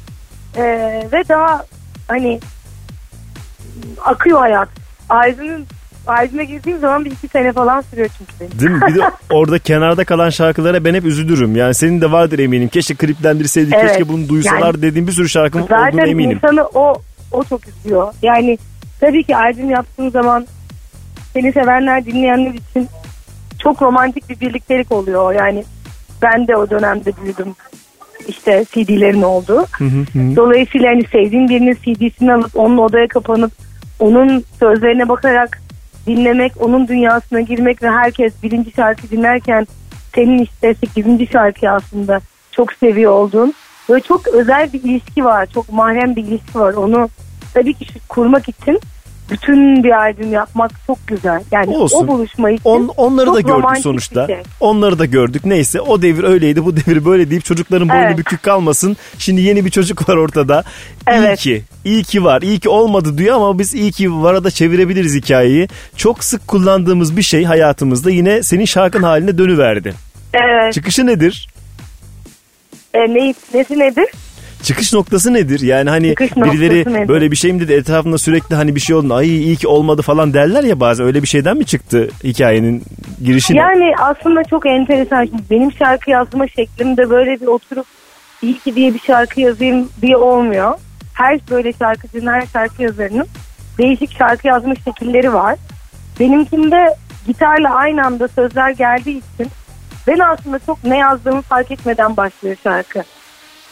Ee, 0.58 0.64
ve 1.14 1.24
daha 1.30 1.64
hani 2.08 2.40
akıyor 4.06 4.40
hayat. 4.40 4.70
Albümün 5.10 5.66
albüme 6.08 6.46
girdiğim 6.46 6.80
zaman 6.80 7.06
bir 7.06 7.12
iki 7.12 7.28
sene 7.28 7.54
falan 7.54 7.82
sürüyor 7.82 8.10
çünkü 8.18 8.32
benim. 8.40 8.60
Değil 8.60 8.72
mi? 8.72 8.82
Bir 8.88 8.96
de 8.96 9.12
orada 9.30 9.60
kenarda 9.60 10.06
kalan 10.06 10.30
şarkılara 10.30 10.86
ben 10.86 10.94
hep 10.94 11.06
üzülürüm. 11.06 11.56
Yani 11.56 11.74
senin 11.74 12.02
de 12.02 12.12
vardır 12.12 12.40
eminim. 12.40 12.68
Keşke 12.70 12.96
kliplendirseydik, 12.96 13.74
Evet. 13.74 13.88
keşke 13.88 14.08
bunu 14.08 14.30
duysalar 14.30 14.60
Yani- 14.74 14.82
dediğim 14.82 15.08
bir 15.08 15.12
sürü 15.12 15.30
şarkım 15.30 15.62
olduğuna 15.62 15.80
Zaten 15.92 15.98
eminim. 16.08 16.32
insanı 16.44 16.64
o 16.74 17.02
o 17.32 17.44
çok 17.44 17.62
üzüyor. 17.68 18.14
Yani 18.22 18.58
tabii 19.00 19.24
ki 19.24 19.36
albüm 19.36 19.70
yaptığın 19.70 20.10
zaman 20.10 20.48
seni 21.34 21.52
sevenler 21.52 22.06
dinleyenler 22.06 22.54
için 22.54 22.88
çok 23.60 23.82
romantik 23.82 24.30
bir 24.30 24.40
birliktelik 24.40 24.92
oluyor. 24.92 25.34
Yani 25.34 25.64
ben 26.22 26.48
de 26.48 26.56
o 26.56 26.70
dönemde 26.70 27.12
büyüdüm. 27.24 27.56
İşte 28.28 28.66
CD'lerin 28.72 29.22
oldu. 29.22 29.66
Dolayısıyla 30.36 30.90
hani 30.90 31.04
sevdiğin 31.04 31.50
birinin 31.50 31.74
CD'sini 31.74 32.34
alıp 32.34 32.58
onun 32.58 32.78
odaya 32.78 33.08
kapanıp 33.08 33.52
onun 34.00 34.44
sözlerine 34.60 35.10
bakarak 35.10 35.62
dinlemek, 36.08 36.54
onun 36.60 36.88
dünyasına 36.88 37.42
girmek 37.42 37.84
ve 37.84 37.90
herkes 37.90 38.34
birinci 38.44 38.72
şarkı 38.72 39.10
dinlerken 39.10 39.68
senin 40.16 40.40
işte 40.40 40.74
sekizinci 40.74 41.28
şarkı 41.28 41.70
aslında 41.70 42.22
çok 42.52 42.74
seviyor 42.74 43.12
olduğun 43.12 43.54
böyle 43.90 44.02
çok 44.02 44.28
özel 44.28 44.74
bir 44.74 44.84
ilişki 44.84 45.26
var. 45.26 45.46
Çok 45.46 45.74
mahrem 45.74 46.16
bir 46.16 46.24
ilişki 46.24 46.60
var. 46.60 46.74
Onu 46.74 47.10
tabii 47.54 47.74
ki 47.74 47.86
kurmak 48.10 48.50
için 48.50 48.80
bütün 49.32 49.84
bir 49.84 49.92
albüm 49.92 50.32
yapmak 50.34 50.72
çok 50.88 51.08
güzel. 51.08 51.44
Yani 51.52 51.68
Olsun. 51.78 52.04
o 52.04 52.08
buluşma 52.08 52.52
için 52.52 52.62
On, 52.64 52.88
onları 52.98 53.34
da 53.34 53.42
gördük 53.42 53.78
sonuçta. 53.84 54.28
şey. 54.28 54.38
Onları 54.60 55.00
da 55.00 55.06
gördük. 55.06 55.46
Neyse 55.46 55.82
o 55.82 56.02
devir 56.02 56.24
öyleydi 56.24 56.66
bu 56.66 56.76
devir 56.76 57.06
böyle 57.06 57.30
deyip 57.30 57.46
çocukların 57.46 57.90
boynu 57.90 58.00
Evet. 58.02 58.18
bükük 58.18 58.44
kalmasın. 58.44 58.98
Şimdi 59.18 59.42
yeni 59.42 59.66
bir 59.66 59.70
çocuk 59.70 60.10
var 60.10 60.16
ortada. 60.16 60.64
İyi 61.12 61.16
Evet. 61.16 61.40
ki. 61.40 61.64
iyi 61.86 62.04
ki 62.04 62.24
var. 62.24 62.42
İyi 62.42 62.60
ki 62.60 62.70
olmadı 62.70 63.18
diyor 63.18 63.36
ama 63.36 63.60
biz 63.60 63.74
iyi 63.74 63.92
ki 63.92 64.14
vara 64.14 64.44
da 64.44 64.52
çevirebiliriz 64.52 65.16
hikayeyi. 65.16 65.68
Çok 65.96 66.24
sık 66.24 66.48
kullandığımız 66.48 67.18
bir 67.18 67.22
şey 67.22 67.44
hayatımızda 67.44 68.12
yine 68.12 68.44
senin 68.44 68.66
şarkın 68.66 69.04
haline 69.04 69.38
dönüverdi. 69.38 69.94
Evet. 70.34 70.74
Çıkışı 70.74 71.06
nedir? 71.06 71.48
E, 72.94 73.00
ne, 73.00 73.34
nesi 73.54 73.80
nedir? 73.80 74.06
Çıkış 74.64 74.94
noktası 74.94 75.34
nedir? 75.34 75.60
Yani 75.60 75.90
hani 75.90 76.10
Çıkış 76.10 76.36
birileri 76.36 76.94
nedir? 76.94 77.08
böyle 77.08 77.32
bir 77.32 77.36
şey 77.36 77.54
mi 77.54 77.60
dedi 77.60 77.74
etrafında 77.74 78.18
sürekli 78.18 78.56
hani 78.56 78.76
bir 78.76 78.80
şey 78.80 78.96
oldu. 78.96 79.14
Ay 79.14 79.28
iyi 79.28 79.56
ki 79.56 79.68
olmadı 79.68 80.02
falan 80.02 80.34
derler 80.34 80.64
ya 80.64 80.80
bazen. 80.80 81.06
Öyle 81.06 81.22
bir 81.24 81.28
şeyden 81.28 81.58
mi 81.58 81.66
çıktı 81.66 82.10
hikayenin 82.24 82.84
girişi? 83.24 83.56
Yani 83.58 83.94
aslında 84.00 84.44
çok 84.44 84.66
enteresan. 84.66 85.26
Şimdi 85.26 85.42
benim 85.50 85.72
şarkı 85.72 86.12
yazma 86.12 86.48
şeklim 86.48 86.98
de 86.98 87.10
böyle 87.10 87.42
bir 87.42 87.48
oturup 87.48 87.86
iyi 88.42 88.60
ki 88.60 88.76
diye 88.76 88.94
bir 88.94 89.00
şarkı 89.00 89.42
yazayım 89.42 89.90
diye 90.02 90.18
olmuyor. 90.18 90.74
Her 91.14 91.40
böyle 91.52 91.74
şarkıcının, 91.74 92.32
her 92.32 92.46
şarkı 92.54 92.84
yazarının 92.84 93.28
değişik 93.78 94.18
şarkı 94.18 94.48
yazma 94.48 94.76
şekilleri 94.76 95.34
var. 95.34 95.56
Benimkinde 96.20 96.96
gitarla 97.28 97.76
aynı 97.76 98.06
anda 98.06 98.28
sözler 98.28 98.70
geldiği 98.70 99.22
için 99.34 99.52
ben 100.08 100.20
aslında 100.20 100.60
çok 100.66 100.84
ne 100.84 100.98
yazdığımı 100.98 101.42
fark 101.42 101.72
etmeden 101.72 102.18
başlıyor 102.18 102.56
şarkı. 102.64 103.04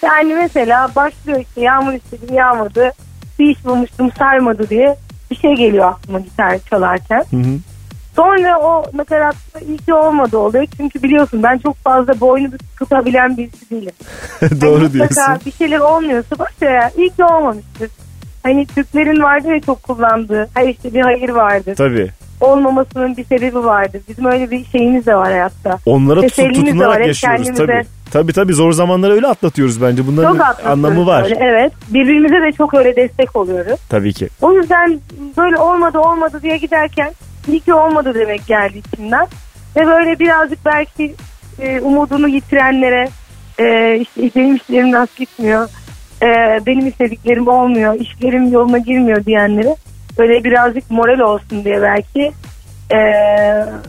Yani 0.04 0.34
mesela 0.36 0.90
başlıyor 0.96 1.40
işte 1.40 1.62
yağmur 1.62 1.94
istedim 1.94 2.36
yağmadı, 2.36 2.92
bir 3.40 3.50
iş 3.50 3.66
bulmuştum 3.66 4.12
sarmadı 4.12 4.70
diye 4.70 4.96
bir 5.32 5.36
şey 5.36 5.56
geliyor 5.56 5.86
aklıma 5.92 6.20
gitar 6.20 6.60
çalarken. 6.70 7.26
Hı 7.32 7.38
hı. 7.38 7.58
Sonra 8.16 8.60
o 8.60 8.86
nakaratta 8.94 9.60
iyi 9.68 9.78
ki 9.78 9.94
olmadı 9.94 10.38
oluyor. 10.38 10.66
Çünkü 10.78 11.04
biliyorsun 11.04 11.44
ben 11.44 11.58
çok 11.58 11.76
fazla 11.76 12.20
boynu 12.20 12.50
tutabilen 12.80 13.38
birisi 13.38 13.70
değilim. 13.70 13.92
Doğru 14.62 14.80
Hani 14.82 14.94
diyorsun. 14.94 15.24
bir 15.46 15.52
şeyler 15.52 15.80
olmuyorsa 15.80 16.36
ya. 16.62 16.92
İyi 16.98 17.10
ki 17.10 17.24
olmamıştır. 17.24 17.90
Hani 18.44 18.66
Türklerin 18.66 19.24
vardır 19.24 19.52
ya 19.54 19.62
çok 19.62 19.84
kullandığı. 19.84 20.50
Her 20.54 20.68
işte 20.68 20.94
bir 20.94 21.02
hayır 21.02 21.30
vardır. 21.30 21.76
Tabii. 21.76 22.12
Olmamasının 22.42 23.18
bir 23.18 23.24
sebebi 23.24 23.64
vardır. 23.64 24.02
Bizim 24.10 24.26
öyle 24.26 24.52
bir 24.52 24.66
şeyimiz 24.66 25.06
de 25.06 25.16
var 25.16 25.32
hayatta. 25.32 25.80
Onlara 25.86 26.22
tutup 26.22 26.40
var. 26.40 26.54
tutunarak 26.54 27.00
Hep 27.00 27.08
yaşıyoruz 27.08 27.48
tabii. 27.58 27.86
Tabii 28.12 28.34
tabii 28.34 28.54
zor 28.54 28.72
zamanları 28.72 29.14
öyle 29.14 29.28
atlatıyoruz 29.28 29.82
bence. 29.82 30.08
Bunların 30.08 30.38
Çok 30.38 30.66
anlamı 30.66 31.06
var. 31.06 31.24
böyle, 31.24 31.36
evet. 31.42 31.74
Birbirimize 31.90 32.36
de 32.42 32.52
çok 32.52 32.74
öyle 32.74 32.96
destek 32.96 33.36
oluyoruz. 33.36 33.80
Tabii 33.90 34.14
ki. 34.14 34.30
O 34.42 34.54
yüzden 34.54 35.00
böyle 35.38 35.58
olmadı 35.58 36.00
olmadı 36.00 36.40
diye 36.44 36.58
giderken 36.58 37.12
iyi 37.48 37.60
ki 37.60 37.74
olmadı 37.74 38.12
demek 38.16 38.48
geldi 38.48 38.78
içimden. 38.78 39.28
Ve 39.76 39.88
böyle 39.88 40.20
birazcık 40.20 40.66
belki 40.66 41.16
e, 41.60 41.80
umudunu 41.82 42.28
yitirenlere 42.28 43.10
e, 43.60 43.98
işte 44.00 44.30
benim 44.36 44.56
işlerim 44.56 44.92
nasıl 44.92 45.16
gitmiyor, 45.18 45.70
e, 46.22 46.28
benim 46.66 46.88
istediklerim 46.88 47.48
olmuyor, 47.48 47.96
işlerim 48.00 48.52
yoluna 48.52 48.78
girmiyor 48.78 49.26
diyenlere 49.26 49.76
böyle 50.20 50.44
birazcık 50.44 50.92
moral 50.92 51.20
olsun 51.20 51.64
diye 51.64 51.82
belki 51.82 52.32
e, 52.94 52.98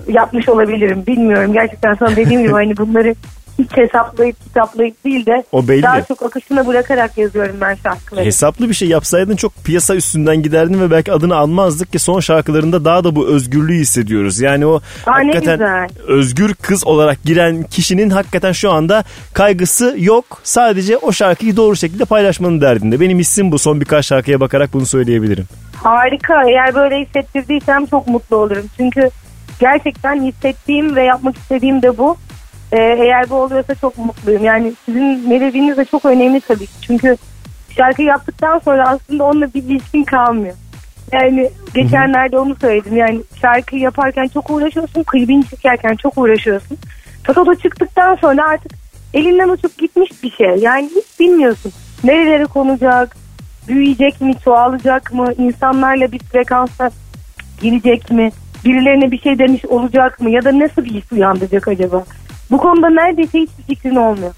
yapmış 0.09 0.48
olabilirim. 0.48 1.06
Bilmiyorum 1.06 1.52
gerçekten 1.52 1.94
sana 1.94 2.16
dediğim 2.16 2.42
gibi 2.42 2.52
hani 2.52 2.76
bunları 2.76 3.14
hiç 3.59 3.70
hesaplayıp 3.76 4.40
kitaplayıp 4.44 5.05
değil 5.05 5.26
de 5.26 5.44
O 5.52 5.68
belli. 5.68 5.82
daha 5.82 6.02
çok 6.02 6.22
akışına 6.22 6.66
bırakarak 6.66 7.18
yazıyorum 7.18 7.56
ben 7.60 7.74
şarkıları. 7.74 8.24
Hesaplı 8.24 8.68
bir 8.68 8.74
şey 8.74 8.89
yapsaydın 8.89 9.36
çok 9.36 9.52
piyasa 9.64 9.94
üstünden 9.97 10.43
giderdin 10.43 10.80
ve 10.80 10.90
belki 10.90 11.12
adını 11.12 11.36
almazdık 11.36 11.93
ki 11.93 11.98
son 11.98 12.20
şarkılarında 12.20 12.85
daha 12.85 13.05
da 13.05 13.16
bu 13.16 13.26
özgürlüğü 13.28 13.74
hissediyoruz. 13.78 14.40
Yani 14.40 14.66
o 14.66 14.76
Aa, 14.76 14.80
hakikaten 15.14 15.89
özgür 16.06 16.55
kız 16.55 16.86
olarak 16.86 17.22
giren 17.24 17.62
kişinin 17.62 18.10
hakikaten 18.10 18.52
şu 18.52 18.70
anda 18.70 19.05
kaygısı 19.32 19.94
yok. 19.98 20.24
Sadece 20.44 20.97
o 20.97 21.12
şarkıyı 21.12 21.56
doğru 21.56 21.76
şekilde 21.76 22.05
paylaşmanın 22.05 22.60
derdinde. 22.60 23.01
Benim 23.01 23.18
hissim 23.18 23.52
bu. 23.52 23.59
Son 23.59 23.80
birkaç 23.80 24.06
şarkıya 24.06 24.40
bakarak 24.40 24.72
bunu 24.72 24.86
söyleyebilirim. 24.86 25.44
Harika. 25.82 26.35
Eğer 26.51 26.74
böyle 26.74 26.97
hissettirdiysem 27.06 27.86
çok 27.86 28.06
mutlu 28.06 28.36
olurum. 28.36 28.64
Çünkü 28.76 29.10
gerçekten 29.60 30.22
hissettiğim 30.24 30.97
ve 30.97 31.02
yapmak 31.05 31.36
istediğim 31.36 31.82
de 31.82 31.98
bu. 31.98 32.16
Ee, 32.73 32.77
eğer 32.77 33.31
bu 33.31 33.35
oluyorsa 33.35 33.74
çok 33.74 33.99
mutluyum. 33.99 34.45
Yani 34.45 34.73
sizin 34.86 35.28
melodiniz 35.28 35.77
de 35.77 35.85
çok 35.85 36.05
önemli 36.05 36.40
tabii 36.40 36.66
ki. 36.66 36.73
Çünkü 36.82 37.16
şarkı 37.77 38.03
yaptıktan 38.03 38.59
sonra 38.59 38.89
aslında 38.89 39.24
onunla 39.24 39.55
bir 39.55 39.62
ilişkin 39.62 40.05
kalmıyor. 40.05 40.55
Yani 41.12 41.51
geçenlerde 41.74 42.39
onu 42.39 42.57
söyledim. 42.61 42.97
Yani 42.97 43.20
şarkıyı 43.40 43.82
yaparken 43.82 44.28
çok 44.28 44.51
uğraşıyorsun. 44.51 45.03
Klibini 45.03 45.45
çekerken 45.47 45.95
çok 45.95 46.19
uğraşıyorsun. 46.19 46.78
Fakat 47.23 47.49
o 47.49 47.55
çıktıktan 47.55 48.15
sonra 48.15 48.49
artık 48.49 48.73
elinden 49.15 49.49
uçup 49.49 49.78
gitmiş 49.78 50.23
bir 50.23 50.31
şey. 50.31 50.57
Yani 50.57 50.90
hiç 50.97 51.20
bilmiyorsun. 51.20 51.73
Nerelere 52.05 52.45
konacak, 52.45 53.16
büyüyecek 53.69 54.20
mi, 54.20 54.35
çoğalacak 54.45 55.12
mı, 55.12 55.32
insanlarla 55.39 56.12
bir 56.12 56.19
frekansa 56.19 56.90
girecek 57.61 58.11
mi, 58.11 58.31
birilerine 58.65 59.11
bir 59.11 59.20
şey 59.20 59.39
demiş 59.39 59.65
olacak 59.65 60.20
mı 60.20 60.31
ya 60.31 60.45
da 60.45 60.59
nasıl 60.59 60.85
bir 60.85 60.90
his 60.90 61.12
uyandıracak 61.12 61.69
acaba? 61.69 62.05
Bu 62.50 62.58
konuda 62.58 62.90
neredeyse 62.90 63.38
hiçbir 63.38 63.62
fikrin 63.62 63.96
olmuyor. 63.96 64.32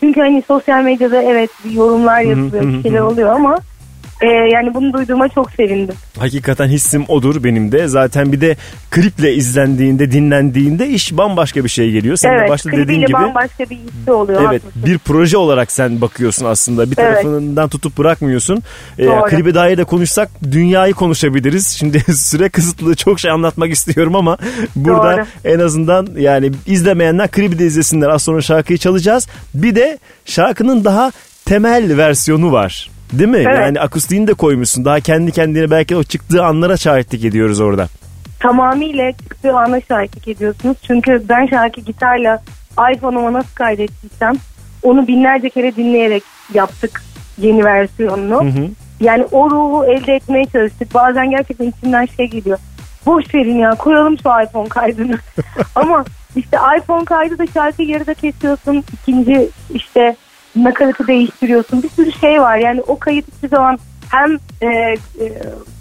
Çünkü 0.00 0.20
hani 0.20 0.42
sosyal 0.48 0.82
medyada 0.82 1.22
evet 1.22 1.50
bir 1.64 1.70
yorumlar 1.70 2.20
yapılıyor, 2.20 2.62
bir 2.62 2.82
şeyler 2.82 3.00
oluyor 3.00 3.30
ama 3.30 3.56
e, 4.20 4.26
yani 4.26 4.74
bunu 4.74 4.92
duyduğuma 4.92 5.28
çok 5.28 5.50
sevindim. 5.50 5.94
Hakikaten 6.18 6.68
hissim 6.68 7.04
odur 7.08 7.44
benim 7.44 7.72
de. 7.72 7.88
Zaten 7.88 8.32
bir 8.32 8.40
de 8.40 8.56
kliple 8.90 9.34
izlendiğinde, 9.34 10.10
dinlendiğinde 10.10 10.88
iş 10.88 11.16
bambaşka 11.16 11.64
bir 11.64 11.68
şey 11.68 11.90
geliyor. 11.90 12.16
Sen 12.16 12.32
de 12.32 12.36
evet, 12.40 12.50
başta 12.50 12.72
dediğin 12.72 13.00
gibi. 13.00 13.12
bambaşka 13.12 13.64
bir 13.70 13.76
hissi 13.76 14.12
oluyor. 14.12 14.40
Evet 14.40 14.64
haklısın. 14.64 14.82
bir 14.86 14.98
proje 14.98 15.36
olarak 15.36 15.72
sen 15.72 16.00
bakıyorsun 16.00 16.46
aslında 16.46 16.90
bir 16.90 16.96
Evet. 16.98 17.22
tarafından 17.22 17.68
tutup 17.68 17.98
bırakmıyorsun. 17.98 18.62
Ee, 18.98 19.06
Doğru. 19.06 19.24
klibe 19.24 19.54
dair 19.54 19.78
de 19.78 19.84
konuşsak 19.84 20.28
dünyayı 20.50 20.94
konuşabiliriz. 20.94 21.66
Şimdi 21.68 22.00
süre 22.14 22.48
kısıtlı 22.48 22.94
çok 22.94 23.20
şey 23.20 23.30
anlatmak 23.30 23.72
istiyorum 23.72 24.16
ama 24.16 24.38
burada 24.76 25.16
Doğru. 25.16 25.26
en 25.44 25.58
azından 25.58 26.08
yani 26.18 26.50
izlemeyenler 26.66 27.28
klibi 27.28 27.58
de 27.58 27.66
izlesinler. 27.66 28.08
Az 28.08 28.22
sonra 28.22 28.40
şarkıyı 28.40 28.78
çalacağız. 28.78 29.28
Bir 29.54 29.74
de 29.74 29.98
şarkının 30.24 30.84
daha 30.84 31.12
temel 31.44 31.96
versiyonu 31.96 32.52
var. 32.52 32.90
Değil 33.12 33.30
mi? 33.30 33.36
Evet. 33.36 33.58
Yani 33.58 33.80
akustiğini 33.80 34.26
de 34.26 34.34
koymuşsun. 34.34 34.84
Daha 34.84 35.00
kendi 35.00 35.32
kendine 35.32 35.70
belki 35.70 35.96
o 35.96 36.02
çıktığı 36.02 36.44
anlara 36.44 36.76
şahitlik 36.76 37.24
ediyoruz 37.24 37.60
orada. 37.60 37.88
Tamamıyla 38.40 39.12
çıktığı 39.12 39.56
ana 39.56 39.80
şahitlik 39.80 40.28
ediyorsunuz. 40.28 40.76
Çünkü 40.86 41.22
ben 41.28 41.46
şarkı 41.46 41.80
gitarla 41.80 42.42
iPhone'uma 42.94 43.32
nasıl 43.32 43.54
kaydettiysem 43.54 44.34
onu 44.82 45.06
binlerce 45.08 45.50
kere 45.50 45.76
dinleyerek 45.76 46.22
yaptık 46.54 47.02
yeni 47.38 47.64
versiyonunu. 47.64 48.46
Yani 49.00 49.24
o 49.32 49.50
ruhu 49.50 49.84
elde 49.84 50.14
etmeye 50.14 50.44
çalıştık. 50.44 50.94
Bazen 50.94 51.30
gerçekten 51.30 51.66
içimden 51.66 52.06
şey 52.06 52.26
geliyor. 52.26 52.58
Boş 53.06 53.34
verin 53.34 53.58
ya 53.58 53.70
koyalım 53.70 54.18
şu 54.18 54.28
iPhone 54.44 54.68
kaydını. 54.68 55.18
Ama 55.74 56.04
işte 56.36 56.58
iPhone 56.78 57.04
kaydı 57.04 57.38
da 57.38 57.46
şarkıyı 57.46 57.88
yarıda 57.88 58.14
kesiyorsun. 58.14 58.84
İkinci 58.92 59.48
işte 59.74 60.16
nakaratı 60.56 61.06
değiştiriyorsun. 61.06 61.82
Bir 61.82 61.88
sürü 61.88 62.12
şey 62.12 62.40
var. 62.40 62.56
Yani 62.56 62.80
o 62.80 62.98
kayıt 62.98 63.26
hiçbir 63.36 63.48
zaman 63.48 63.78
hem 64.10 64.38
e, 64.60 64.66
e, 64.66 64.96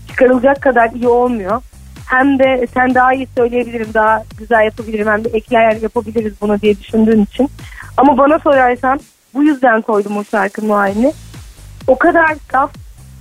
çıkarılacak 0.07 0.61
kadar 0.61 0.91
iyi 0.91 1.07
olmuyor. 1.07 1.61
Hem 2.05 2.39
de 2.39 2.67
sen 2.73 2.95
daha 2.95 3.13
iyi 3.13 3.27
söyleyebilirim, 3.37 3.93
daha 3.93 4.23
güzel 4.37 4.65
yapabilirim 4.65 5.07
hem 5.07 5.23
de 5.23 5.29
ekler 5.29 5.75
yapabiliriz 5.75 6.33
bunu 6.41 6.61
diye 6.61 6.79
düşündüğün 6.79 7.23
için. 7.23 7.49
Ama 7.97 8.17
bana 8.17 8.39
sorarsan 8.39 8.99
bu 9.33 9.43
yüzden 9.43 9.81
koydum 9.81 10.17
o 10.17 10.23
şarkının 10.23 10.69
o 10.69 10.75
halini. 10.75 11.13
O 11.87 11.97
kadar 11.97 12.35
saf, 12.51 12.71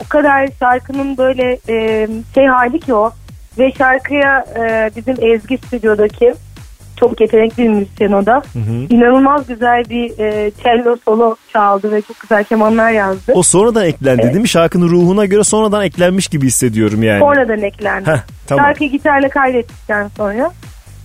o 0.05 0.09
kadar 0.09 0.49
şarkının 0.59 1.17
böyle 1.17 1.59
e, 1.69 2.09
şey 2.35 2.47
hali 2.47 2.81
ki 2.81 2.95
o. 2.95 3.13
Ve 3.59 3.73
şarkıya 3.73 4.45
e, 4.57 4.91
bizim 4.97 5.17
Ezgi 5.21 5.59
stüdyodaki 5.59 6.35
çok 6.97 7.21
yetenekli 7.21 7.63
bir 7.63 7.69
müzisyen 7.69 8.13
o 8.13 8.27
da. 8.27 8.43
İnanılmaz 8.91 9.47
güzel 9.47 9.85
bir 9.91 10.19
e, 10.19 10.51
cello 10.63 10.97
solo 11.05 11.37
çaldı 11.53 11.93
ve 11.93 12.03
çok 12.03 12.21
güzel 12.21 12.45
kemanlar 12.45 12.91
yazdı. 12.91 13.33
O 13.35 13.43
sonradan 13.43 13.85
eklendi 13.85 14.23
değil 14.23 14.37
mi? 14.37 14.49
Şarkının 14.49 14.89
ruhuna 14.89 15.25
göre 15.25 15.45
sonradan 15.45 15.85
eklenmiş 15.85 16.29
gibi 16.29 16.47
hissediyorum 16.47 17.03
yani. 17.03 17.21
Sonradan 17.21 17.63
eklendi. 17.63 18.11
Heh, 18.11 18.19
tamam. 18.47 18.65
Şarkıyı 18.65 18.91
gitarla 18.91 19.29
kaydettikten 19.29 20.09
sonra. 20.17 20.51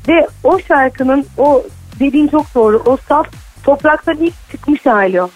Ve 0.08 0.28
o 0.44 0.60
şarkının 0.68 1.26
o 1.38 1.64
dediğin 2.00 2.28
çok 2.28 2.56
doğru. 2.56 2.82
O 2.86 2.98
saf 3.10 3.28
topraktan 3.64 4.18
ilk 4.18 4.34
çıkmış 4.52 4.86
hali 4.86 5.22
o. 5.22 5.30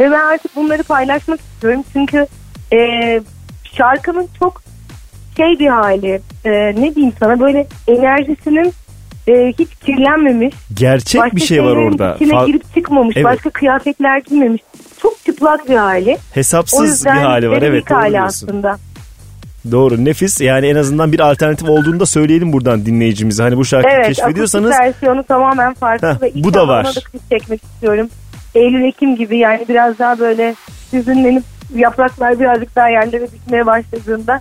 Ve 0.00 0.10
ben 0.10 0.20
artık 0.20 0.56
bunları 0.56 0.82
paylaşmak 0.82 1.40
istiyorum. 1.40 1.84
Çünkü 1.92 2.26
e, 2.72 2.78
şarkının 3.72 4.28
çok 4.38 4.62
şey 5.36 5.58
bir 5.58 5.68
hali. 5.68 6.20
E, 6.44 6.50
ne 6.50 6.94
diyeyim 6.94 7.14
sana 7.20 7.40
böyle 7.40 7.66
enerjisinin 7.88 8.72
e, 9.28 9.52
hiç 9.58 9.68
kirlenmemiş. 9.86 10.54
Gerçek 10.74 11.20
başka 11.20 11.36
bir 11.36 11.40
şey 11.40 11.62
var 11.62 11.76
orada. 11.76 12.14
içine 12.14 12.32
Fa- 12.32 12.46
girip 12.46 12.74
çıkmamış. 12.74 13.16
Evet. 13.16 13.24
Başka 13.26 13.50
kıyafetler 13.50 14.18
giymemiş. 14.18 14.62
Çok 15.02 15.24
çıplak 15.26 15.68
bir 15.68 15.76
hali. 15.76 16.16
Hesapsız 16.34 17.06
O 17.06 17.10
bir 17.10 17.16
hali 17.20 17.50
var. 17.50 17.62
Evet 17.62 17.90
doğru 17.90 17.98
hali 17.98 18.12
diyorsun. 18.12 18.46
aslında. 18.48 18.76
Doğru 19.70 20.04
nefis 20.04 20.40
yani 20.40 20.66
en 20.66 20.76
azından 20.76 21.12
bir 21.12 21.20
alternatif 21.20 21.68
olduğunu 21.68 22.00
da 22.00 22.06
söyleyelim 22.06 22.52
buradan 22.52 22.86
dinleyicimize. 22.86 23.42
Hani 23.42 23.56
bu 23.56 23.64
şarkıyı 23.64 23.94
Evet, 23.94 24.06
keşfediyorsanız 24.06 24.70
akustik 24.70 24.86
versiyonu 24.86 25.24
tamamen 25.24 25.74
farklı 25.74 26.08
Heh, 26.08 26.22
ve 26.22 26.32
bu 26.34 26.54
da 26.54 26.68
var. 26.68 26.84
da 26.84 26.90
çekmek 27.30 27.62
istiyorum. 27.64 28.08
Eylül 28.54 28.84
Ekim 28.84 29.16
gibi 29.16 29.38
yani 29.38 29.64
biraz 29.68 29.98
daha 29.98 30.18
böyle 30.18 30.54
hüzünlenip 30.92 31.42
yapraklar 31.74 32.40
birazcık 32.40 32.76
daha 32.76 32.88
yerlere 32.88 33.26
düşmeye 33.32 33.66
başladığında 33.66 34.40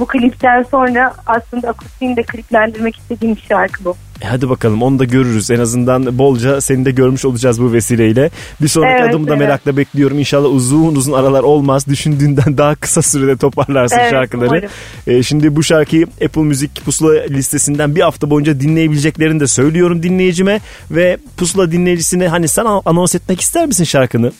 Bu 0.00 0.06
klipten 0.06 0.62
sonra 0.70 1.14
aslında 1.26 1.68
akustiğini 1.68 2.16
de 2.16 2.22
kliplendirmek 2.22 2.96
istediğim 2.98 3.36
bir 3.36 3.40
şarkı 3.48 3.84
bu. 3.84 3.96
E 4.22 4.26
hadi 4.26 4.48
bakalım 4.50 4.82
onu 4.82 4.98
da 4.98 5.04
görürüz. 5.04 5.50
En 5.50 5.60
azından 5.60 6.18
bolca 6.18 6.60
seni 6.60 6.84
de 6.84 6.90
görmüş 6.90 7.24
olacağız 7.24 7.62
bu 7.62 7.72
vesileyle. 7.72 8.30
Bir 8.62 8.68
sonraki 8.68 8.92
Evet, 9.02 9.10
adımı 9.10 9.26
da 9.28 9.30
evet. 9.36 9.40
merakla 9.40 9.76
bekliyorum. 9.76 10.18
İnşallah 10.18 10.48
uzun 10.48 10.94
uzun 10.94 11.12
aralar 11.12 11.42
olmaz. 11.42 11.86
Düşündüğünden 11.86 12.58
daha 12.58 12.74
kısa 12.74 13.02
sürede 13.02 13.36
toparlarsın 13.36 13.98
Evet, 13.98 14.10
şarkıları. 14.10 14.48
umarım. 14.48 14.68
E, 15.06 15.22
şimdi 15.22 15.56
bu 15.56 15.62
şarkıyı 15.62 16.06
Apple 16.24 16.42
Müzik 16.42 16.84
Pusula 16.84 17.12
listesinden 17.22 17.94
bir 17.94 18.00
hafta 18.00 18.30
boyunca 18.30 18.60
dinleyebileceklerini 18.60 19.40
de 19.40 19.46
söylüyorum 19.46 20.02
dinleyicime. 20.02 20.60
Ve 20.90 21.18
Pusula 21.36 21.72
dinleyicisine 21.72 22.28
hani 22.28 22.48
sen 22.48 22.64
an- 22.64 22.82
anons 22.84 23.14
etmek 23.14 23.40
ister 23.40 23.66
misin 23.66 23.84
şarkını? 23.84 24.32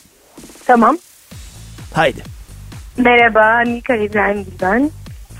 Tamam. 0.66 0.98
Haydi. 1.94 2.22
Merhaba 2.98 3.60
Nika 3.60 3.96
İbrahim 3.96 4.46
ben. 4.62 4.90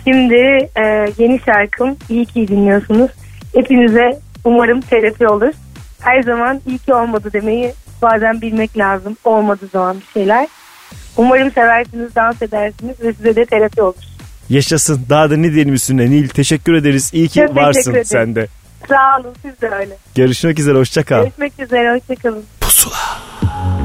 Şimdi 0.04 0.34
e, 0.76 1.12
yeni 1.18 1.40
şarkım 1.46 1.96
İyi 2.08 2.26
ki 2.26 2.48
dinliyorsunuz. 2.48 3.10
Hepinize 3.54 4.10
umarım 4.44 4.80
terapi 4.80 5.26
olur. 5.26 5.52
Her 6.00 6.22
zaman 6.22 6.60
iyi 6.66 6.78
ki 6.78 6.94
olmadı 6.94 7.30
demeyi 7.32 7.72
bazen 8.02 8.40
bilmek 8.40 8.78
lazım. 8.78 9.16
Olmadığı 9.24 9.66
zaman 9.66 9.96
bir 10.00 10.12
şeyler. 10.20 10.48
Umarım 11.16 11.50
seversiniz, 11.50 12.14
dans 12.14 12.42
edersiniz 12.42 13.00
ve 13.00 13.12
size 13.12 13.36
de 13.36 13.44
terapi 13.44 13.82
olur. 13.82 13.94
Yaşasın. 14.48 15.00
Daha 15.08 15.30
da 15.30 15.36
ne 15.36 15.52
diyelim 15.52 15.74
üstüne 15.74 16.10
Nil. 16.10 16.28
Teşekkür 16.28 16.74
ederiz. 16.74 17.10
İyi 17.12 17.28
ki 17.28 17.40
Çok 17.46 17.56
varsın 17.56 18.02
sen 18.02 18.34
de. 18.34 18.46
Sağ 18.88 19.20
olun 19.20 19.34
siz 19.42 19.60
de 19.60 19.68
öyle. 19.68 19.96
Görüşmek 20.14 20.58
üzere. 20.58 20.78
Hoşça 20.78 21.02
kal. 21.02 21.22
Görüşmek 21.22 21.52
üzere, 21.60 21.94
hoşçakalın. 21.94 22.44
Yağmur 22.62 23.79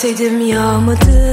istedim 0.00 0.40
yağmadı 0.40 1.29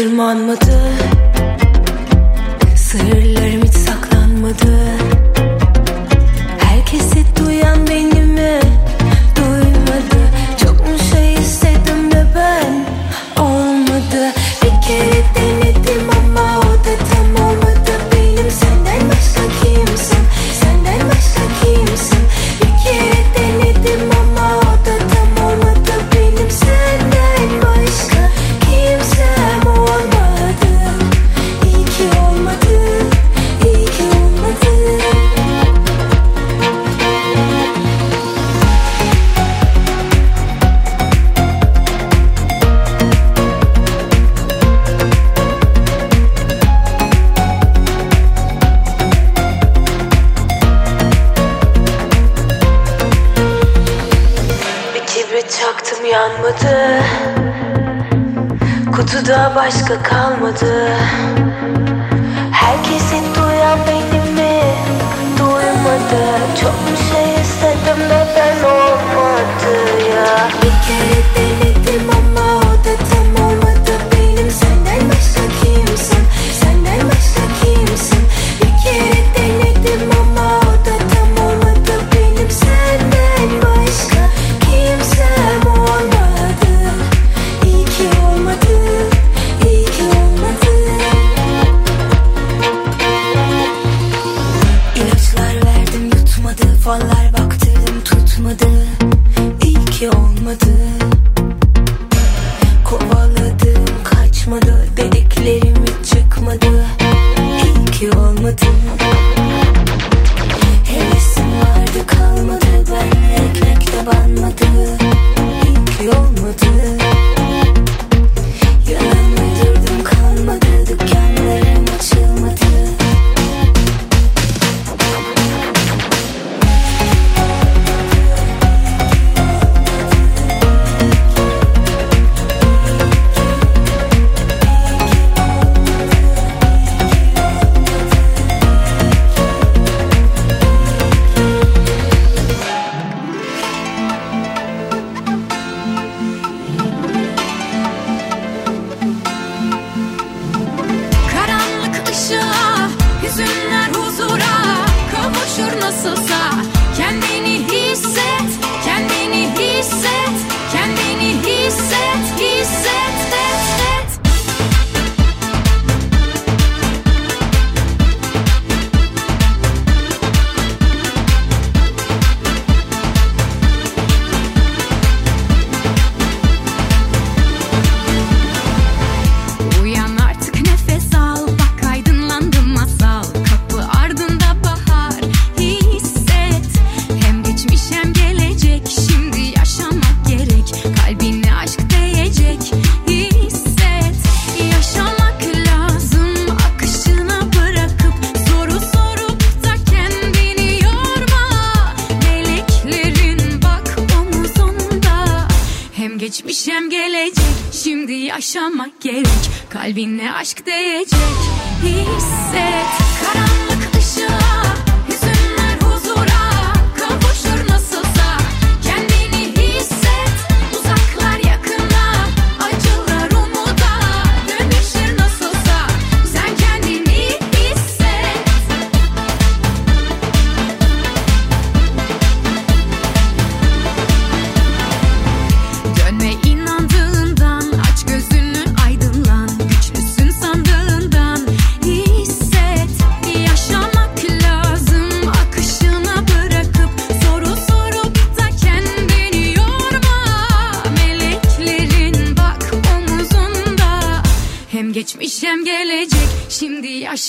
tırmanmadı 0.00 0.89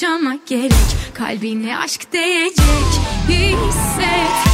yaşamak 0.02 0.48
gerek. 0.48 0.72
Kalbine 1.14 1.78
aşk 1.78 2.14
değecek. 2.14 3.02
Hisset 3.30 4.51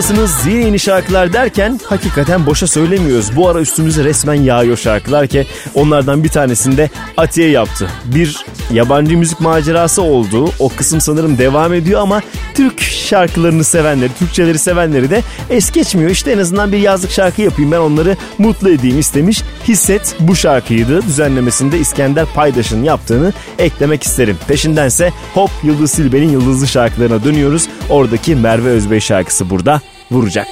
Pusuladasınız 0.00 0.46
yeni 0.46 0.64
yeni 0.64 0.78
şarkılar 0.78 1.32
derken 1.32 1.80
hakikaten 1.86 2.46
boşa 2.46 2.66
söylemiyoruz. 2.66 3.36
Bu 3.36 3.48
ara 3.48 3.60
üstümüze 3.60 4.04
resmen 4.04 4.34
yağıyor 4.34 4.76
şarkılar 4.76 5.26
ki 5.26 5.46
onlardan 5.74 6.24
bir 6.24 6.28
tanesinde 6.28 6.90
Atiye 7.16 7.50
yaptı. 7.50 7.88
Bir 8.04 8.44
yabancı 8.70 9.18
müzik 9.18 9.40
macerası 9.40 10.02
oldu. 10.02 10.50
O 10.58 10.68
kısım 10.68 11.00
sanırım 11.00 11.38
devam 11.38 11.74
ediyor 11.74 12.00
ama 12.00 12.22
Türk 12.54 12.80
şarkılarını 13.10 13.64
sevenleri, 13.64 14.10
Türkçeleri 14.18 14.58
sevenleri 14.58 15.10
de 15.10 15.22
es 15.50 15.70
geçmiyor. 15.70 16.10
İşte 16.10 16.32
en 16.32 16.38
azından 16.38 16.72
bir 16.72 16.78
yazlık 16.78 17.10
şarkı 17.10 17.42
yapayım 17.42 17.72
ben 17.72 17.78
onları 17.78 18.16
mutlu 18.38 18.70
edeyim 18.70 18.98
istemiş. 18.98 19.42
Hisset 19.68 20.16
bu 20.20 20.36
şarkıydı. 20.36 21.02
Düzenlemesinde 21.02 21.78
İskender 21.78 22.26
Paydaş'ın 22.34 22.84
yaptığını 22.84 23.32
eklemek 23.58 24.02
isterim. 24.02 24.38
Peşindense 24.48 25.12
Hop 25.34 25.50
Yıldız 25.62 25.90
Silbe'nin 25.90 26.28
yıldızlı 26.28 26.66
şarkılarına 26.66 27.24
dönüyoruz. 27.24 27.68
Oradaki 27.90 28.36
Merve 28.36 28.68
Özbey 28.68 29.00
şarkısı 29.00 29.50
burada 29.50 29.80
vuracak. 30.10 30.46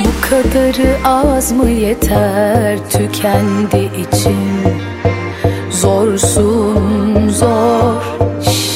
Bu 0.00 0.28
kadarı 0.30 0.96
az 1.04 1.52
mı 1.52 1.70
yeter 1.70 2.78
tükendi 2.90 3.90
içim 4.00 4.36
Zorsun 5.70 7.28
zor 7.28 8.02
Şş, 8.42 8.73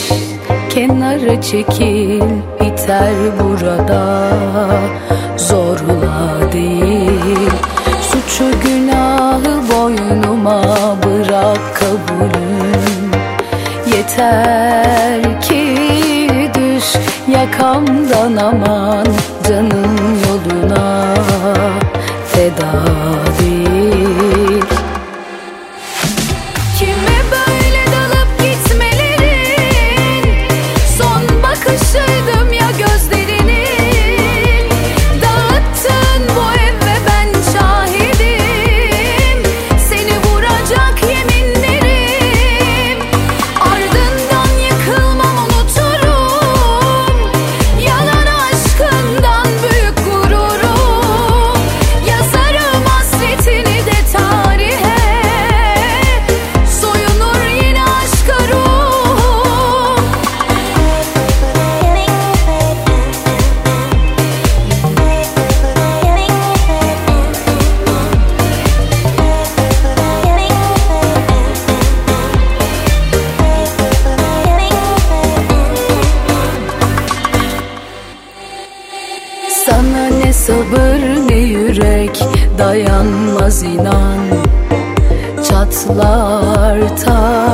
Kenara 0.79 1.43
çekil 1.43 2.23
biter 2.61 3.15
burada. 3.41 4.31
Zorla 5.37 6.53
değil. 6.53 7.51
Suçu 8.01 8.45
günahı 8.61 9.61
boynuma 9.73 10.63
bırak 11.05 11.59
kabulüm. 11.75 13.11
Yeter 13.97 15.41
ki 15.41 15.77
düş 16.55 16.95
yakamdan 17.35 18.37
aman 18.37 19.07
canım 19.49 19.98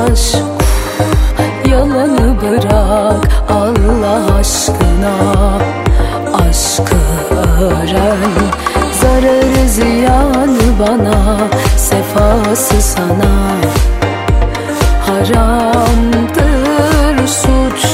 taş 0.05 0.35
Yalanı 1.69 2.35
bırak 2.41 3.29
Allah 3.49 4.35
aşkına. 4.39 5.15
Aşkı 6.33 6.95
öğren 7.59 8.33
Zararı 9.01 9.69
ziyanı 9.69 10.79
bana 10.79 11.37
Sefası 11.77 12.81
sana. 12.81 13.55
Haramdır 15.07 16.47
suç 17.27 17.85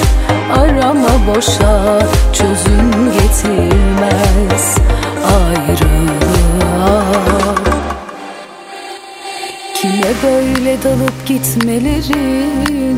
Arama 0.57 1.27
boşa 1.27 1.99
Çözüm 2.33 3.11
getirmez 3.13 4.80
böyle 10.23 10.83
dalıp 10.83 11.27
gitmelerin 11.27 12.97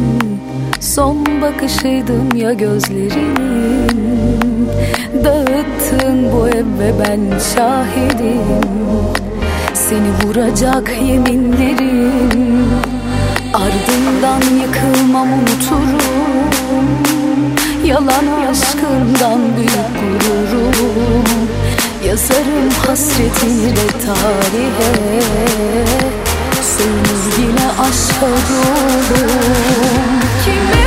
Son 0.80 1.42
bakışıydım 1.42 2.36
ya 2.36 2.54
gözlerin 2.54 3.84
Dağıttın 5.24 6.32
bu 6.32 6.48
ev 6.48 6.66
ve 6.80 6.94
ben 7.00 7.40
şahidim. 7.56 8.62
Seni 9.74 10.12
vuracak 10.24 10.92
yeminlerim. 11.08 12.66
Ardından 13.54 14.42
yıkılmam 14.62 15.28
unuturum. 15.34 16.88
Yalan 17.86 18.48
aşkından 18.52 19.40
büyük 19.58 20.20
gururum. 20.20 21.24
Yazarım 22.06 22.70
hasretini 22.88 23.76
de 23.76 23.88
tarihe 24.06 25.14
Yine 27.38 27.72
aşka 27.80 28.28
dolurum 28.50 30.20
Kime 30.46 30.83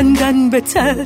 senden 0.00 0.52
beter. 0.52 0.96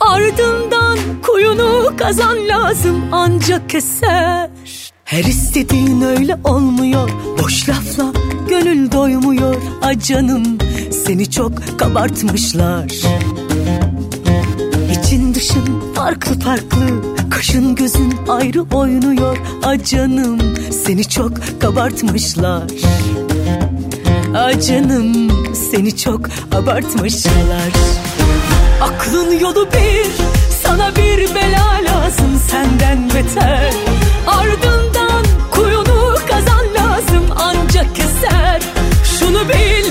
Ardından 0.00 0.98
kuyunu 1.26 1.92
kazan 1.96 2.48
lazım 2.48 3.04
ancak 3.12 3.70
keser. 3.70 4.50
Her 5.04 5.24
istediğin 5.24 6.00
öyle 6.00 6.38
olmuyor. 6.44 7.10
Boş 7.42 7.68
lafla 7.68 8.12
gönül 8.48 8.92
doymuyor. 8.92 9.56
A 9.82 9.98
canım 9.98 10.58
seni 11.06 11.30
çok 11.30 11.78
kabartmışlar. 11.78 12.86
İçin 14.92 15.34
dışın 15.34 15.94
farklı 15.94 16.40
farklı 16.40 16.86
Kaşın 17.30 17.74
gözün 17.74 18.14
ayrı 18.28 18.62
oynuyor. 18.62 19.36
A 19.62 19.84
canım 19.84 20.38
seni 20.84 21.08
çok 21.08 21.32
kabartmışlar. 21.60 22.62
Ah 24.34 24.66
canım 24.68 25.30
seni 25.54 25.96
çok 25.96 26.20
abartmışlar 26.52 28.05
Aklın 28.80 29.38
yolu 29.38 29.68
bir 29.72 30.06
sana 30.62 30.96
bir 30.96 31.34
bela 31.34 31.66
lazım 31.84 32.40
senden 32.50 33.08
beter. 33.14 33.72
Ardından 34.26 35.24
kuyunu 35.50 36.14
kazan 36.30 36.66
lazım 36.74 37.24
ancak 37.36 37.96
keser. 37.96 38.62
Şunu 39.18 39.48
bil 39.48 39.90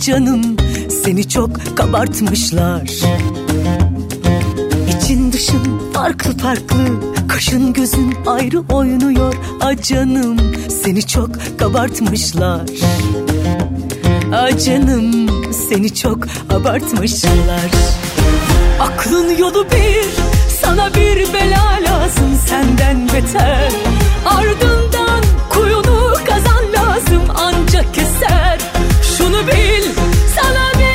canım. 0.00 0.56
Seni 1.04 1.28
çok 1.28 1.76
kabartmışlar. 1.76 2.82
İçin 4.88 5.32
dışın 5.32 5.92
farklı 5.94 6.38
farklı. 6.38 6.76
Kaşın 7.28 7.72
gözün 7.72 8.14
ayrı 8.26 8.60
oynuyor. 8.60 9.34
A 9.60 9.76
canım 9.82 10.36
seni 10.84 11.06
çok 11.06 11.30
kabartmışlar. 11.58 12.60
A 14.32 14.58
canım 14.58 15.28
seni 15.68 15.94
çok 15.94 16.18
abartmışlar. 16.50 17.70
Aklın 18.80 19.36
yolu 19.38 19.66
bir 19.70 20.06
sana 20.62 20.94
bir 20.94 21.32
bela 21.34 21.78
lazım. 21.90 22.38
Senden 22.46 23.08
beter. 23.08 23.72
Ardından 24.26 25.22
kuyunu 25.50 26.12
kazan 26.26 26.72
lazım. 26.72 27.22
Ancak 27.36 27.94
keser 27.94 28.58
Şunu 29.18 29.46
bil 29.46 29.84
sana 30.36 30.72
bir 30.78 30.87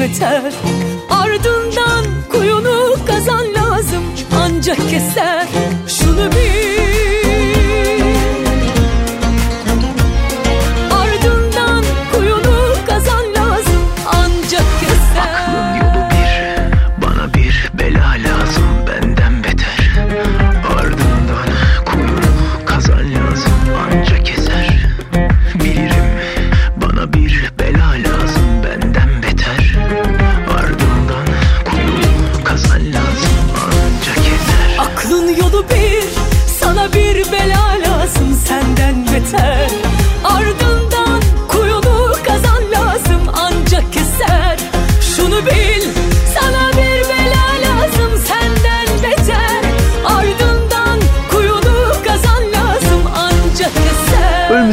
beter. 0.00 0.52
Ardından 1.10 2.04
kuyunu 2.32 2.96
kazan 3.06 3.54
lazım 3.54 4.02
ancak 4.36 4.90
keser 4.90 5.39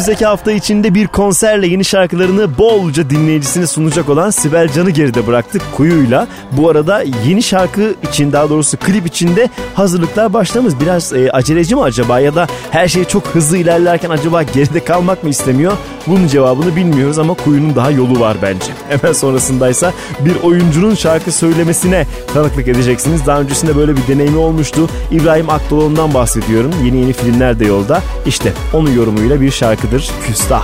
Önümüzdeki 0.08 0.26
hafta 0.26 0.52
içinde 0.52 0.94
bir 0.94 1.08
konserle 1.08 1.68
yeni 1.68 1.86
şarkılarını 1.86 2.58
bolca 2.58 3.10
dinleyicisine 3.10 3.68
sunacak 3.68 4.10
olan 4.10 4.30
Sibel 4.30 4.72
Can'ı 4.74 4.90
geride 4.90 5.28
bıraktık 5.28 5.62
Kuyu'yla. 5.76 6.28
Bu 6.52 6.70
arada 6.70 7.04
yeni 7.26 7.44
şarkı 7.44 7.94
için 8.10 8.32
daha 8.32 8.50
doğrusu 8.50 8.78
klip 8.78 9.08
içinde 9.08 9.50
hazırlıklar 9.74 10.34
başlamış. 10.34 10.74
Biraz 10.82 11.14
e, 11.14 11.32
aceleci 11.32 11.76
mi 11.76 11.82
acaba 11.82 12.20
ya 12.20 12.36
da 12.36 12.48
her 12.72 12.88
şey 12.88 13.06
çok 13.06 13.28
hızlı 13.28 13.58
ilerlerken 13.58 14.10
acaba 14.10 14.44
geride 14.44 14.84
kalmak 14.84 15.24
mı 15.24 15.30
istemiyor? 15.30 15.74
Bunun 16.08 16.28
cevabını 16.28 16.76
bilmiyoruz 16.76 17.20
ama 17.20 17.34
Kuyu'nun 17.34 17.76
daha 17.76 17.92
yolu 17.92 18.20
var 18.20 18.38
bence. 18.42 18.72
Hemen 18.90 19.14
sonrasındaysa 19.14 19.94
bir 20.20 20.36
oyuncunun 20.44 20.96
şarkı 20.96 21.32
söylemesine 21.32 22.08
tanıklık 22.34 22.68
edeceksiniz. 22.68 23.26
Daha 23.26 23.40
öncesinde 23.40 23.76
böyle 23.76 23.96
bir 23.98 24.08
deneyimi 24.08 24.38
olmuştu. 24.38 24.90
İbrahim 25.12 25.50
Akdoğan'dan 25.50 26.14
bahsediyorum. 26.14 26.72
Yeni 26.86 26.98
yeni 26.98 27.14
filmler 27.14 27.60
de 27.60 27.66
yolda. 27.66 28.02
İşte 28.26 28.54
onun 28.74 28.92
yorumuyla 28.92 29.42
bir 29.42 29.52
şarkıdır 29.52 29.97
Küstah. 29.98 30.64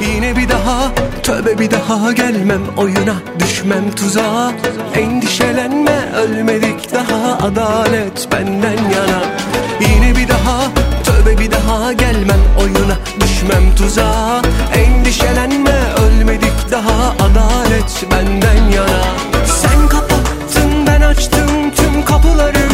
Yine 0.00 0.36
bir 0.36 0.48
daha 0.48 0.92
tövbe 1.22 1.58
bir 1.58 1.70
daha 1.70 2.12
gelmem 2.12 2.62
oyuna 2.76 3.14
düşmem 3.38 3.90
tuzağa. 3.90 4.52
Endişelenme 4.94 6.12
ölmedik 6.16 6.92
daha 6.92 7.46
adalet 7.46 8.28
benden 8.32 8.78
yana. 8.94 9.22
Yine 9.80 10.16
bir 10.16 10.28
daha 10.28 10.60
tövbe 11.04 11.38
bir 11.38 11.50
daha 11.50 11.92
gelmem 11.92 12.40
oyuna 12.60 12.96
düşmem 13.20 13.74
tuzağa. 13.76 14.42
Endişelenme 14.74 15.78
ölmedik 16.06 16.70
daha 16.70 17.10
adalet 17.10 18.04
benden 18.10 18.70
yana. 18.74 19.02
Sen 19.46 19.88
kapattın 19.88 20.86
ben 20.86 21.00
açtım 21.00 21.70
tüm 21.76 22.04
kapılarımı 22.04 22.69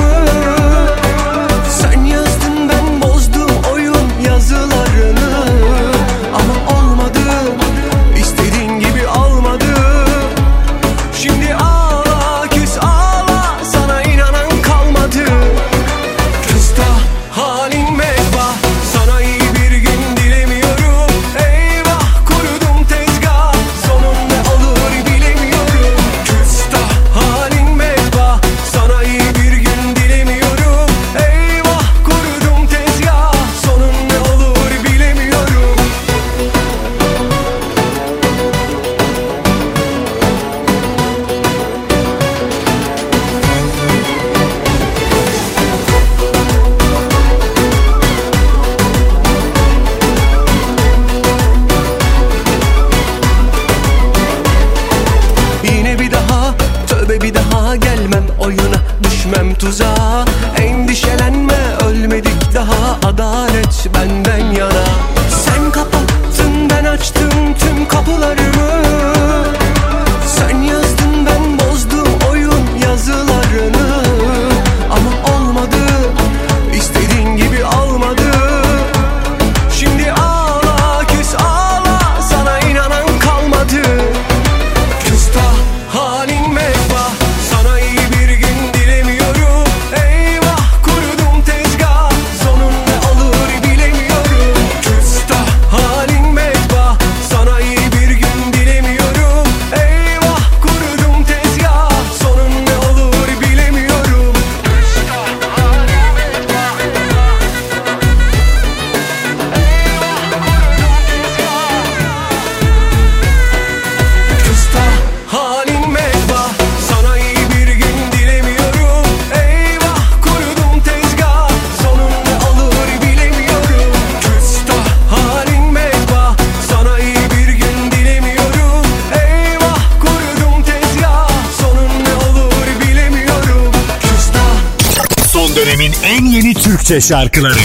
şarkıları 137.01 137.57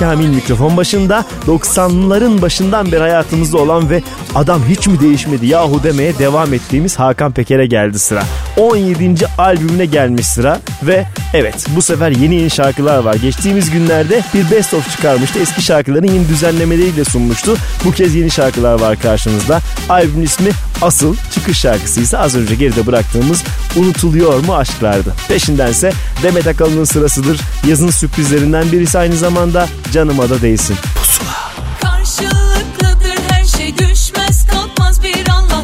Kamil 0.00 0.28
mikrofon 0.28 0.76
başında 0.76 1.24
90'ların 1.46 2.42
başından 2.42 2.92
beri 2.92 3.00
hayatımızda 3.00 3.58
olan 3.58 3.90
ve 3.90 4.02
adam 4.34 4.62
hiç 4.68 4.86
mi 4.86 5.00
değişmedi 5.00 5.46
yahu 5.46 5.82
demeye 5.82 6.18
devam 6.18 6.54
ettiğimiz 6.54 6.98
Hakan 6.98 7.32
Peker'e 7.32 7.66
geldi 7.66 7.98
sıra. 7.98 8.22
17. 8.56 9.26
albümüne 9.38 9.84
gelmiş 9.86 10.26
sıra 10.26 10.60
ve 10.82 11.06
evet 11.34 11.66
bu 11.76 11.82
sefer 11.82 12.10
yeni 12.10 12.34
yeni 12.34 12.50
şarkılar 12.50 12.98
var. 12.98 13.14
Geçtiğimiz 13.14 13.70
günlerde 13.70 14.22
bir 14.34 14.50
best 14.50 14.74
of 14.74 14.90
çıkarmıştı. 14.90 15.38
Eski 15.38 15.62
şarkıların 15.62 16.06
yeni 16.06 16.28
düzenlemeleriyle 16.28 17.04
sunmuştu. 17.04 17.56
Bu 17.84 17.92
kez 17.92 18.14
yeni 18.14 18.30
şarkılar 18.30 18.80
var 18.80 18.98
karşınızda. 18.98 19.60
Albümün 19.88 20.24
ismi 20.24 20.50
Asıl 20.82 21.16
çıkış 21.34 21.58
şarkısı 21.58 22.00
ise 22.00 22.18
az 22.18 22.36
önce 22.36 22.54
geride 22.54 22.86
bıraktığımız 22.86 23.44
Unutuluyor 23.76 24.44
mu 24.44 24.56
aşklardı. 24.56 25.14
Peşindense 25.28 25.92
Demet 26.22 26.46
Akalın'ın 26.46 26.84
sırasıdır. 26.84 27.40
Yazın 27.68 27.90
sürprizlerinden 27.90 28.72
birisi 28.72 28.98
aynı 28.98 29.16
zamanda 29.16 29.68
Canıma 29.92 30.30
da 30.30 30.42
değsin. 30.42 30.76
Pusula. 30.94 31.50
Karşılıklıdır 31.80 33.19
düşmez 33.78 34.46
kalkmaz 34.46 35.02
bir 35.02 35.28
anlam. 35.28 35.59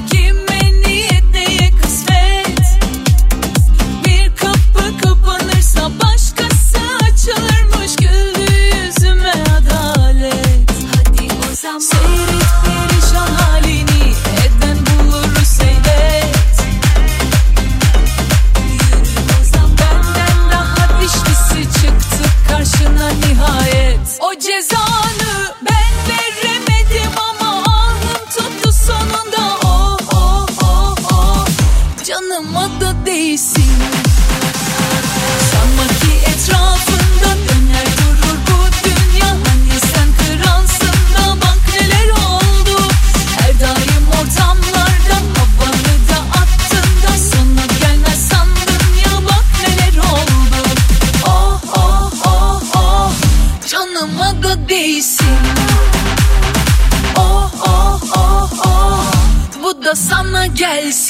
Yes. 60.59 61.06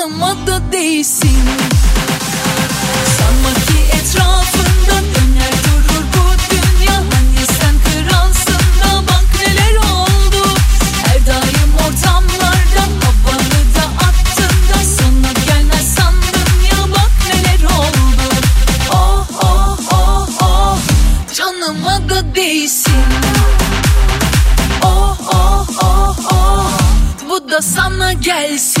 yanıma 0.00 0.46
da 0.46 0.72
değsin 0.72 1.38
Sanma 3.18 3.54
ki 3.54 3.78
etrafından 3.96 5.04
döner 5.04 5.52
durur 5.64 6.04
bu 6.14 6.54
dünya. 6.54 6.94
Hani 6.96 7.46
sen 7.46 7.74
kralsın 7.84 8.62
da 8.82 9.02
bak 9.08 9.24
neler 9.38 9.76
oldu. 9.76 10.48
Her 11.04 11.26
daim 11.26 11.74
ortamlardan 11.74 12.90
havanı 13.02 13.62
da 13.76 13.84
attın 14.06 14.54
da 14.68 14.84
Sana 14.96 15.32
gelmez 15.46 15.94
sandım 15.94 16.62
ya 16.70 16.92
bak 16.92 17.10
neler 17.26 17.64
oldu. 17.64 18.34
Oh 18.92 19.26
oh 19.42 19.78
oh 19.92 20.28
oh. 20.42 20.78
Canıma 21.34 22.08
da 22.08 22.34
değsin 22.34 23.04
Oh 24.82 25.16
oh 25.34 25.66
oh 25.82 26.16
oh. 26.32 26.78
Bu 27.28 27.50
da 27.50 27.62
sana 27.62 28.12
gelsin. 28.12 28.80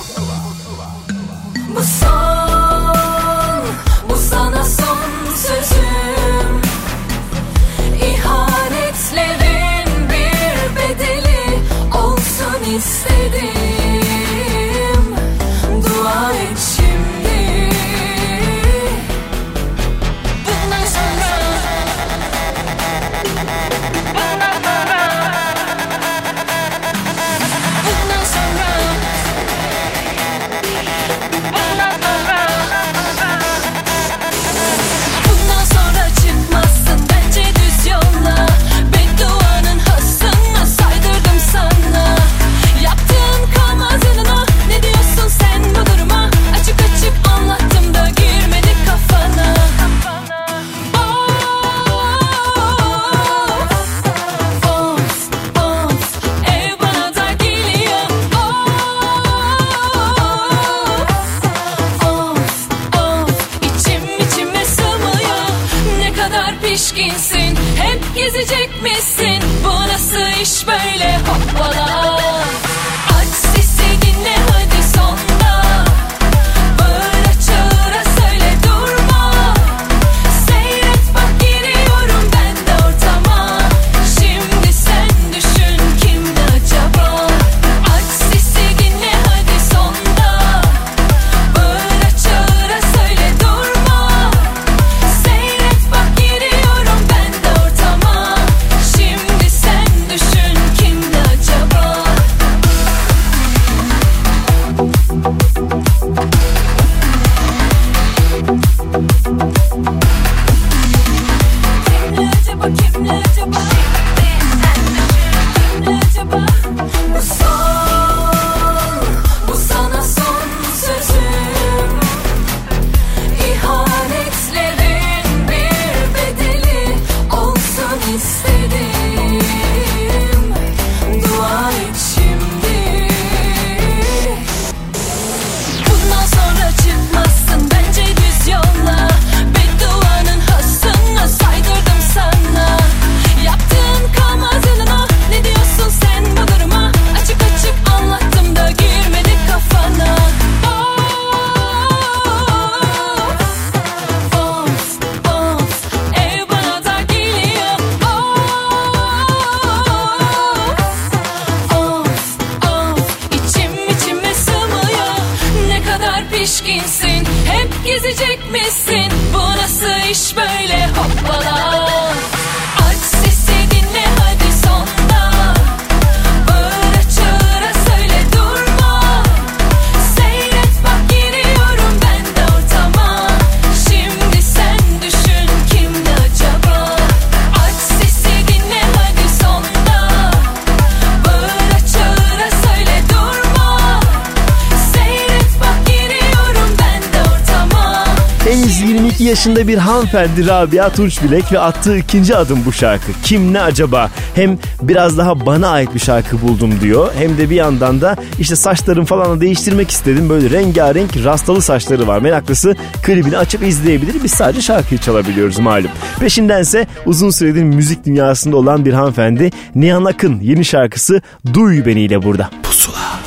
yaşında 199.41 199.67
bir 199.67 199.77
hanımefendi 199.77 200.47
Rabia 200.47 200.89
Turçbilek 200.89 201.51
ve 201.51 201.59
attığı 201.59 201.97
ikinci 201.97 202.35
adım 202.35 202.65
bu 202.65 202.71
şarkı. 202.71 203.11
Kim 203.23 203.53
ne 203.53 203.61
acaba? 203.61 204.09
Hem 204.35 204.57
biraz 204.81 205.17
daha 205.17 205.45
bana 205.45 205.67
ait 205.69 205.95
bir 205.95 205.99
şarkı 205.99 206.41
buldum 206.41 206.81
diyor. 206.81 207.13
Hem 207.17 207.37
de 207.37 207.49
bir 207.49 207.55
yandan 207.55 208.01
da 208.01 208.15
işte 208.39 208.55
saçlarım 208.55 209.05
falan 209.05 209.41
değiştirmek 209.41 209.91
istedim. 209.91 210.29
Böyle 210.29 210.49
rengarenk 210.49 211.23
rastalı 211.23 211.61
saçları 211.61 212.07
var. 212.07 212.19
Meraklısı 212.19 212.75
klibini 213.03 213.37
açıp 213.37 213.63
izleyebilir. 213.63 214.23
Biz 214.23 214.31
sadece 214.31 214.61
şarkıyı 214.61 214.99
çalabiliyoruz 214.99 215.59
malum. 215.59 215.91
Peşindense 216.19 216.87
uzun 217.05 217.29
süredir 217.29 217.63
müzik 217.63 218.05
dünyasında 218.05 218.57
olan 218.57 218.85
bir 218.85 218.93
hanımefendi 218.93 219.51
Nihan 219.75 220.05
Akın 220.05 220.39
yeni 220.39 220.65
şarkısı 220.65 221.21
Duy 221.53 221.85
Beni 221.85 222.01
ile 222.01 222.23
burada. 222.23 222.49
Pusula. 222.63 223.19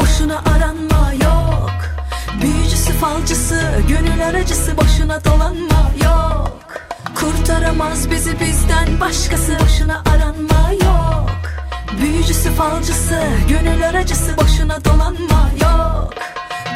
Boşuna 0.00 0.38
aranma 0.38 1.12
yok. 1.24 1.72
Büyücüsü 2.42 2.92
falcısı 2.92 3.60
gönül 3.88 4.26
aracısı 4.26 4.76
boşuna 5.06 5.24
dolanma 5.24 5.90
yok. 6.04 6.58
Kurtaramaz 7.14 8.10
bizi 8.10 8.40
bizden 8.40 9.00
başkası 9.00 9.58
Boşuna 9.60 10.02
aranma 10.14 10.72
yok. 10.72 11.30
Büyücüsü 12.00 12.50
falcısı 12.50 13.22
gönül 13.48 13.88
aracısı 13.88 14.36
Boşuna 14.36 14.84
dolanma 14.84 15.50
yok. 15.62 16.14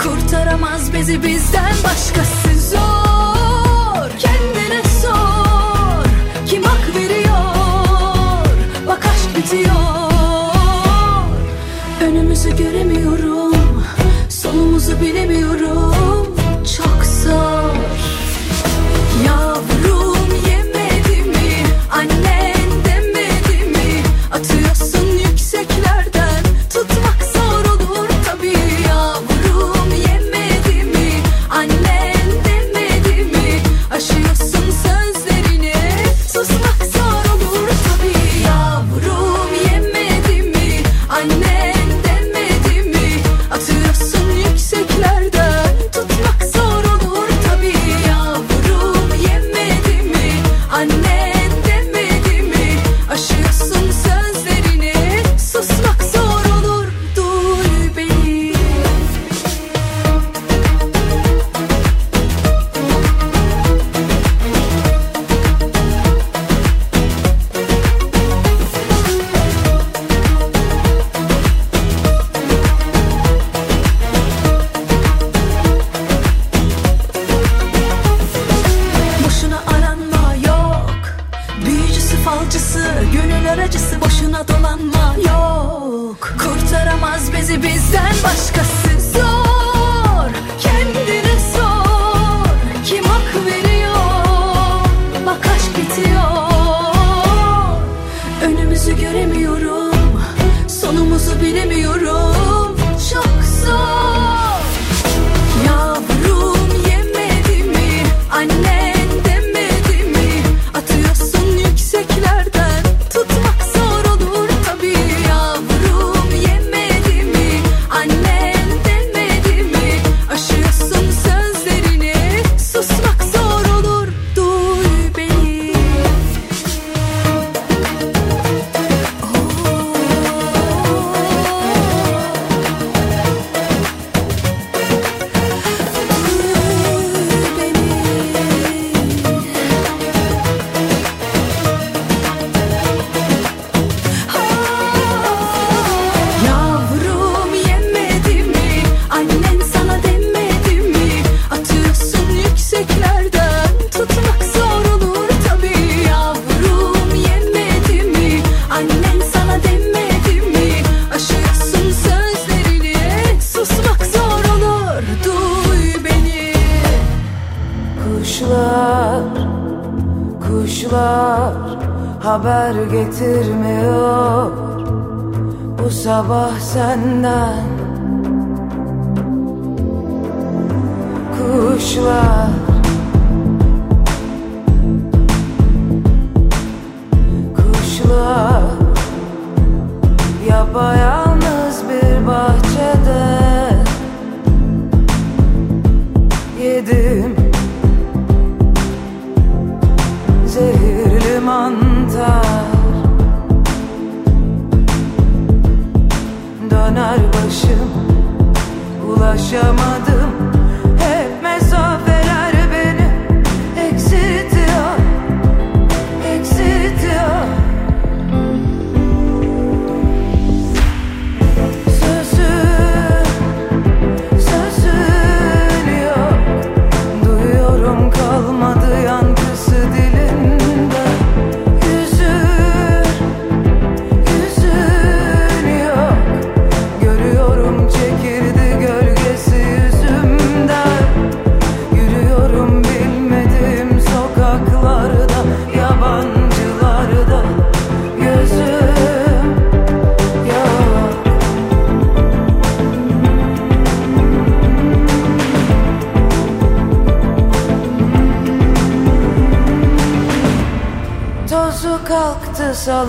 Kurtaramaz 0.03 0.93
bizi 0.93 1.23
bizden 1.23 1.75
başkası 1.85 2.69
Zor. 2.71 4.11
Kendine 4.19 4.83
sor 5.03 6.05
Kim 6.47 6.63
hak 6.63 6.95
veriyor? 6.95 8.47
Bak 8.87 9.07
aşk 9.07 9.37
bitiyor. 9.37 9.75
Önümüzü 12.01 12.57
göremiyorum 12.57 13.85
Solumuzu 14.29 15.01
bilemiyorum. 15.01 15.90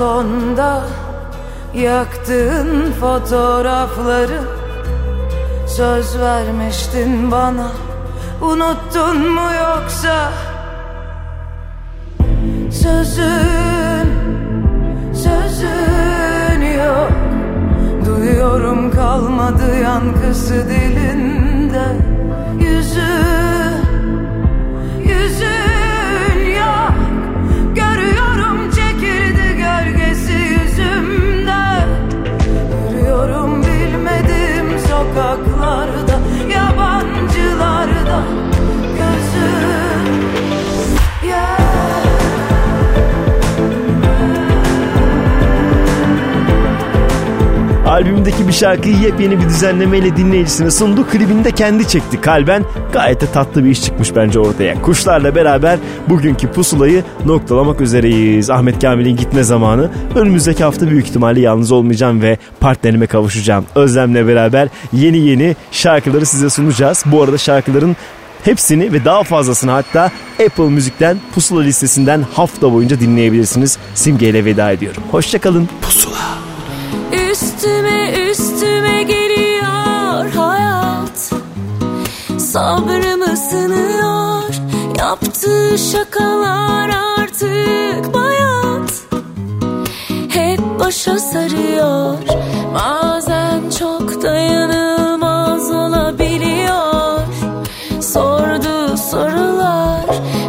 Salonda 0.01 0.81
Yaktığın 1.75 2.91
fotoğrafları. 2.91 4.41
Söz 5.67 6.19
vermiştin 6.19 7.31
bana 7.31 7.71
Unuttun 8.41 9.31
mu 9.31 9.49
yoksa? 9.59 10.31
Sözün 12.71 14.11
Sözün 15.13 16.61
yok. 16.61 17.11
Duyuyorum 18.05 18.91
kalmadı 18.91 19.79
yankısı 19.83 20.69
dilinde 20.69 21.50
love. 38.21 38.50
Albümdeki 48.01 48.47
bir 48.47 48.53
şarkıyı 48.53 48.97
yepyeni 48.97 49.39
bir 49.39 49.45
düzenlemeyle 49.45 50.17
dinleyicisine 50.17 50.71
sundu. 50.71 51.07
Klibini 51.07 51.43
de 51.43 51.51
kendi 51.51 51.87
çekti 51.87 52.21
kalben. 52.21 52.63
Gayet 52.93 53.21
de 53.21 53.25
tatlı 53.25 53.65
bir 53.65 53.69
iş 53.69 53.83
çıkmış 53.83 54.15
bence 54.15 54.39
ortaya. 54.39 54.81
Kuşlarla 54.81 55.35
beraber 55.35 55.79
bugünkü 56.09 56.47
pusulayı 56.47 57.03
noktalamak 57.25 57.81
üzereyiz. 57.81 58.49
Ahmet 58.49 58.81
Kamil'in 58.81 59.15
gitme 59.15 59.43
zamanı. 59.43 59.89
Önümüzdeki 60.15 60.63
hafta 60.63 60.89
büyük 60.89 61.07
ihtimalle 61.07 61.39
yalnız 61.39 61.71
olmayacağım 61.71 62.21
ve 62.21 62.37
partnerime 62.59 63.07
kavuşacağım. 63.07 63.65
Özlem'le 63.75 64.27
beraber 64.27 64.69
yeni 64.93 65.17
yeni 65.17 65.55
şarkıları 65.71 66.25
size 66.25 66.49
sunacağız. 66.49 67.03
Bu 67.05 67.23
arada 67.23 67.37
şarkıların 67.37 67.95
Hepsini 68.43 68.93
ve 68.93 69.05
daha 69.05 69.23
fazlasını 69.23 69.71
hatta 69.71 70.11
Apple 70.45 70.69
Müzik'ten 70.69 71.17
Pusula 71.33 71.61
listesinden 71.61 72.25
hafta 72.33 72.73
boyunca 72.73 72.99
dinleyebilirsiniz. 72.99 73.77
Simge 73.95 74.29
ile 74.29 74.45
veda 74.45 74.71
ediyorum. 74.71 75.03
Hoşçakalın. 75.11 75.69
Pusula. 75.81 76.50
Sabrımı 82.51 83.37
sınıyor 83.37 84.43
Yaptığı 84.99 85.77
şakalar 85.77 86.89
artık 86.89 88.13
bayat. 88.13 89.03
Hep 90.29 90.59
başa 90.79 91.19
sarıyor. 91.19 92.17
Bazen 92.73 93.69
çok 93.79 94.23
dayanılmaz 94.23 95.71
olabiliyor. 95.71 97.19
Sorduğu 98.01 98.97
sorular 98.97 100.05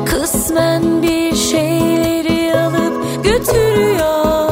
Kısmen 0.06 1.02
bir 1.02 1.36
şeyleri 1.36 2.60
alıp 2.60 3.24
götürüyor. 3.24 4.50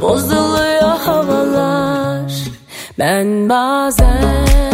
Bozuluyor 0.00 0.98
havalar. 1.04 2.32
Ben 2.98 3.48
bazen 3.48 4.73